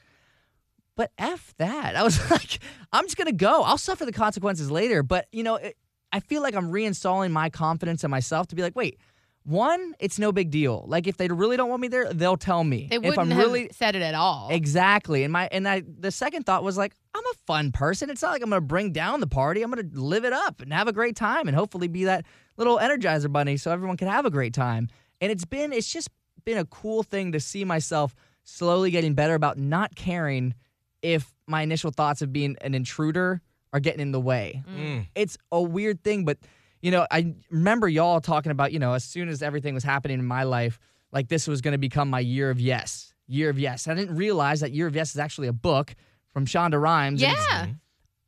But 0.97 1.11
F 1.19 1.55
that. 1.59 1.97
I 1.97 2.03
was 2.03 2.31
like, 2.31 2.59
I'm 2.93 3.05
just 3.05 3.17
going 3.17 3.27
to 3.27 3.33
go. 3.33 3.63
I'll 3.63 3.79
suffer 3.79 4.05
the 4.05 4.13
consequences 4.13 4.71
later. 4.71 5.03
But, 5.03 5.27
you 5.33 5.43
know, 5.43 5.57
it, 5.57 5.77
I 6.13 6.21
feel 6.21 6.43
like 6.43 6.55
I'm 6.55 6.71
reinstalling 6.71 7.31
my 7.31 7.51
confidence 7.51 8.05
in 8.05 8.11
myself 8.11 8.49
to 8.49 8.55
be 8.55 8.63
like, 8.63 8.77
wait, 8.77 8.99
one, 9.45 9.95
it's 9.99 10.19
no 10.19 10.31
big 10.31 10.51
deal. 10.51 10.85
Like, 10.87 11.07
if 11.07 11.17
they 11.17 11.27
really 11.29 11.57
don't 11.57 11.69
want 11.69 11.81
me 11.81 11.89
there, 11.89 12.13
they'll 12.13 12.37
tell 12.37 12.63
me. 12.63 12.87
They 12.89 12.97
if 12.97 13.03
wouldn't 13.03 13.19
I'm 13.19 13.31
have 13.31 13.39
really. 13.39 13.71
said 13.73 13.97
it 13.97 14.03
at 14.03 14.15
all. 14.15 14.49
Exactly. 14.51 15.25
And 15.25 15.33
my 15.33 15.49
and 15.51 15.67
I 15.67 15.83
the 15.99 16.13
second 16.13 16.45
thought 16.45 16.63
was 16.63 16.77
like, 16.77 16.95
I'm 17.15 17.25
a 17.25 17.35
fun 17.47 17.73
person. 17.73 18.09
It's 18.09 18.23
not 18.23 18.31
like 18.31 18.43
I'm 18.43 18.51
gonna 18.51 18.61
bring 18.61 18.93
down 18.93 19.19
the 19.19 19.27
party. 19.27 19.63
I'm 19.63 19.71
gonna 19.71 19.89
live 19.95 20.25
it 20.25 20.33
up 20.33 20.61
and 20.61 20.73
have 20.73 20.87
a 20.87 20.93
great 20.93 21.17
time 21.17 21.49
and 21.49 21.57
hopefully 21.57 21.89
be 21.89 22.05
that 22.05 22.25
little 22.57 22.79
energizer 22.79 23.31
bunny 23.33 23.57
so 23.57 23.71
everyone 23.71 23.97
can 23.97 24.09
have 24.09 24.25
a 24.27 24.31
great 24.31 24.53
time. 24.55 24.89
And 25.21 25.31
it's 25.33 25.45
been 25.45 25.73
it's 25.73 25.91
just 25.93 26.09
been 26.45 26.59
a 26.59 26.65
cool 26.65 27.03
thing 27.03 27.33
to 27.33 27.41
see 27.41 27.65
myself 27.65 28.15
slowly 28.45 28.91
getting 28.91 29.15
better 29.15 29.35
about 29.35 29.57
not 29.59 29.95
caring 29.95 30.55
if 31.03 31.33
my 31.47 31.63
initial 31.63 31.91
thoughts 31.91 32.23
of 32.23 32.33
being 32.33 32.57
an 32.61 32.75
intruder 32.75 33.41
are 33.73 33.81
getting 33.81 34.01
in 34.01 34.13
the 34.13 34.21
way. 34.21 34.63
Mm. 34.69 35.07
It's 35.15 35.39
a 35.51 35.63
weird 35.63 36.03
thing, 36.03 36.25
but 36.25 36.39
you 36.81 36.91
know, 36.91 37.07
I 37.11 37.35
remember 37.51 37.89
y'all 37.89 38.21
talking 38.21 38.51
about, 38.51 38.73
you 38.73 38.79
know, 38.81 38.93
as 38.95 39.05
soon 39.05 39.29
as 39.29 39.41
everything 39.43 39.73
was 39.75 39.85
happening 39.85 40.19
in 40.19 40.27
my 40.27 40.43
life, 40.43 40.81
like 41.13 41.29
this 41.29 41.47
was 41.47 41.61
going 41.61 41.73
to 41.73 41.79
become 41.79 42.11
my 42.11 42.19
year 42.21 42.51
of 42.51 42.59
yes, 42.61 43.15
year 43.29 43.51
of 43.51 43.59
yes. 43.59 43.87
I 43.87 43.95
didn't 43.95 44.17
realize 44.17 44.61
that 44.61 44.73
year 44.73 44.89
of 44.89 44.97
yes 44.97 45.11
is 45.15 45.19
actually 45.21 45.47
a 45.47 45.53
book 45.53 45.95
from 46.33 46.45
Shonda 46.47 46.81
Rhimes. 46.81 47.23
and 47.23 47.33
it's- 47.33 47.47
Yeah. 47.49 47.67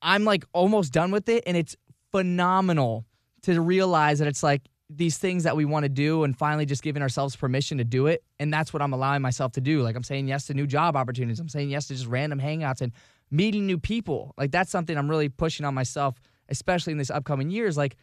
I'm 0.02 0.24
like 0.24 0.44
almost 0.52 0.92
done 0.92 1.10
with 1.10 1.28
it, 1.28 1.42
and 1.46 1.56
it's 1.56 1.76
phenomenal 2.12 3.04
to 3.52 3.60
realize 3.60 4.18
that 4.18 4.28
it's 4.28 4.42
like 4.42 4.62
these 4.90 5.18
things 5.18 5.44
that 5.44 5.56
we 5.56 5.64
want 5.64 5.84
to 5.84 5.88
do 5.88 6.24
and 6.24 6.36
finally 6.36 6.66
just 6.66 6.82
giving 6.82 7.02
ourselves 7.02 7.34
permission 7.36 7.78
to 7.78 7.84
do 7.84 8.06
it. 8.06 8.22
And 8.38 8.52
that's 8.52 8.72
what 8.72 8.82
I'm 8.82 8.92
allowing 8.92 9.22
myself 9.22 9.52
to 9.52 9.60
do. 9.60 9.82
Like 9.82 9.96
I'm 9.96 10.02
saying 10.02 10.28
yes 10.28 10.46
to 10.46 10.54
new 10.54 10.66
job 10.66 10.96
opportunities. 10.96 11.40
I'm 11.40 11.48
saying 11.48 11.70
yes 11.70 11.88
to 11.88 11.94
just 11.94 12.06
random 12.06 12.40
hangouts 12.40 12.80
and 12.80 12.92
meeting 13.30 13.66
new 13.66 13.78
people. 13.78 14.34
Like 14.36 14.50
that's 14.50 14.70
something 14.70 14.96
I'm 14.96 15.08
really 15.08 15.28
pushing 15.28 15.64
on 15.64 15.74
myself, 15.74 16.20
especially 16.48 16.92
in 16.92 16.98
this 16.98 17.10
upcoming 17.10 17.50
years. 17.50 17.76
Like 17.76 17.96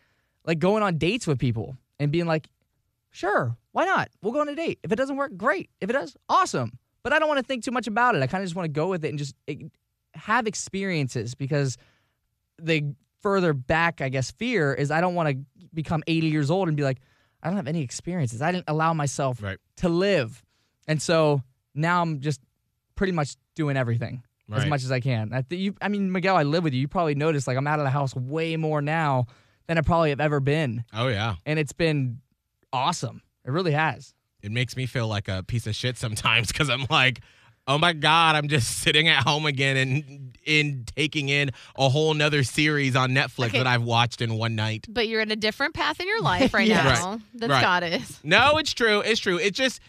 like 0.46 0.60
going 0.60 0.82
on 0.82 0.98
dates 0.98 1.28
with 1.28 1.38
people 1.38 1.78
and 2.00 2.12
being 2.12 2.26
like, 2.26 2.50
sure, 3.12 3.56
why 3.72 3.86
not? 3.86 4.10
We'll 4.22 4.34
go 4.34 4.42
on 4.42 4.50
a 4.50 4.56
date. 4.56 4.80
If 4.84 4.92
it 4.92 4.96
doesn't 4.96 5.18
work, 5.18 5.38
great. 5.38 5.70
If 5.82 5.90
it 5.90 5.94
does, 5.94 6.18
awesome. 6.30 6.72
But 7.04 7.14
I 7.14 7.20
don't 7.20 7.28
want 7.28 7.40
to 7.40 7.46
think 7.46 7.64
too 7.64 7.72
much 7.72 7.88
about 7.88 8.16
it. 8.16 8.24
I 8.24 8.28
kind 8.28 8.44
of 8.44 8.48
just 8.48 8.56
want 8.56 8.66
to 8.66 8.72
go 8.72 8.88
with 8.88 9.06
it 9.06 9.10
and 9.10 9.20
just 9.20 9.36
eh, 9.48 9.56
have 10.14 10.48
experiences 10.48 11.36
because 11.36 11.78
the 12.60 12.94
further 13.22 13.54
back, 13.54 14.02
I 14.02 14.10
guess, 14.10 14.32
fear 14.32 14.74
is 14.74 14.92
I 14.92 15.02
don't 15.02 15.16
want 15.16 15.30
to 15.30 15.38
become 15.74 16.04
80 16.08 16.28
years 16.28 16.52
old 16.52 16.68
and 16.68 16.76
be 16.78 16.84
like, 16.84 17.00
I 17.44 17.48
don't 17.48 17.56
have 17.58 17.68
any 17.68 17.82
experiences. 17.82 18.42
I 18.42 18.52
didn't 18.52 18.66
allow 18.68 18.94
myself 18.94 19.42
Right. 19.42 19.58
to 19.78 19.90
live. 19.90 20.44
And 20.88 21.02
so 21.02 21.42
now 21.74 22.02
I'm 22.02 22.20
just 22.20 22.42
pretty 22.96 23.14
much 23.14 23.36
doing 23.56 23.78
everything 23.78 24.24
as 24.54 24.66
much 24.66 24.84
as 24.84 24.92
I 24.92 25.00
can. 25.00 25.32
I, 25.34 25.42
th- 25.44 25.62
you, 25.62 25.76
I 25.82 25.88
mean, 25.88 26.12
Miguel, 26.12 26.36
I 26.36 26.44
live 26.44 26.64
with 26.66 26.74
you. 26.74 26.82
You 26.82 26.88
probably 26.90 27.16
noticed 27.16 27.48
like 27.48 27.56
I'm 27.58 27.68
out 27.68 27.80
of 27.80 27.86
the 27.86 27.90
house 27.90 28.14
way 28.16 28.58
more 28.58 28.82
now 28.82 29.28
than 29.68 29.78
I 29.78 29.82
probably 29.82 30.10
have 30.10 30.20
ever 30.20 30.42
been. 30.42 30.84
Oh 30.94 31.08
yeah. 31.08 31.36
And 31.46 31.58
it's 31.58 31.72
been 31.72 32.20
awesome. 32.74 33.22
It 33.46 33.52
really 33.52 33.72
has. 33.72 34.14
It 34.42 34.52
makes 34.52 34.76
me 34.76 34.86
feel 34.88 35.08
like 35.08 35.28
a 35.30 35.42
piece 35.44 35.68
of 35.68 35.76
shit 35.76 35.98
sometimes 35.98 36.48
because 36.52 36.70
I'm 36.70 36.86
like, 36.90 37.22
oh 37.68 37.78
my 37.78 37.94
god, 37.94 38.36
I'm 38.36 38.48
just 38.48 38.78
sitting 38.84 39.08
at 39.08 39.24
home 39.24 39.46
again 39.46 39.78
and 39.78 40.38
in 40.46 40.86
taking 40.96 41.30
in 41.30 41.52
a 41.78 41.88
whole 41.90 42.14
nother 42.14 42.44
series 42.44 42.96
on 42.96 43.12
Netflix 43.12 43.48
Okay. 43.50 43.60
that 43.60 43.68
I've 43.68 43.84
watched 43.84 44.22
in 44.22 44.34
one 44.36 44.56
night. 44.56 44.88
But 44.90 45.08
you're 45.08 45.22
in 45.22 45.30
a 45.32 45.36
different 45.36 45.74
path 45.76 46.00
in 46.00 46.08
your 46.08 46.22
life 46.24 46.54
right 46.54 46.68
Yes. 46.68 47.00
now 47.04 47.20
than 47.34 47.50
Right. 47.52 47.62
Scott 47.62 47.84
is. 47.84 48.20
No, 48.24 48.58
it's 48.58 48.74
true. 48.74 49.02
It's 49.02 49.20
true. 49.20 49.38
It's 49.38 49.58
just 49.58 49.80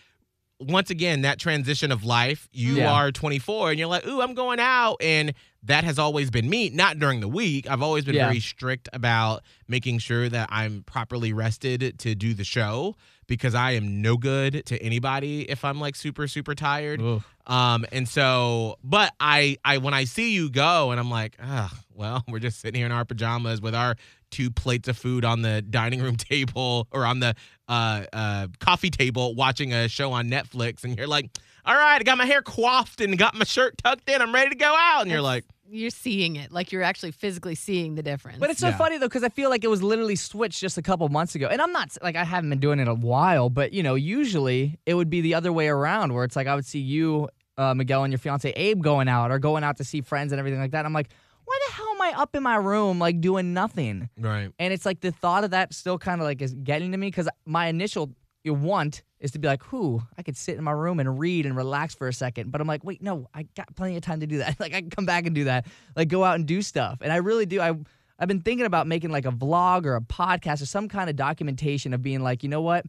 once 0.60 0.90
again 0.90 1.22
that 1.22 1.38
transition 1.38 1.90
of 1.90 2.04
life. 2.04 2.48
You 2.52 2.76
Yeah. 2.76 2.92
are 2.92 3.10
24 3.10 3.70
and 3.70 3.78
you're 3.78 3.88
like, 3.88 4.06
"Ooh, 4.06 4.20
I'm 4.20 4.34
going 4.34 4.60
out." 4.60 4.96
And 5.00 5.32
that 5.64 5.84
has 5.84 5.98
always 5.98 6.30
been 6.30 6.48
me, 6.50 6.68
not 6.70 6.98
during 6.98 7.20
the 7.20 7.28
week. 7.28 7.68
I've 7.68 7.82
always 7.82 8.04
been 8.04 8.14
Yeah. 8.16 8.26
very 8.26 8.40
strict 8.40 8.88
about 8.92 9.42
making 9.66 9.98
sure 10.00 10.28
that 10.28 10.48
I'm 10.52 10.82
properly 10.84 11.32
rested 11.32 11.98
to 12.00 12.14
do 12.14 12.34
the 12.34 12.44
show 12.44 12.96
because 13.26 13.54
I 13.54 13.72
am 13.72 14.02
no 14.02 14.16
good 14.16 14.64
to 14.66 14.82
anybody 14.82 15.42
if 15.50 15.64
I'm 15.64 15.80
like 15.80 15.96
super 15.96 16.26
super 16.28 16.54
tired. 16.54 17.00
Um, 17.46 17.84
and 17.90 18.08
so, 18.08 18.76
but 18.84 19.12
I, 19.18 19.56
I, 19.64 19.78
when 19.78 19.94
I 19.94 20.04
see 20.04 20.32
you 20.32 20.48
go, 20.48 20.90
and 20.92 21.00
I'm 21.00 21.10
like, 21.10 21.36
ah, 21.42 21.72
well, 21.94 22.22
we're 22.28 22.38
just 22.38 22.60
sitting 22.60 22.78
here 22.78 22.86
in 22.86 22.92
our 22.92 23.04
pajamas 23.04 23.60
with 23.60 23.74
our 23.74 23.96
two 24.30 24.50
plates 24.50 24.88
of 24.88 24.96
food 24.96 25.24
on 25.24 25.42
the 25.42 25.62
dining 25.62 26.00
room 26.00 26.16
table 26.16 26.86
or 26.90 27.04
on 27.04 27.20
the 27.20 27.34
uh, 27.68 28.04
uh, 28.12 28.46
coffee 28.60 28.90
table, 28.90 29.34
watching 29.34 29.72
a 29.72 29.88
show 29.88 30.12
on 30.12 30.28
Netflix, 30.28 30.84
and 30.84 30.96
you're 30.96 31.06
like, 31.06 31.30
all 31.64 31.74
right, 31.74 32.00
I 32.00 32.02
got 32.02 32.18
my 32.18 32.26
hair 32.26 32.42
coiffed 32.42 33.00
and 33.00 33.16
got 33.16 33.34
my 33.34 33.44
shirt 33.44 33.78
tucked 33.78 34.08
in, 34.08 34.20
I'm 34.20 34.34
ready 34.34 34.50
to 34.50 34.56
go 34.56 34.74
out, 34.76 35.02
and 35.02 35.10
you're 35.10 35.20
like, 35.22 35.44
You're 35.74 35.88
seeing 35.90 36.36
it, 36.36 36.52
like 36.52 36.70
you're 36.70 36.82
actually 36.82 37.12
physically 37.12 37.54
seeing 37.54 37.94
the 37.94 38.02
difference. 38.02 38.36
But 38.38 38.50
it's 38.50 38.60
so 38.60 38.68
Yeah. 38.68 38.76
funny 38.76 38.98
though 38.98 39.06
because 39.06 39.24
I 39.24 39.30
feel 39.30 39.48
like 39.48 39.64
it 39.64 39.68
was 39.68 39.82
literally 39.82 40.16
switched 40.16 40.60
just 40.60 40.76
a 40.76 40.82
couple 40.82 41.08
months 41.08 41.34
ago, 41.34 41.48
and 41.50 41.62
I'm 41.62 41.72
not 41.72 41.96
like 42.02 42.14
I 42.14 42.24
haven't 42.24 42.50
been 42.50 42.58
doing 42.60 42.78
it 42.78 42.88
a 42.88 42.94
while, 42.94 43.48
but 43.48 43.72
you 43.72 43.82
know, 43.82 43.94
usually 43.94 44.78
it 44.84 44.92
would 44.94 45.08
be 45.08 45.22
the 45.22 45.34
other 45.34 45.50
way 45.52 45.68
around, 45.68 46.12
where 46.12 46.24
it's 46.24 46.36
like 46.36 46.46
I 46.46 46.54
would 46.54 46.66
see 46.66 46.80
you, 46.80 47.28
uh, 47.56 47.72
Miguel, 47.74 48.04
and 48.04 48.12
your 48.12 48.18
fiance 48.18 48.50
Abe 48.50 48.82
going 48.82 49.08
out 49.08 49.30
or 49.30 49.38
going 49.38 49.64
out 49.64 49.78
to 49.78 49.84
see 49.84 50.02
friends 50.02 50.30
and 50.32 50.38
everything 50.38 50.60
like 50.60 50.72
that. 50.72 50.84
I'm 50.84 50.92
like, 50.92 51.08
why 51.46 51.58
the 51.68 51.72
hell 51.74 51.88
am 51.94 52.02
I 52.02 52.12
up 52.20 52.36
in 52.36 52.42
my 52.42 52.56
room 52.56 52.98
like 52.98 53.20
doing 53.22 53.54
nothing? 53.54 54.10
right, 54.18 54.50
And 54.58 54.72
it's 54.74 54.84
like 54.84 55.00
the 55.00 55.10
thought 55.10 55.42
of 55.42 55.52
that 55.52 55.72
still 55.72 55.96
kind 55.98 56.20
of 56.20 56.26
like 56.26 56.42
is 56.42 56.52
getting 56.52 56.92
to 56.92 56.98
me 56.98 57.06
because 57.08 57.28
my 57.46 57.66
initial 57.68 58.10
want 58.50 59.02
is 59.20 59.30
to 59.32 59.38
be 59.38 59.46
like, 59.46 59.62
who 59.62 60.02
I 60.18 60.22
could 60.22 60.36
sit 60.36 60.58
in 60.58 60.64
my 60.64 60.72
room 60.72 60.98
and 60.98 61.18
read 61.18 61.46
and 61.46 61.56
relax 61.56 61.94
for 61.94 62.08
a 62.08 62.12
second. 62.12 62.50
But 62.50 62.60
I'm 62.60 62.66
like, 62.66 62.82
wait, 62.84 63.02
no, 63.02 63.28
I 63.32 63.44
got 63.54 63.74
plenty 63.76 63.96
of 63.96 64.02
time 64.02 64.20
to 64.20 64.26
do 64.26 64.38
that. 64.38 64.56
like 64.60 64.74
I 64.74 64.80
can 64.80 64.90
come 64.90 65.06
back 65.06 65.26
and 65.26 65.34
do 65.34 65.44
that. 65.44 65.66
Like 65.94 66.08
go 66.08 66.24
out 66.24 66.34
and 66.34 66.46
do 66.46 66.62
stuff. 66.62 66.98
And 67.00 67.12
I 67.12 67.16
really 67.16 67.46
do. 67.46 67.60
I 67.60 67.74
I've 68.18 68.28
been 68.28 68.40
thinking 68.40 68.66
about 68.66 68.86
making 68.86 69.10
like 69.10 69.26
a 69.26 69.32
vlog 69.32 69.84
or 69.86 69.96
a 69.96 70.00
podcast 70.00 70.62
or 70.62 70.66
some 70.66 70.88
kind 70.88 71.10
of 71.10 71.16
documentation 71.16 71.92
of 71.92 72.02
being 72.02 72.20
like, 72.20 72.42
you 72.42 72.48
know 72.48 72.60
what? 72.60 72.84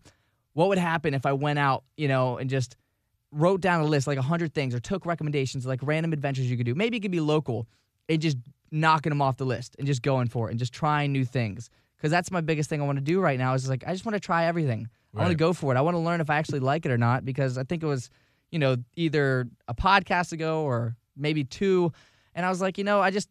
What 0.54 0.70
would 0.70 0.78
happen 0.78 1.14
if 1.14 1.26
I 1.26 1.34
went 1.34 1.58
out, 1.58 1.84
you 1.98 2.08
know, 2.08 2.38
and 2.38 2.50
just 2.50 2.76
wrote 3.32 3.62
down 3.62 3.82
a 3.82 3.86
list 3.86 4.06
like 4.06 4.18
100 4.18 4.54
things 4.54 4.76
or 4.76 4.80
took 4.80 5.06
recommendations 5.06 5.66
like 5.66 5.80
random 5.82 6.14
adventures 6.14 6.50
you 6.50 6.58
could 6.58 6.68
do. 6.68 6.76
Maybe 6.76 6.98
it 6.98 7.00
could 7.00 7.12
be 7.12 7.20
local 7.20 7.68
and 8.08 8.22
just 8.22 8.38
knocking 8.70 9.10
them 9.10 9.22
off 9.22 9.38
the 9.38 9.46
list 9.46 9.76
and 9.80 9.88
just 9.88 10.02
going 10.02 10.28
for 10.28 10.50
it 10.50 10.52
and 10.52 10.60
just 10.60 10.74
trying 10.74 11.12
new 11.12 11.26
things. 11.26 11.70
Because 11.98 12.12
that's 12.12 12.32
my 12.32 12.42
biggest 12.42 12.70
thing 12.70 12.82
I 12.82 12.86
want 12.86 12.98
to 12.98 13.04
do 13.04 13.20
right 13.20 13.40
now 13.40 13.54
is 13.54 13.68
like, 13.68 13.84
I 13.88 13.92
just 13.92 14.06
want 14.06 14.14
to 14.14 14.20
try 14.20 14.46
everything. 14.46 14.90
I 15.16 15.20
want 15.20 15.32
to 15.32 15.36
go 15.38 15.54
for 15.54 15.74
it. 15.74 15.78
I 15.78 15.82
want 15.82 15.96
to 15.96 16.00
learn 16.00 16.22
if 16.22 16.30
I 16.30 16.38
actually 16.38 16.60
like 16.60 16.86
it 16.86 16.92
or 16.92 16.98
not 16.98 17.24
because 17.26 17.58
I 17.58 17.64
think 17.64 17.84
it 17.84 17.86
was, 17.86 18.10
you 18.52 18.60
know, 18.60 18.78
either 18.96 19.48
a 19.68 19.74
podcast 19.76 20.32
ago 20.32 20.64
or 20.64 20.96
maybe 21.16 21.44
two. 21.44 21.92
And 22.34 22.46
I 22.46 22.50
was 22.50 22.62
like, 22.62 22.78
you 22.78 22.84
know, 22.84 23.00
I 23.00 23.12
just 23.12 23.30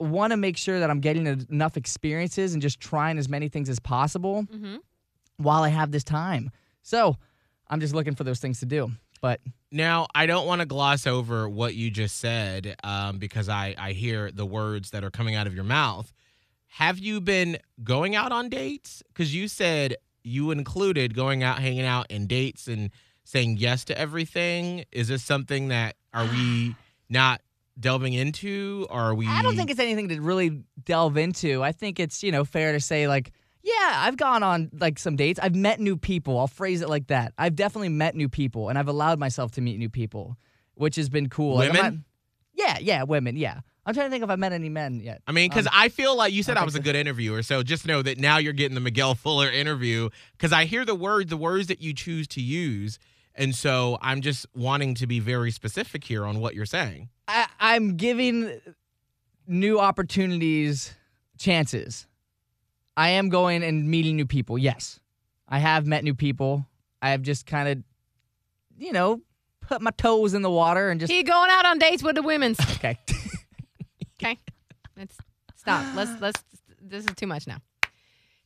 want 0.00 0.32
to 0.32 0.36
make 0.36 0.56
sure 0.56 0.80
that 0.80 0.90
I'm 0.90 1.00
getting 1.00 1.26
enough 1.26 1.76
experiences 1.76 2.52
and 2.52 2.60
just 2.60 2.80
trying 2.80 3.18
as 3.18 3.28
many 3.28 3.48
things 3.48 3.68
as 3.68 3.78
possible 3.78 4.42
hmm 4.42 4.76
while 5.36 5.64
I 5.64 5.68
have 5.68 5.90
this 5.90 6.04
time. 6.04 6.52
So 6.82 7.16
I'm 7.68 7.80
just 7.80 7.92
looking 7.92 8.14
for 8.14 8.22
those 8.22 8.38
things 8.38 8.60
to 8.60 8.66
do. 8.66 8.92
But 9.20 9.40
Now, 9.72 10.06
I 10.14 10.26
don't 10.26 10.46
want 10.46 10.60
to 10.60 10.66
gloss 10.66 11.08
over 11.08 11.48
what 11.48 11.74
you 11.74 11.90
just 11.90 12.18
said 12.18 12.76
um, 12.84 13.18
because 13.18 13.48
I, 13.48 13.74
I 13.76 13.92
hear 13.92 14.30
the 14.30 14.46
words 14.46 14.90
that 14.90 15.02
are 15.02 15.10
coming 15.10 15.34
out 15.34 15.48
of 15.48 15.54
your 15.54 15.64
mouth. 15.64 16.12
Have 16.68 17.00
you 17.00 17.20
been 17.20 17.58
going 17.82 18.14
out 18.14 18.30
on 18.30 18.48
dates? 18.48 19.02
Because 19.08 19.34
you 19.34 19.48
said 19.48 19.96
you 20.24 20.50
included 20.50 21.14
going 21.14 21.42
out, 21.42 21.58
hanging 21.60 21.84
out, 21.84 22.06
and 22.10 22.26
dates 22.26 22.66
and 22.66 22.90
saying 23.24 23.58
yes 23.58 23.84
to 23.86 23.98
everything. 23.98 24.84
Is 24.90 25.08
this 25.08 25.22
something 25.22 25.68
that 25.68 25.96
are 26.12 26.26
we 26.26 26.74
not 27.08 27.40
delving 27.78 28.14
into? 28.14 28.86
Or 28.90 29.00
are 29.00 29.14
we? 29.14 29.28
I 29.28 29.42
don't 29.42 29.56
think 29.56 29.70
it's 29.70 29.80
anything 29.80 30.08
to 30.08 30.20
really 30.20 30.62
delve 30.84 31.16
into. 31.16 31.62
I 31.62 31.72
think 31.72 32.00
it's, 32.00 32.22
you 32.22 32.32
know, 32.32 32.44
fair 32.44 32.72
to 32.72 32.80
say 32.80 33.06
like, 33.06 33.32
yeah, 33.62 33.72
I've 33.94 34.16
gone 34.16 34.42
on 34.42 34.70
like 34.78 34.98
some 34.98 35.16
dates. 35.16 35.40
I've 35.42 35.54
met 35.54 35.80
new 35.80 35.96
people. 35.96 36.38
I'll 36.38 36.46
phrase 36.46 36.82
it 36.82 36.88
like 36.88 37.06
that. 37.08 37.32
I've 37.38 37.56
definitely 37.56 37.88
met 37.90 38.14
new 38.14 38.28
people 38.28 38.68
and 38.68 38.78
I've 38.78 38.88
allowed 38.88 39.18
myself 39.18 39.52
to 39.52 39.60
meet 39.60 39.78
new 39.78 39.88
people, 39.88 40.36
which 40.74 40.96
has 40.96 41.08
been 41.08 41.28
cool. 41.28 41.56
Like, 41.56 41.72
Women? 41.72 41.94
not- 41.94 42.04
yeah, 42.56 42.78
yeah, 42.80 43.02
women, 43.02 43.36
yeah. 43.36 43.60
I'm 43.86 43.94
trying 43.94 44.06
to 44.06 44.10
think 44.10 44.24
if 44.24 44.30
I've 44.30 44.38
met 44.38 44.52
any 44.52 44.68
men 44.68 45.00
yet. 45.00 45.22
I 45.26 45.32
mean, 45.32 45.50
because 45.50 45.66
Um, 45.66 45.72
I 45.76 45.88
feel 45.90 46.16
like 46.16 46.32
you 46.32 46.42
said 46.42 46.56
I 46.56 46.60
I, 46.60 46.62
think 46.62 46.66
was 46.66 46.74
a 46.76 46.80
good 46.80 46.96
interviewer, 46.96 47.42
so 47.42 47.62
just 47.62 47.86
know 47.86 48.00
that 48.02 48.18
now 48.18 48.38
you're 48.38 48.52
getting 48.54 48.74
the 48.74 48.80
Miguel 48.80 49.14
Fuller 49.14 49.50
interview. 49.50 50.08
Because 50.32 50.52
I 50.52 50.64
hear 50.64 50.84
the 50.84 50.94
words, 50.94 51.28
the 51.30 51.36
words 51.36 51.66
that 51.68 51.82
you 51.82 51.92
choose 51.92 52.26
to 52.28 52.40
use, 52.40 52.98
and 53.34 53.54
so 53.54 53.98
I'm 54.00 54.20
just 54.22 54.46
wanting 54.54 54.94
to 54.96 55.06
be 55.06 55.20
very 55.20 55.50
specific 55.50 56.04
here 56.04 56.24
on 56.24 56.40
what 56.40 56.54
you're 56.54 56.66
saying. 56.66 57.10
I, 57.28 57.46
I'm 57.60 57.96
giving 57.96 58.60
new 59.46 59.78
opportunities 59.80 60.94
chances. 61.38 62.06
I 62.96 63.10
am 63.10 63.28
going 63.28 63.62
and 63.62 63.88
meeting 63.90 64.16
new 64.16 64.26
people. 64.26 64.56
Yes, 64.56 65.00
I 65.48 65.58
have 65.58 65.86
met 65.86 66.04
new 66.04 66.14
people. 66.14 66.66
I 67.02 67.10
have 67.10 67.22
just 67.22 67.44
kind 67.44 67.68
of, 67.68 67.78
you 68.78 68.92
know, 68.92 69.20
put 69.60 69.82
my 69.82 69.90
toes 69.90 70.32
in 70.34 70.42
the 70.42 70.50
water 70.50 70.90
and 70.90 71.00
just 71.00 71.12
He 71.12 71.22
going 71.22 71.50
out 71.50 71.66
on 71.66 71.78
dates 71.78 72.02
with 72.02 72.14
the 72.14 72.22
women's. 72.22 72.58
okay. 72.76 72.90
Okay, 72.90 72.98
let's 74.96 75.16
stop. 75.56 75.84
Let's 75.94 76.12
let's. 76.20 76.44
This 76.80 77.04
is 77.04 77.10
too 77.16 77.26
much 77.26 77.46
now. 77.46 77.58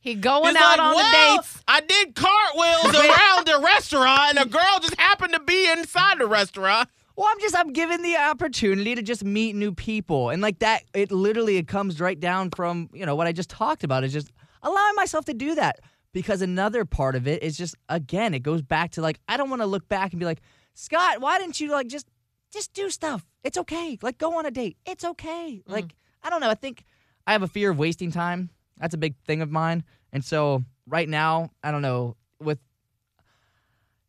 He 0.01 0.15
going 0.15 0.55
He's 0.55 0.63
out 0.63 0.77
like, 0.77 0.79
on 0.79 0.95
well, 0.95 1.35
the 1.35 1.41
dates. 1.41 1.61
I 1.67 1.81
did 1.81 2.15
cartwheels 2.15 2.95
around 3.05 3.47
the 3.47 3.61
restaurant, 3.65 4.37
and 4.37 4.39
a 4.39 4.49
girl 4.49 4.79
just 4.81 4.95
happened 4.95 5.33
to 5.33 5.41
be 5.41 5.69
inside 5.71 6.19
the 6.19 6.27
restaurant. 6.27 6.89
Well, 7.17 7.27
I'm 7.29 7.39
just 7.41 7.57
I'm 7.57 7.73
given 7.73 8.01
the 8.01 8.15
opportunity 8.15 8.95
to 8.95 9.01
just 9.01 9.25
meet 9.25 9.55
new 9.55 9.73
people, 9.73 10.29
and 10.29 10.41
like 10.41 10.59
that, 10.59 10.83
it 10.93 11.11
literally 11.11 11.57
it 11.57 11.67
comes 11.67 11.99
right 11.99 12.17
down 12.17 12.49
from 12.51 12.89
you 12.93 13.05
know 13.05 13.15
what 13.15 13.27
I 13.27 13.33
just 13.33 13.49
talked 13.49 13.83
about 13.83 14.05
is 14.05 14.13
just 14.13 14.31
allowing 14.63 14.95
myself 14.95 15.25
to 15.25 15.33
do 15.33 15.55
that 15.55 15.79
because 16.13 16.41
another 16.41 16.85
part 16.85 17.15
of 17.15 17.27
it 17.27 17.43
is 17.43 17.57
just 17.57 17.75
again 17.89 18.33
it 18.33 18.39
goes 18.39 18.61
back 18.61 18.91
to 18.91 19.01
like 19.01 19.19
I 19.27 19.35
don't 19.35 19.49
want 19.49 19.61
to 19.61 19.65
look 19.65 19.87
back 19.89 20.13
and 20.13 20.19
be 20.19 20.25
like 20.25 20.39
Scott, 20.75 21.19
why 21.19 21.39
didn't 21.39 21.59
you 21.59 21.71
like 21.71 21.87
just 21.87 22.07
just 22.53 22.73
do 22.73 22.89
stuff? 22.89 23.25
It's 23.43 23.57
okay, 23.57 23.97
like 24.01 24.17
go 24.17 24.37
on 24.37 24.45
a 24.45 24.51
date. 24.51 24.77
It's 24.85 25.03
okay. 25.03 25.61
Mm. 25.67 25.71
Like 25.71 25.95
I 26.23 26.29
don't 26.29 26.41
know. 26.41 26.49
I 26.49 26.55
think 26.55 26.85
I 27.25 27.31
have 27.33 27.43
a 27.43 27.47
fear 27.47 27.71
of 27.71 27.79
wasting 27.79 28.11
time. 28.11 28.49
That's 28.77 28.93
a 28.93 28.97
big 28.97 29.15
thing 29.25 29.41
of 29.41 29.51
mine, 29.51 29.83
and 30.13 30.23
so 30.23 30.63
right 30.87 31.07
now 31.07 31.51
I 31.63 31.71
don't 31.71 31.81
know 31.81 32.15
with 32.39 32.59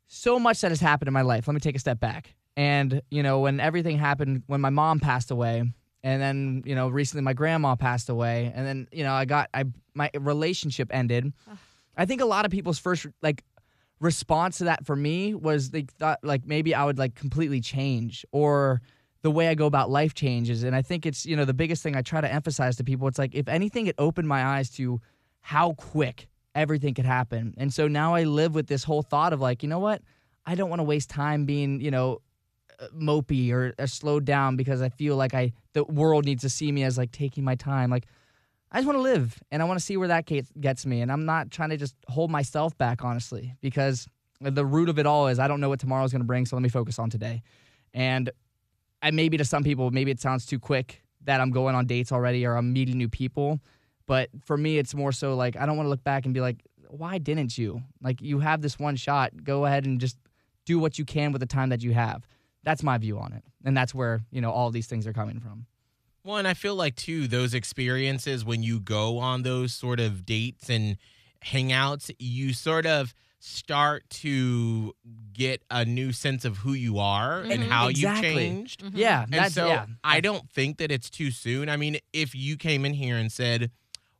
so 0.06 0.38
much 0.38 0.60
that 0.60 0.70
has 0.70 0.80
happened 0.80 1.08
in 1.08 1.14
my 1.14 1.22
life. 1.22 1.46
Let 1.46 1.54
me 1.54 1.60
take 1.60 1.76
a 1.76 1.80
step 1.80 2.00
back. 2.00 2.34
And, 2.56 3.00
you 3.10 3.22
know, 3.22 3.40
when 3.40 3.60
everything 3.60 3.96
happened, 3.96 4.42
when 4.46 4.60
my 4.60 4.70
mom 4.70 4.98
passed 4.98 5.30
away, 5.30 5.64
and 6.02 6.22
then 6.22 6.62
you 6.64 6.74
know 6.74 6.88
recently 6.88 7.22
my 7.22 7.32
grandma 7.32 7.74
passed 7.76 8.08
away, 8.08 8.52
and 8.54 8.66
then 8.66 8.88
you 8.92 9.04
know 9.04 9.12
I 9.12 9.24
got 9.24 9.50
I 9.52 9.64
my 9.94 10.10
relationship 10.18 10.88
ended. 10.92 11.32
I 11.96 12.06
think 12.06 12.20
a 12.20 12.26
lot 12.26 12.44
of 12.44 12.50
people's 12.50 12.78
first 12.78 13.06
like 13.22 13.44
response 14.00 14.58
to 14.58 14.64
that 14.64 14.86
for 14.86 14.96
me 14.96 15.34
was 15.34 15.70
they 15.70 15.82
thought 15.98 16.18
like 16.22 16.46
maybe 16.46 16.74
I 16.74 16.84
would 16.84 16.98
like 16.98 17.14
completely 17.14 17.60
change 17.60 18.24
or 18.32 18.80
the 19.22 19.30
way 19.30 19.48
I 19.48 19.54
go 19.54 19.66
about 19.66 19.90
life 19.90 20.14
changes. 20.14 20.62
And 20.62 20.74
I 20.74 20.82
think 20.82 21.06
it's, 21.06 21.26
you 21.26 21.36
know, 21.36 21.44
the 21.44 21.54
biggest 21.54 21.82
thing 21.82 21.96
I 21.96 22.02
try 22.02 22.20
to 22.20 22.32
emphasize 22.32 22.76
to 22.76 22.84
people, 22.84 23.08
it's 23.08 23.18
like 23.18 23.34
if 23.34 23.48
anything, 23.48 23.86
it 23.86 23.94
opened 23.98 24.28
my 24.28 24.44
eyes 24.44 24.70
to 24.70 25.00
how 25.40 25.72
quick 25.72 26.28
everything 26.54 26.94
could 26.94 27.04
happen. 27.04 27.54
And 27.58 27.72
so 27.72 27.88
now 27.88 28.14
I 28.14 28.24
live 28.24 28.54
with 28.54 28.66
this 28.66 28.84
whole 28.84 29.02
thought 29.02 29.32
of 29.32 29.40
like, 29.40 29.62
you 29.62 29.68
know 29.68 29.78
what? 29.78 30.02
I 30.46 30.54
don't 30.54 30.70
want 30.70 30.80
to 30.80 30.84
waste 30.84 31.10
time 31.10 31.44
being, 31.44 31.80
you 31.80 31.90
know, 31.90 32.22
uh, 32.78 32.86
mopey 32.94 33.52
or, 33.52 33.74
or 33.78 33.86
slowed 33.86 34.24
down 34.24 34.56
because 34.56 34.80
I 34.80 34.88
feel 34.88 35.16
like 35.16 35.34
I 35.34 35.52
the 35.74 35.84
world 35.84 36.24
needs 36.24 36.42
to 36.42 36.48
see 36.48 36.72
me 36.72 36.82
as 36.82 36.96
like 36.96 37.12
taking 37.12 37.44
my 37.44 37.54
time. 37.54 37.90
Like 37.90 38.06
I 38.72 38.78
just 38.78 38.86
want 38.86 38.96
to 38.96 39.02
live 39.02 39.38
and 39.50 39.60
I 39.60 39.64
want 39.66 39.78
to 39.78 39.84
see 39.84 39.96
where 39.96 40.08
that 40.08 40.26
gets, 40.26 40.50
gets 40.58 40.86
me. 40.86 41.02
And 41.02 41.12
I'm 41.12 41.26
not 41.26 41.50
trying 41.50 41.70
to 41.70 41.76
just 41.76 41.94
hold 42.08 42.30
myself 42.30 42.76
back, 42.78 43.04
honestly, 43.04 43.54
because 43.60 44.08
the 44.40 44.64
root 44.64 44.88
of 44.88 44.98
it 44.98 45.06
all 45.06 45.28
is 45.28 45.38
I 45.38 45.46
don't 45.46 45.60
know 45.60 45.68
what 45.68 45.80
tomorrow's 45.80 46.12
going 46.12 46.22
to 46.22 46.26
bring. 46.26 46.46
So 46.46 46.56
let 46.56 46.62
me 46.62 46.68
focus 46.68 46.98
on 46.98 47.10
today. 47.10 47.42
And 47.92 48.30
I 49.02 49.10
maybe 49.10 49.36
to 49.36 49.44
some 49.44 49.64
people, 49.64 49.90
maybe 49.90 50.10
it 50.10 50.20
sounds 50.20 50.46
too 50.46 50.58
quick 50.58 51.02
that 51.24 51.40
I'm 51.40 51.50
going 51.50 51.74
on 51.74 51.86
dates 51.86 52.12
already 52.12 52.46
or 52.46 52.56
I'm 52.56 52.72
meeting 52.72 52.98
new 52.98 53.08
people. 53.08 53.60
But 54.06 54.30
for 54.44 54.56
me, 54.56 54.78
it's 54.78 54.94
more 54.94 55.12
so 55.12 55.34
like 55.34 55.56
I 55.56 55.66
don't 55.66 55.76
want 55.76 55.86
to 55.86 55.90
look 55.90 56.04
back 56.04 56.24
and 56.24 56.34
be 56.34 56.40
like, 56.40 56.64
why 56.88 57.18
didn't 57.18 57.56
you? 57.56 57.82
Like 58.02 58.20
you 58.20 58.40
have 58.40 58.62
this 58.62 58.78
one 58.78 58.96
shot. 58.96 59.44
Go 59.44 59.66
ahead 59.66 59.86
and 59.86 60.00
just 60.00 60.16
do 60.66 60.78
what 60.78 60.98
you 60.98 61.04
can 61.04 61.32
with 61.32 61.40
the 61.40 61.46
time 61.46 61.68
that 61.70 61.82
you 61.82 61.92
have. 61.92 62.26
That's 62.62 62.82
my 62.82 62.98
view 62.98 63.18
on 63.18 63.32
it. 63.32 63.44
And 63.64 63.76
that's 63.76 63.94
where, 63.94 64.20
you 64.30 64.40
know, 64.40 64.50
all 64.50 64.70
these 64.70 64.86
things 64.86 65.06
are 65.06 65.12
coming 65.12 65.40
from. 65.40 65.66
Well, 66.24 66.36
and 66.36 66.46
I 66.46 66.54
feel 66.54 66.74
like 66.74 66.96
too 66.96 67.26
those 67.26 67.54
experiences 67.54 68.44
when 68.44 68.62
you 68.62 68.80
go 68.80 69.18
on 69.18 69.42
those 69.42 69.72
sort 69.72 70.00
of 70.00 70.26
dates 70.26 70.68
and 70.68 70.98
hangouts, 71.44 72.10
you 72.18 72.52
sort 72.52 72.84
of 72.84 73.14
start 73.42 74.08
to 74.10 74.94
get 75.32 75.62
a 75.70 75.84
new 75.84 76.12
sense 76.12 76.44
of 76.44 76.58
who 76.58 76.74
you 76.74 76.98
are 76.98 77.40
and 77.40 77.62
Mhm. 77.62 77.68
how 77.68 77.88
Exactly. 77.88 78.28
you 78.28 78.34
changed. 78.34 78.82
Yeah. 78.92 79.22
And 79.24 79.32
That's 79.32 79.54
so 79.54 79.66
yeah. 79.66 79.86
I 80.04 80.20
don't 80.20 80.48
think 80.50 80.76
that 80.76 80.92
it's 80.92 81.08
too 81.08 81.30
soon. 81.30 81.68
I 81.70 81.76
mean, 81.76 81.96
if 82.12 82.34
you 82.34 82.56
came 82.56 82.84
in 82.84 82.92
here 82.94 83.16
and 83.16 83.32
said, 83.32 83.70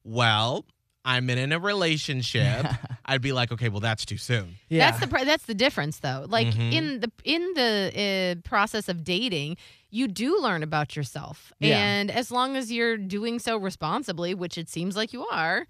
"Well, 0.05 0.65
I'm 1.05 1.29
in 1.31 1.37
in 1.39 1.53
a 1.53 1.59
relationship," 1.59 2.67
I'd 3.05 3.21
be 3.21 3.33
like, 3.33 3.53
"Okay, 3.53 3.69
well, 3.69 3.81
that's 3.81 4.05
too 4.07 4.17
soon." 4.17 4.57
yeah. 4.71 4.91
That's 4.91 5.01
the 5.03 5.09
pr- 5.09 5.25
that's 5.27 5.45
the 5.45 5.55
difference 5.55 5.99
though. 5.99 6.25
Like 6.29 6.49
Mhm. 6.49 6.73
in 6.73 7.01
the 7.01 7.13
in 7.25 7.53
the 7.55 8.37
uh, 8.43 8.49
process 8.49 8.89
of 8.89 9.05
dating, 9.05 9.59
you 9.91 10.09
do 10.09 10.41
learn 10.41 10.63
about 10.63 10.97
yourself. 10.97 11.53
Yeah. 11.61 11.77
And 11.79 12.11
as 12.11 12.31
long 12.31 12.57
as 12.57 12.73
you're 12.73 12.97
doing 12.97 13.39
so 13.39 13.59
responsibly, 13.59 14.33
which 14.35 14.57
it 14.57 14.69
seems 14.71 14.97
like 14.97 15.13
you 15.13 15.27
are, 15.27 15.67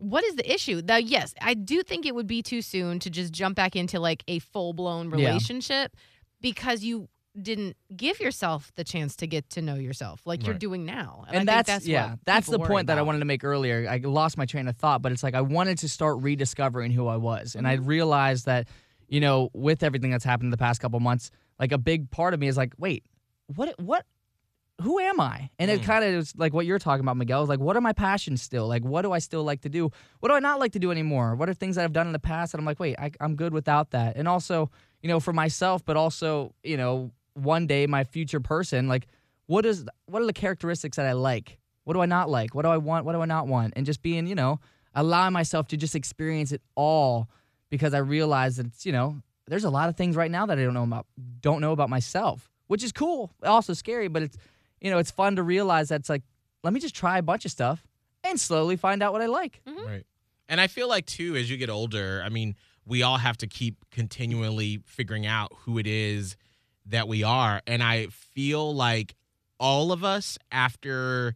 what 0.00 0.24
is 0.24 0.34
the 0.34 0.52
issue? 0.52 0.82
Now, 0.84 0.96
yes, 0.96 1.34
I 1.40 1.54
do 1.54 1.82
think 1.82 2.06
it 2.06 2.14
would 2.14 2.26
be 2.26 2.42
too 2.42 2.62
soon 2.62 2.98
to 3.00 3.10
just 3.10 3.32
jump 3.32 3.56
back 3.56 3.76
into 3.76 4.00
like 4.00 4.24
a 4.26 4.38
full-blown 4.38 5.10
Yeah. 5.10 5.16
relationship 5.16 5.94
because 6.40 6.82
you 6.82 7.08
didn't 7.40 7.76
give 7.94 8.18
yourself 8.18 8.72
the 8.74 8.82
chance 8.82 9.14
to 9.16 9.26
get 9.26 9.48
to 9.50 9.62
know 9.62 9.76
yourself 9.76 10.26
like 10.26 10.44
you're 10.44 10.54
doing 10.54 10.84
now. 10.84 11.24
and 11.28 11.36
I 11.36 11.38
think 11.38 11.46
that's, 11.46 11.66
that's 11.68 11.86
yeah 11.86 12.10
what 12.10 12.18
that's 12.24 12.46
the 12.48 12.58
point 12.58 12.88
that 12.88 12.98
i 12.98 13.02
wanted 13.02 13.20
to 13.20 13.24
make 13.24 13.44
earlier 13.44 13.88
i 13.88 13.98
lost 13.98 14.36
my 14.36 14.46
train 14.46 14.66
of 14.66 14.76
thought 14.76 15.00
but 15.00 15.12
it's 15.12 15.22
like 15.22 15.34
i 15.36 15.40
wanted 15.40 15.78
to 15.78 15.88
start 15.88 16.18
rediscovering 16.22 16.90
who 16.90 17.06
i 17.06 17.16
was 17.16 17.54
and 17.54 17.68
i 17.68 17.76
mm-hmm. 17.76 17.86
realized 17.86 18.46
that 18.46 18.66
you 19.06 19.20
know 19.20 19.48
with 19.52 19.84
everything 19.84 20.10
that's 20.10 20.24
happened 20.24 20.48
in 20.48 20.50
the 20.50 20.56
past 20.56 20.80
couple 20.80 20.98
months 20.98 21.30
like 21.60 21.70
a 21.70 21.78
big 21.78 22.10
part 22.10 22.34
of 22.34 22.40
me 22.40 22.48
is 22.48 22.56
like 22.56 22.74
wait 22.78 23.04
what 23.46 23.78
what 23.78 24.04
who 24.82 24.98
am 24.98 25.20
i 25.20 25.50
and 25.58 25.70
it 25.70 25.80
Mm. 25.80 25.84
kind 25.84 26.04
of 26.04 26.10
is 26.14 26.34
like 26.36 26.52
what 26.54 26.64
you're 26.66 26.78
talking 26.78 27.00
about 27.04 27.16
miguel 27.16 27.42
is 27.42 27.48
like 27.48 27.60
what 27.60 27.76
are 27.76 27.80
my 27.80 27.92
passions 27.92 28.40
still 28.42 28.66
like 28.66 28.82
what 28.84 29.02
do 29.02 29.12
i 29.12 29.18
still 29.18 29.44
like 29.44 29.60
to 29.62 29.68
do 29.68 29.90
what 30.20 30.28
do 30.30 30.34
i 30.34 30.38
not 30.40 30.58
like 30.58 30.72
to 30.72 30.78
do 30.78 30.90
anymore 30.90 31.34
what 31.34 31.48
are 31.48 31.54
things 31.54 31.76
that 31.76 31.84
i've 31.84 31.92
done 31.92 32.06
in 32.06 32.12
the 32.12 32.18
past 32.18 32.52
that 32.52 32.58
i'm 32.58 32.64
like 32.64 32.80
wait 32.80 32.96
I, 32.98 33.10
i'm 33.20 33.34
good 33.36 33.52
without 33.52 33.90
that 33.90 34.16
and 34.16 34.26
also 34.26 34.70
you 35.02 35.08
know 35.08 35.20
for 35.20 35.32
myself 35.32 35.84
but 35.84 35.96
also 35.96 36.54
you 36.62 36.76
know 36.76 37.10
one 37.34 37.66
day 37.66 37.86
my 37.86 38.04
future 38.04 38.40
person 38.40 38.88
like 38.88 39.06
what 39.46 39.66
is 39.66 39.84
what 40.06 40.22
are 40.22 40.26
the 40.26 40.32
characteristics 40.32 40.96
that 40.96 41.06
I 41.06 41.12
like? 41.12 41.58
What 41.82 41.94
do 41.94 42.00
I 42.00 42.06
not 42.06 42.30
like? 42.30 42.54
What 42.54 42.62
do 42.62 42.68
I 42.68 42.76
want? 42.76 43.04
What 43.04 43.14
do 43.14 43.20
I 43.20 43.24
not 43.24 43.48
want? 43.48 43.72
And 43.74 43.84
just 43.84 44.00
being, 44.00 44.28
you 44.28 44.36
know, 44.36 44.60
allowing 44.94 45.32
myself 45.32 45.66
to 45.68 45.76
just 45.76 45.96
experience 45.96 46.52
it 46.52 46.62
all 46.76 47.28
because 47.68 47.92
I 47.92 47.98
realize 47.98 48.58
that 48.58 48.66
it's, 48.66 48.86
you 48.86 48.92
know, 48.92 49.16
there's 49.48 49.64
a 49.64 49.70
lot 49.70 49.88
of 49.88 49.96
things 49.96 50.14
right 50.14 50.30
now 50.30 50.46
that 50.46 50.56
I 50.56 50.62
don't 50.62 50.74
know 50.74 50.84
about 50.84 51.06
don't 51.40 51.60
know 51.60 51.72
about 51.72 51.90
myself, 51.90 52.48
which 52.68 52.84
is 52.84 52.92
cool. 52.92 53.32
Also 53.42 53.72
scary, 53.72 54.06
but 54.06 54.22
it's 54.22 54.36
you 54.80 54.90
know, 54.90 54.98
it's 54.98 55.10
fun 55.10 55.36
to 55.36 55.42
realize 55.42 55.88
that 55.88 56.00
it's 56.00 56.08
like, 56.08 56.22
let 56.62 56.72
me 56.72 56.80
just 56.80 56.94
try 56.94 57.18
a 57.18 57.22
bunch 57.22 57.44
of 57.44 57.50
stuff 57.50 57.86
and 58.24 58.38
slowly 58.38 58.76
find 58.76 59.02
out 59.02 59.12
what 59.12 59.22
I 59.22 59.26
like. 59.26 59.60
Right. 59.66 60.04
And 60.48 60.60
I 60.60 60.66
feel 60.66 60.88
like 60.88 61.06
too, 61.06 61.36
as 61.36 61.50
you 61.50 61.56
get 61.56 61.70
older, 61.70 62.22
I 62.24 62.28
mean, 62.28 62.56
we 62.84 63.02
all 63.02 63.18
have 63.18 63.36
to 63.38 63.46
keep 63.46 63.76
continually 63.90 64.80
figuring 64.84 65.26
out 65.26 65.52
who 65.64 65.78
it 65.78 65.86
is 65.86 66.36
that 66.86 67.06
we 67.08 67.22
are. 67.22 67.62
And 67.66 67.82
I 67.82 68.08
feel 68.08 68.74
like 68.74 69.14
all 69.58 69.92
of 69.92 70.02
us 70.02 70.38
after 70.50 71.34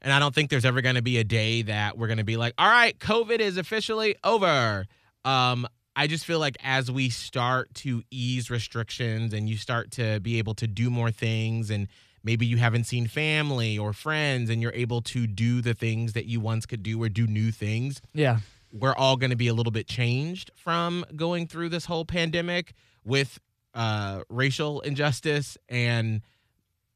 and 0.00 0.12
I 0.12 0.20
don't 0.20 0.32
think 0.32 0.48
there's 0.50 0.64
ever 0.64 0.80
going 0.80 0.94
to 0.94 1.02
be 1.02 1.18
a 1.18 1.24
day 1.24 1.62
that 1.62 1.98
we're 1.98 2.06
going 2.06 2.18
to 2.18 2.24
be 2.24 2.36
like, 2.36 2.54
"All 2.56 2.68
right, 2.68 2.96
COVID 2.96 3.40
is 3.40 3.56
officially 3.56 4.14
over." 4.22 4.86
Um 5.24 5.66
I 5.96 6.06
just 6.06 6.24
feel 6.24 6.38
like 6.38 6.56
as 6.62 6.92
we 6.92 7.10
start 7.10 7.74
to 7.74 8.04
ease 8.12 8.50
restrictions 8.50 9.32
and 9.32 9.48
you 9.48 9.56
start 9.56 9.90
to 9.92 10.20
be 10.20 10.38
able 10.38 10.54
to 10.54 10.68
do 10.68 10.90
more 10.90 11.10
things 11.10 11.70
and 11.70 11.88
maybe 12.28 12.44
you 12.46 12.58
haven't 12.58 12.84
seen 12.84 13.06
family 13.06 13.78
or 13.78 13.92
friends 13.94 14.50
and 14.50 14.60
you're 14.60 14.74
able 14.84 15.00
to 15.00 15.26
do 15.26 15.62
the 15.62 15.72
things 15.74 16.12
that 16.12 16.26
you 16.26 16.38
once 16.40 16.66
could 16.66 16.82
do 16.82 17.02
or 17.02 17.08
do 17.08 17.26
new 17.26 17.50
things 17.50 18.02
Yeah. 18.12 18.40
we're 18.72 18.94
all 18.94 19.16
going 19.16 19.30
to 19.30 19.36
be 19.44 19.48
a 19.48 19.54
little 19.54 19.70
bit 19.72 19.86
changed 19.86 20.50
from 20.54 21.04
going 21.16 21.46
through 21.46 21.70
this 21.70 21.86
whole 21.86 22.04
pandemic 22.04 22.74
with 23.04 23.38
uh, 23.74 24.22
racial 24.28 24.80
injustice 24.80 25.56
and 25.70 26.20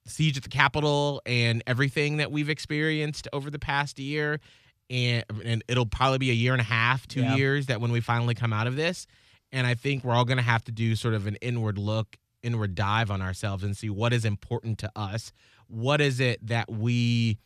siege 0.07 0.37
at 0.37 0.43
the 0.43 0.49
Capitol 0.49 1.23
and 1.25 1.63
everything 1.67 2.17
that 2.19 2.31
we've 2.33 2.49
experienced 2.51 3.29
over 3.33 3.51
the 3.51 3.59
past 3.59 3.99
year. 3.99 4.41
And, 4.91 5.25
and 5.45 5.65
it'll 5.69 5.87
probably 5.87 6.19
be 6.19 6.31
a 6.31 6.35
year 6.35 6.53
and 6.53 6.61
a 6.61 6.65
half, 6.65 7.07
two 7.07 7.21
Yeah. 7.23 7.37
years 7.37 7.67
that 7.67 7.81
when 7.81 7.93
we 7.93 8.01
finally 8.01 8.35
come 8.35 8.53
out 8.53 8.67
of 8.67 8.75
this. 8.77 9.07
And 9.53 9.67
I 9.67 9.75
think 9.75 10.03
we're 10.05 10.15
all 10.15 10.25
going 10.25 10.39
to 10.39 10.43
have 10.55 10.65
to 10.65 10.73
do 10.73 10.97
sort 10.97 11.15
of 11.15 11.27
an 11.27 11.37
inward 11.37 11.79
look, 11.79 12.17
inward 12.43 12.75
dive 12.75 13.11
on 13.11 13.23
ourselves 13.23 13.63
and 13.65 13.77
see 13.77 13.91
what 13.91 14.13
is 14.13 14.25
important 14.25 14.79
to 14.79 14.91
us. 14.97 15.33
What 15.69 16.01
is 16.01 16.21
it 16.21 16.45
that 16.47 16.71
we, 16.71 17.39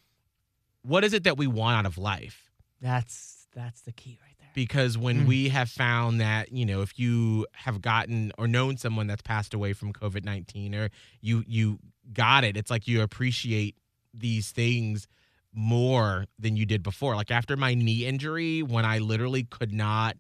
what 0.83 1.05
is 1.05 1.13
it 1.13 1.25
that 1.25 1.37
we 1.37 1.47
want 1.47 1.79
out 1.79 1.87
of 1.87 1.99
life? 1.99 2.51
That's 2.81 3.47
that's 3.55 3.81
the 3.83 3.93
key 3.93 4.19
right 4.23 4.37
there. 4.39 4.49
because 4.55 4.99
when 4.99 5.23
Mm. 5.25 5.27
we 5.27 5.49
have 5.49 5.71
found 5.71 6.21
that 6.21 6.53
you 6.53 6.67
know 6.67 6.83
if 6.83 6.99
you 6.99 7.47
have 7.55 7.81
gotten 7.81 8.31
or 8.37 8.47
known 8.47 8.77
someone 8.77 9.07
that's 9.07 9.23
passed 9.23 9.55
away 9.55 9.73
from 9.73 9.95
covid-19 9.95 10.75
or 10.75 10.91
you 11.23 11.43
you 11.47 11.79
got 12.13 12.45
it 12.45 12.55
it's 12.55 12.71
like 12.71 12.87
you 12.87 13.01
appreciate 13.01 13.75
these 14.13 14.51
things 14.53 15.09
more 15.55 16.27
than 16.39 16.55
you 16.55 16.67
did 16.67 16.83
before 16.83 17.17
like 17.17 17.31
after 17.31 17.57
my 17.57 17.73
knee 17.73 18.05
injury 18.05 18.63
when 18.63 18.85
i 18.85 18.99
literally 18.99 19.43
could 19.45 19.73
not 19.73 20.17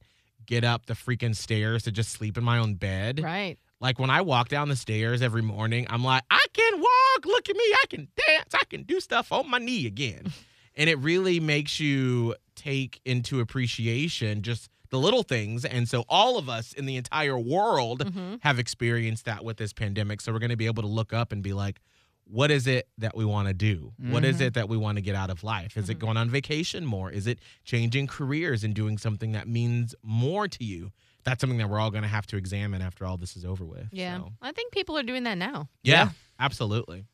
get 0.46 0.64
up 0.64 0.86
the 0.86 0.94
freaking 0.94 1.36
stairs 1.36 1.82
to 1.82 1.92
just 1.92 2.10
sleep 2.10 2.38
in 2.38 2.42
my 2.44 2.56
own 2.56 2.72
bed 2.74 3.20
Right. 3.22 3.58
Like 3.80 3.98
when 3.98 4.10
I 4.10 4.20
walk 4.22 4.48
down 4.48 4.68
the 4.68 4.76
stairs 4.76 5.22
every 5.22 5.42
morning, 5.42 5.86
I'm 5.90 6.02
like, 6.04 6.22
I 6.30 6.44
can 6.52 6.80
walk. 6.80 7.26
Look 7.26 7.48
at 7.48 7.56
me. 7.56 7.62
I 7.62 7.84
can 7.88 8.08
dance. 8.28 8.54
I 8.54 8.64
can 8.68 8.82
do 8.84 9.00
stuff 9.00 9.32
on 9.32 9.50
my 9.50 9.58
knee 9.58 9.86
again. 9.86 10.32
and 10.76 10.88
it 10.90 10.98
really 10.98 11.40
makes 11.40 11.78
you 11.80 12.34
take 12.54 13.00
into 13.04 13.40
appreciation 13.40 14.42
just 14.42 14.68
the 14.90 14.98
little 14.98 15.22
things. 15.22 15.64
And 15.64 15.88
so 15.88 16.04
all 16.08 16.38
of 16.38 16.48
us 16.48 16.72
in 16.72 16.86
the 16.86 16.96
entire 16.96 17.38
world 17.38 18.04
Mhm. 18.14 18.38
have 18.42 18.58
experienced 18.58 19.24
that 19.24 19.44
with 19.44 19.56
this 19.56 19.72
pandemic. 19.72 20.20
So 20.20 20.32
we're 20.32 20.38
going 20.38 20.50
to 20.50 20.56
be 20.56 20.66
able 20.66 20.82
to 20.82 20.88
look 20.88 21.12
up 21.12 21.32
and 21.32 21.42
be 21.42 21.52
like, 21.52 21.80
what 22.28 22.50
is 22.50 22.66
it 22.66 22.88
that 22.98 23.16
we 23.16 23.24
want 23.24 23.48
to 23.48 23.54
do? 23.54 23.92
What 23.98 24.24
is 24.24 24.38
Mhm. 24.38 24.46
it 24.46 24.54
that 24.54 24.68
we 24.68 24.76
want 24.76 24.96
to 24.96 25.02
get 25.02 25.14
out 25.14 25.30
of 25.30 25.44
life? 25.44 25.76
Is 25.76 25.88
it 25.88 25.98
going 25.98 26.16
on 26.16 26.28
vacation 26.28 26.84
more? 26.84 27.10
Is 27.10 27.26
it 27.26 27.38
changing 27.64 28.08
careers 28.08 28.64
and 28.64 28.74
doing 28.74 28.98
something 28.98 29.32
that 29.32 29.46
means 29.48 29.94
more 30.02 30.48
to 30.48 30.64
you? 30.64 30.92
That's 31.24 31.40
something 31.40 31.58
that 31.58 31.68
we're 31.70 31.78
all 31.78 31.90
going 31.90 32.02
to 32.02 32.08
have 32.08 32.26
to 32.28 32.36
examine 32.36 32.82
after 32.82 33.04
all 33.04 33.16
this 33.16 33.36
is 33.36 33.44
over 33.44 33.64
with. 33.64 33.88
Yeah. 33.92 34.18
So, 34.18 34.32
I 34.42 34.52
think 34.52 34.72
people 34.72 34.96
are 34.98 35.02
doing 35.02 35.22
that 35.24 35.38
now. 35.38 35.68
yeah, 35.82 35.94
Yeah. 36.04 36.10
absolutely. 36.40 37.04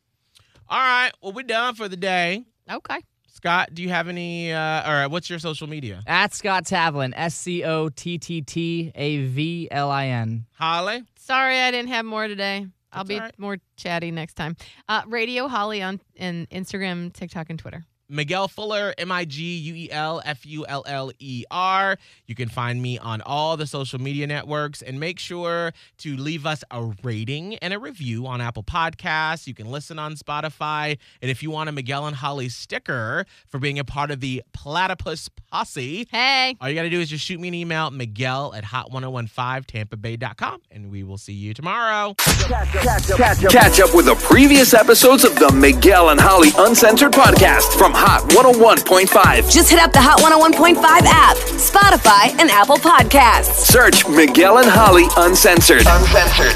All 0.68 0.78
right. 0.78 1.12
Well, 1.22 1.32
we're 1.32 1.42
done 1.42 1.74
for 1.74 1.88
the 1.88 1.96
day. 1.96 2.44
Okay. 2.70 2.98
Scott, 3.28 3.70
do 3.74 3.82
you 3.82 3.88
have 3.88 4.08
any? 4.08 4.52
Uh, 4.52 4.58
all 4.82 4.92
right. 4.92 5.06
What's 5.08 5.28
your 5.28 5.38
social 5.38 5.66
media? 5.66 6.02
At 6.06 6.32
Scott 6.34 6.64
Tavlin, 6.64 7.12
S 7.16 7.34
C 7.34 7.64
O 7.64 7.88
T 7.88 8.16
T 8.18 8.40
T 8.42 8.92
A 8.94 9.24
V 9.26 9.68
L 9.70 9.90
I 9.90 10.06
N. 10.08 10.46
Holly? 10.52 11.02
Sorry 11.16 11.58
I 11.58 11.70
didn't 11.70 11.88
have 11.88 12.04
more 12.04 12.28
today. 12.28 12.66
I'll 12.92 13.04
be 13.04 13.18
right. 13.18 13.38
more 13.38 13.58
chatty 13.76 14.10
next 14.10 14.34
time. 14.34 14.56
Uh, 14.88 15.02
Radio 15.06 15.48
Holly 15.48 15.82
on 15.82 16.00
in 16.14 16.46
Instagram, 16.50 17.12
TikTok, 17.12 17.50
and 17.50 17.58
Twitter. 17.58 17.84
Miguel 18.12 18.46
Fuller, 18.46 18.94
M 18.98 19.10
I 19.10 19.24
G 19.24 19.56
U 19.56 19.74
E 19.74 19.90
L 19.90 20.20
F 20.24 20.44
U 20.44 20.66
L 20.68 20.84
L 20.86 21.10
E 21.18 21.44
R. 21.50 21.96
You 22.26 22.34
can 22.34 22.48
find 22.50 22.82
me 22.82 22.98
on 22.98 23.22
all 23.22 23.56
the 23.56 23.66
social 23.66 23.98
media 23.98 24.26
networks 24.26 24.82
and 24.82 25.00
make 25.00 25.18
sure 25.18 25.72
to 25.98 26.16
leave 26.16 26.44
us 26.44 26.62
a 26.70 26.92
rating 27.02 27.54
and 27.56 27.72
a 27.72 27.78
review 27.78 28.26
on 28.26 28.40
Apple 28.42 28.62
Podcasts. 28.62 29.46
You 29.46 29.54
can 29.54 29.70
listen 29.70 29.98
on 29.98 30.14
Spotify. 30.16 30.98
And 31.22 31.30
if 31.30 31.42
you 31.42 31.50
want 31.50 31.70
a 31.70 31.72
Miguel 31.72 32.06
and 32.06 32.14
Holly 32.16 32.50
sticker 32.50 33.24
for 33.48 33.58
being 33.58 33.78
a 33.78 33.84
part 33.84 34.10
of 34.10 34.20
the 34.20 34.42
Platypus 34.52 35.30
Posse, 35.50 36.06
Hey. 36.10 36.54
all 36.60 36.68
you 36.68 36.74
got 36.74 36.82
to 36.82 36.90
do 36.90 37.00
is 37.00 37.08
just 37.08 37.24
shoot 37.24 37.40
me 37.40 37.48
an 37.48 37.54
email, 37.54 37.90
Miguel 37.90 38.52
at 38.54 38.64
hot1015tampabay.com, 38.64 40.60
and 40.70 40.90
we 40.90 41.02
will 41.02 41.18
see 41.18 41.32
you 41.32 41.54
tomorrow. 41.54 42.14
Catch 42.14 43.80
up 43.80 43.94
with 43.94 44.06
the 44.06 44.14
previous 44.28 44.74
episodes 44.74 45.24
of 45.24 45.34
the 45.36 45.50
Miguel 45.52 46.10
and 46.10 46.20
Holly 46.20 46.50
Uncensored 46.58 47.12
podcast 47.12 47.76
from 47.78 47.92
Hot 48.04 48.28
101.5. 48.30 49.48
Just 49.48 49.70
hit 49.70 49.78
up 49.78 49.92
the 49.92 50.00
Hot 50.00 50.18
101.5 50.18 50.74
app, 51.06 51.36
Spotify, 51.54 52.36
and 52.40 52.50
Apple 52.50 52.74
Podcasts. 52.74 53.62
Search 53.62 54.04
Miguel 54.08 54.58
and 54.58 54.66
Holly 54.66 55.06
Uncensored. 55.16 55.86
Uncensored. 55.86 56.50